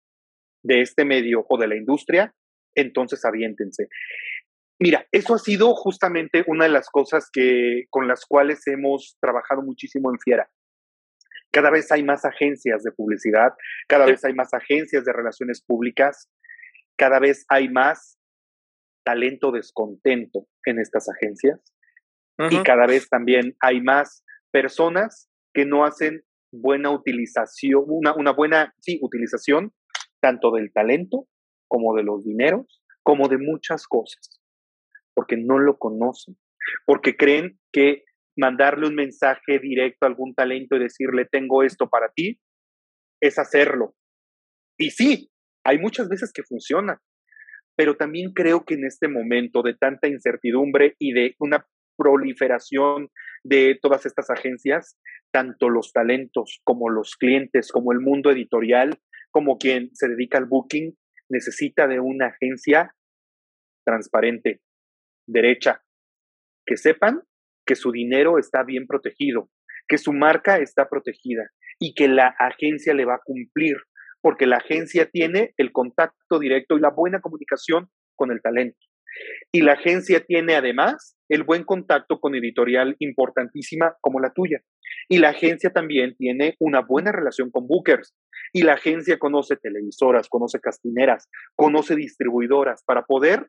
de 0.63 0.81
este 0.81 1.05
medio 1.05 1.45
o 1.47 1.57
de 1.57 1.67
la 1.67 1.75
industria, 1.75 2.33
entonces 2.75 3.23
aviéntense. 3.25 3.87
Mira, 4.81 5.05
eso 5.11 5.35
ha 5.35 5.37
sido 5.37 5.75
justamente 5.75 6.43
una 6.47 6.65
de 6.65 6.71
las 6.71 6.89
cosas 6.89 7.29
que 7.31 7.83
con 7.91 8.07
las 8.07 8.25
cuales 8.25 8.65
hemos 8.65 9.15
trabajado 9.21 9.61
muchísimo 9.61 10.09
en 10.09 10.17
Fiera. 10.17 10.49
Cada 11.51 11.69
vez 11.69 11.91
hay 11.91 12.03
más 12.03 12.25
agencias 12.25 12.81
de 12.81 12.91
publicidad, 12.91 13.53
cada 13.87 14.07
vez 14.07 14.25
hay 14.25 14.33
más 14.33 14.55
agencias 14.55 15.05
de 15.05 15.13
relaciones 15.13 15.63
públicas, 15.63 16.31
cada 16.97 17.19
vez 17.19 17.45
hay 17.49 17.69
más 17.69 18.17
talento 19.05 19.51
descontento 19.51 20.47
en 20.65 20.79
estas 20.79 21.07
agencias 21.09 21.59
y 22.49 22.57
cada 22.63 22.87
vez 22.87 23.07
también 23.07 23.55
hay 23.59 23.81
más 23.81 24.23
personas 24.49 25.29
que 25.53 25.63
no 25.63 25.85
hacen 25.85 26.23
buena 26.51 26.89
utilización, 26.89 27.83
una, 27.85 28.15
una 28.15 28.31
buena 28.31 28.73
sí, 28.79 28.97
utilización 29.03 29.73
tanto 30.21 30.49
del 30.49 30.73
talento 30.73 31.27
como 31.67 31.95
de 31.95 32.01
los 32.01 32.23
dineros, 32.23 32.81
como 33.03 33.27
de 33.27 33.37
muchas 33.37 33.85
cosas, 33.85 34.40
porque 35.13 35.37
no 35.37 35.59
lo 35.59 35.77
conocen, 35.77 36.37
porque 36.85 37.15
creen 37.15 37.59
que 37.71 38.03
mandarle 38.37 38.87
un 38.87 38.95
mensaje 38.95 39.59
directo 39.59 40.05
a 40.05 40.09
algún 40.09 40.33
talento 40.33 40.75
y 40.75 40.79
decirle, 40.79 41.27
tengo 41.29 41.63
esto 41.63 41.89
para 41.89 42.11
ti, 42.15 42.39
es 43.21 43.37
hacerlo. 43.37 43.93
Y 44.79 44.91
sí, 44.91 45.29
hay 45.65 45.77
muchas 45.77 46.09
veces 46.09 46.31
que 46.33 46.43
funciona, 46.43 47.01
pero 47.77 47.95
también 47.95 48.31
creo 48.33 48.65
que 48.65 48.75
en 48.75 48.85
este 48.85 49.07
momento 49.07 49.61
de 49.61 49.75
tanta 49.75 50.07
incertidumbre 50.07 50.95
y 50.99 51.13
de 51.13 51.35
una 51.39 51.65
proliferación 51.97 53.09
de 53.43 53.77
todas 53.81 54.05
estas 54.05 54.29
agencias, 54.29 54.97
tanto 55.31 55.69
los 55.69 55.91
talentos 55.93 56.61
como 56.63 56.89
los 56.89 57.15
clientes, 57.15 57.71
como 57.71 57.91
el 57.91 57.99
mundo 57.99 58.31
editorial, 58.31 58.99
como 59.31 59.57
quien 59.57 59.89
se 59.93 60.07
dedica 60.07 60.37
al 60.37 60.45
booking, 60.45 60.95
necesita 61.29 61.87
de 61.87 61.99
una 61.99 62.27
agencia 62.27 62.93
transparente, 63.85 64.61
derecha, 65.27 65.81
que 66.65 66.77
sepan 66.77 67.21
que 67.65 67.75
su 67.75 67.91
dinero 67.91 68.37
está 68.37 68.63
bien 68.63 68.87
protegido, 68.87 69.49
que 69.87 69.97
su 69.97 70.13
marca 70.13 70.57
está 70.57 70.89
protegida 70.89 71.49
y 71.79 71.93
que 71.93 72.07
la 72.07 72.35
agencia 72.39 72.93
le 72.93 73.05
va 73.05 73.15
a 73.15 73.21
cumplir, 73.23 73.77
porque 74.21 74.45
la 74.45 74.57
agencia 74.57 75.09
tiene 75.09 75.53
el 75.57 75.71
contacto 75.71 76.39
directo 76.39 76.77
y 76.77 76.81
la 76.81 76.91
buena 76.91 77.21
comunicación 77.21 77.89
con 78.15 78.31
el 78.31 78.41
talento. 78.41 78.79
Y 79.51 79.61
la 79.61 79.73
agencia 79.73 80.21
tiene 80.21 80.55
además 80.55 81.17
el 81.29 81.43
buen 81.43 81.63
contacto 81.63 82.19
con 82.19 82.35
editorial 82.35 82.95
importantísima 82.99 83.95
como 84.01 84.19
la 84.19 84.31
tuya. 84.33 84.61
Y 85.09 85.17
la 85.17 85.29
agencia 85.29 85.71
también 85.71 86.15
tiene 86.17 86.55
una 86.59 86.81
buena 86.81 87.11
relación 87.11 87.51
con 87.51 87.67
bookers. 87.67 88.13
Y 88.53 88.63
la 88.63 88.73
agencia 88.73 89.17
conoce 89.17 89.55
televisoras, 89.57 90.29
conoce 90.29 90.59
castineras, 90.59 91.29
conoce 91.55 91.95
distribuidoras 91.95 92.83
para 92.85 93.03
poder 93.03 93.47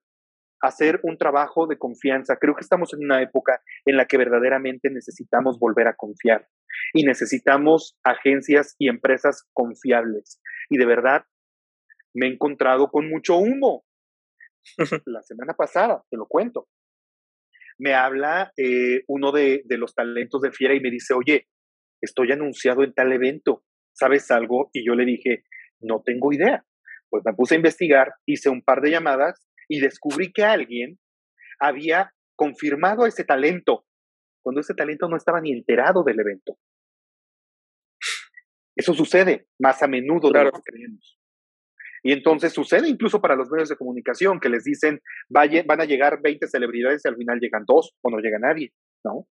hacer 0.63 1.01
un 1.03 1.19
trabajo 1.19 1.67
de 1.67 1.77
confianza. 1.77 2.37
Creo 2.37 2.55
que 2.55 2.63
estamos 2.63 2.95
en 2.95 3.05
una 3.05 3.21
época 3.21 3.61
en 3.85 3.97
la 3.97 4.07
que 4.07 4.17
verdaderamente 4.17 4.91
necesitamos 4.91 5.59
volver 5.59 5.89
a 5.89 5.97
confiar 5.97 6.49
y 6.95 7.05
necesitamos 7.05 7.99
agencias 8.05 8.77
y 8.79 8.89
empresas 8.89 9.49
confiables. 9.53 10.41
Y 10.71 10.79
de 10.79 10.87
verdad, 10.87 11.25
me 12.15 12.27
he 12.27 12.33
encontrado 12.33 12.89
con 12.91 13.09
mucho 13.09 13.37
humo. 13.37 13.85
La 15.07 15.23
semana 15.23 15.55
pasada, 15.55 16.05
te 16.09 16.17
lo 16.17 16.27
cuento. 16.27 16.69
Me 17.79 17.95
habla 17.95 18.53
eh, 18.57 19.03
uno 19.09 19.33
de, 19.33 19.63
de 19.65 19.79
los 19.79 19.95
talentos 19.95 20.41
de 20.43 20.53
Fiera 20.53 20.75
y 20.75 20.81
me 20.81 20.91
dice, 20.91 21.15
oye, 21.15 21.49
estoy 22.01 22.31
anunciado 22.31 22.85
en 22.85 22.95
tal 22.95 23.13
evento, 23.13 23.65
¿sabes 23.93 24.31
algo? 24.31 24.71
Y 24.73 24.87
yo 24.87 24.95
le 24.95 25.05
dije, 25.05 25.43
no 25.81 26.03
tengo 26.05 26.33
idea. 26.33 26.65
Pues 27.11 27.25
me 27.27 27.35
puse 27.35 27.55
a 27.55 27.57
investigar, 27.57 28.15
hice 28.27 28.49
un 28.49 28.63
par 28.63 28.81
de 28.81 28.91
llamadas 28.91 29.49
y 29.73 29.81
descubrí 29.81 30.31
que 30.35 30.45
alguien 30.45 30.99
había 31.59 32.13
confirmado 32.37 33.07
ese 33.07 33.25
talento 33.25 33.87
cuando 34.45 34.61
ese 34.61 34.75
talento 34.75 35.09
no 35.09 35.17
estaba 35.17 35.41
ni 35.41 35.51
enterado 35.51 36.05
del 36.05 36.21
evento. 36.21 36.59
Eso 38.77 38.93
sucede 38.93 39.47
más 39.59 39.83
a 39.83 39.87
menudo 39.87 40.31
de 40.31 40.45
lo 40.45 40.53
que 40.53 40.61
creemos. 40.63 41.19
Y 42.03 42.13
entonces 42.13 42.53
sucede 42.53 42.87
incluso 42.87 43.23
para 43.23 43.35
los 43.35 43.49
medios 43.51 43.71
de 43.71 43.77
comunicación 43.77 44.41
que 44.41 44.51
les 44.51 44.65
dicen 44.65 45.01
van 45.31 45.81
a 45.81 45.87
llegar 45.87 46.21
20 46.21 46.47
celebridades 46.49 47.01
y 47.03 47.09
al 47.09 47.17
final 47.17 47.41
llegan 47.41 47.65
dos 47.67 47.95
o 48.03 48.11
no 48.11 48.19
llega 48.19 48.39
nadie, 48.39 48.75
¿no? 49.05 49.27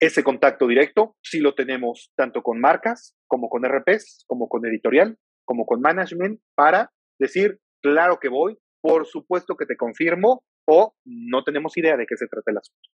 Ese 0.00 0.22
contacto 0.22 0.66
directo 0.66 1.16
sí 1.22 1.40
lo 1.40 1.54
tenemos 1.54 2.12
tanto 2.14 2.42
con 2.42 2.60
marcas 2.60 3.16
como 3.26 3.48
con 3.48 3.64
RPs, 3.64 4.26
como 4.26 4.50
con 4.50 4.66
editorial, 4.66 5.16
como 5.46 5.64
con 5.64 5.80
management 5.80 6.42
para 6.54 6.92
decir, 7.18 7.58
claro 7.80 8.18
que 8.20 8.28
voy, 8.28 8.58
por 8.88 9.06
supuesto 9.06 9.54
que 9.54 9.66
te 9.66 9.76
confirmo, 9.76 10.42
o 10.66 10.94
no 11.04 11.44
tenemos 11.44 11.76
idea 11.76 11.98
de 11.98 12.06
qué 12.06 12.16
se 12.16 12.26
trata 12.26 12.50
el 12.50 12.56
asunto. 12.56 12.88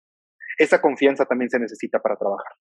Esa 0.57 0.81
confianza 0.81 1.25
también 1.25 1.49
se 1.49 1.57
necesita 1.57 1.99
para 1.99 2.17
trabajar. 2.17 2.51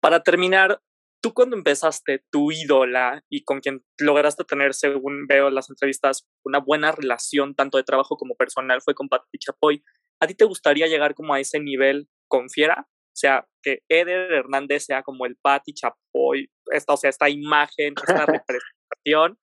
Para 0.00 0.22
terminar, 0.22 0.82
tú 1.22 1.32
cuando 1.32 1.56
empezaste, 1.56 2.24
tu 2.30 2.52
ídola 2.52 3.24
y 3.30 3.42
con 3.44 3.60
quien 3.60 3.82
lograste 3.98 4.44
tener, 4.44 4.74
según 4.74 5.26
veo 5.26 5.48
en 5.48 5.54
las 5.54 5.70
entrevistas, 5.70 6.28
una 6.44 6.58
buena 6.58 6.92
relación 6.92 7.54
tanto 7.54 7.78
de 7.78 7.84
trabajo 7.84 8.18
como 8.18 8.34
personal 8.34 8.82
fue 8.82 8.94
con 8.94 9.08
Pati 9.08 9.38
Chapoy. 9.38 9.82
¿A 10.20 10.26
ti 10.26 10.34
te 10.34 10.44
gustaría 10.44 10.88
llegar 10.88 11.14
como 11.14 11.32
a 11.32 11.40
ese 11.40 11.58
nivel 11.58 12.06
con 12.28 12.50
Fiera? 12.50 12.86
O 12.86 13.18
sea, 13.18 13.48
que 13.62 13.80
Eder 13.88 14.30
Hernández 14.30 14.84
sea 14.84 15.02
como 15.02 15.24
el 15.24 15.36
Pati 15.36 15.72
Chapoy, 15.72 16.50
esta, 16.70 16.92
o 16.92 16.96
sea, 16.98 17.08
esta 17.08 17.30
imagen, 17.30 17.94
esta 17.96 18.26
representación 18.26 19.38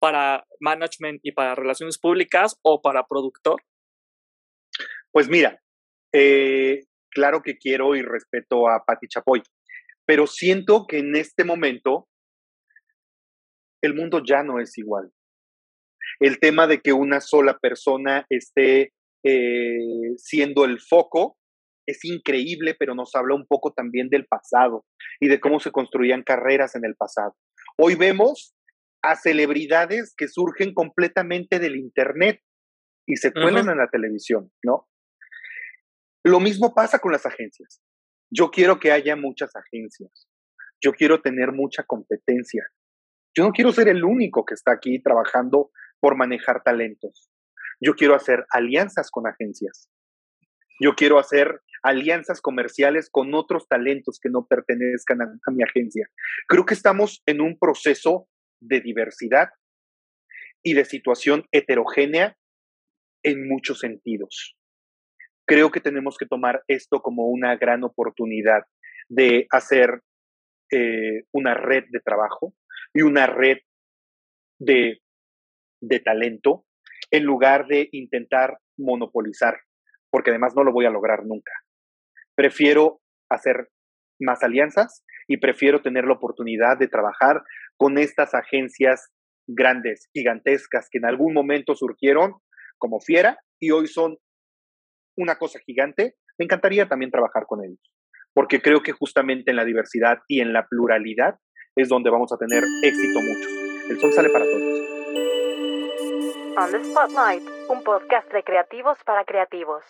para 0.00 0.44
management 0.58 1.20
y 1.22 1.32
para 1.32 1.54
relaciones 1.54 1.98
públicas 1.98 2.58
o 2.62 2.80
para 2.80 3.06
productor? 3.06 3.62
Pues 5.12 5.28
mira, 5.28 5.60
eh, 6.12 6.84
claro 7.10 7.42
que 7.42 7.58
quiero 7.58 7.94
y 7.94 8.02
respeto 8.02 8.68
a 8.68 8.84
Pati 8.84 9.06
Chapoy, 9.06 9.42
pero 10.06 10.26
siento 10.26 10.86
que 10.88 10.98
en 10.98 11.14
este 11.14 11.44
momento 11.44 12.08
el 13.82 13.94
mundo 13.94 14.22
ya 14.26 14.42
no 14.42 14.60
es 14.60 14.76
igual. 14.78 15.12
El 16.18 16.38
tema 16.38 16.66
de 16.66 16.80
que 16.80 16.92
una 16.92 17.20
sola 17.20 17.58
persona 17.58 18.26
esté 18.28 18.92
eh, 19.24 20.16
siendo 20.16 20.64
el 20.64 20.80
foco 20.80 21.36
es 21.86 22.04
increíble, 22.04 22.74
pero 22.78 22.94
nos 22.94 23.14
habla 23.14 23.34
un 23.34 23.46
poco 23.46 23.72
también 23.72 24.08
del 24.08 24.26
pasado 24.26 24.84
y 25.18 25.28
de 25.28 25.40
cómo 25.40 25.60
se 25.60 25.72
construían 25.72 26.22
carreras 26.22 26.76
en 26.76 26.84
el 26.84 26.94
pasado. 26.94 27.34
Hoy 27.76 27.94
vemos 27.94 28.54
a 29.02 29.16
celebridades 29.16 30.14
que 30.16 30.28
surgen 30.28 30.74
completamente 30.74 31.58
del 31.58 31.76
Internet 31.76 32.40
y 33.06 33.16
se 33.16 33.32
cuelan 33.32 33.68
en 33.68 33.78
la 33.78 33.88
televisión, 33.88 34.52
¿no? 34.62 34.88
Lo 36.22 36.38
mismo 36.38 36.74
pasa 36.74 36.98
con 36.98 37.12
las 37.12 37.26
agencias. 37.26 37.80
Yo 38.30 38.50
quiero 38.50 38.78
que 38.78 38.92
haya 38.92 39.16
muchas 39.16 39.56
agencias. 39.56 40.28
Yo 40.80 40.92
quiero 40.92 41.20
tener 41.20 41.52
mucha 41.52 41.82
competencia. 41.84 42.70
Yo 43.34 43.44
no 43.44 43.52
quiero 43.52 43.72
ser 43.72 43.88
el 43.88 44.04
único 44.04 44.44
que 44.44 44.54
está 44.54 44.72
aquí 44.72 45.02
trabajando 45.02 45.70
por 45.98 46.16
manejar 46.16 46.62
talentos. 46.62 47.30
Yo 47.80 47.94
quiero 47.94 48.14
hacer 48.14 48.44
alianzas 48.50 49.10
con 49.10 49.26
agencias. 49.26 49.88
Yo 50.80 50.94
quiero 50.94 51.18
hacer 51.18 51.60
alianzas 51.82 52.40
comerciales 52.40 53.08
con 53.10 53.34
otros 53.34 53.68
talentos 53.68 54.18
que 54.20 54.30
no 54.30 54.46
pertenezcan 54.46 55.22
a, 55.22 55.50
mi 55.50 55.62
agencia. 55.62 56.08
Creo 56.46 56.64
que 56.64 56.74
estamos 56.74 57.22
en 57.26 57.40
un 57.40 57.58
proceso 57.58 58.28
de 58.60 58.80
diversidad 58.80 59.48
y 60.62 60.74
de 60.74 60.84
situación 60.84 61.46
heterogénea 61.52 62.36
en 63.24 63.48
muchos 63.48 63.80
sentidos. 63.80 64.56
Creo 65.46 65.70
que 65.70 65.80
tenemos 65.80 66.16
que 66.16 66.26
tomar 66.26 66.62
esto 66.68 67.00
como 67.00 67.26
una 67.26 67.56
gran 67.56 67.82
oportunidad 67.82 68.62
de 69.08 69.46
hacer 69.50 70.02
eh, 70.70 71.24
una 71.32 71.54
red 71.54 71.84
de 71.90 72.00
trabajo 72.00 72.54
y 72.94 73.02
una 73.02 73.26
red 73.26 73.58
de, 74.60 75.00
de 75.80 76.00
talento 76.00 76.64
en 77.10 77.24
lugar 77.24 77.66
de 77.66 77.88
intentar 77.92 78.58
monopolizar, 78.78 79.60
porque 80.10 80.30
además 80.30 80.54
no 80.54 80.62
lo 80.62 80.72
voy 80.72 80.86
a 80.86 80.90
lograr 80.90 81.24
nunca. 81.24 81.52
Prefiero 82.36 83.00
hacer 83.28 83.68
más 84.20 84.42
alianzas 84.42 85.04
y 85.26 85.38
prefiero 85.38 85.82
tener 85.82 86.04
la 86.04 86.14
oportunidad 86.14 86.78
de 86.78 86.88
trabajar 86.88 87.42
con 87.80 87.96
estas 87.96 88.34
agencias 88.34 89.08
grandes, 89.46 90.10
gigantescas, 90.12 90.88
que 90.90 90.98
en 90.98 91.06
algún 91.06 91.32
momento 91.32 91.74
surgieron 91.74 92.34
como 92.76 93.00
fiera 93.00 93.38
y 93.58 93.70
hoy 93.70 93.86
son 93.86 94.18
una 95.16 95.36
cosa 95.36 95.58
gigante. 95.60 96.16
Me 96.38 96.44
encantaría 96.44 96.86
también 96.86 97.10
trabajar 97.10 97.46
con 97.46 97.64
ellos, 97.64 97.80
porque 98.34 98.60
creo 98.60 98.82
que 98.82 98.92
justamente 98.92 99.50
en 99.50 99.56
la 99.56 99.64
diversidad 99.64 100.18
y 100.28 100.42
en 100.42 100.52
la 100.52 100.66
pluralidad 100.66 101.36
es 101.74 101.88
donde 101.88 102.10
vamos 102.10 102.30
a 102.34 102.36
tener 102.36 102.62
éxito 102.82 103.18
muchos. 103.18 103.90
El 103.90 103.98
sol 103.98 104.12
sale 104.12 104.28
para 104.28 104.44
todos. 104.44 104.80
On 106.58 106.70
the 106.70 106.84
Spotlight, 106.84 107.42
un 107.70 107.82
podcast 107.82 108.30
de 108.30 108.42
creativos 108.42 108.98
para 109.06 109.24
creativos. 109.24 109.82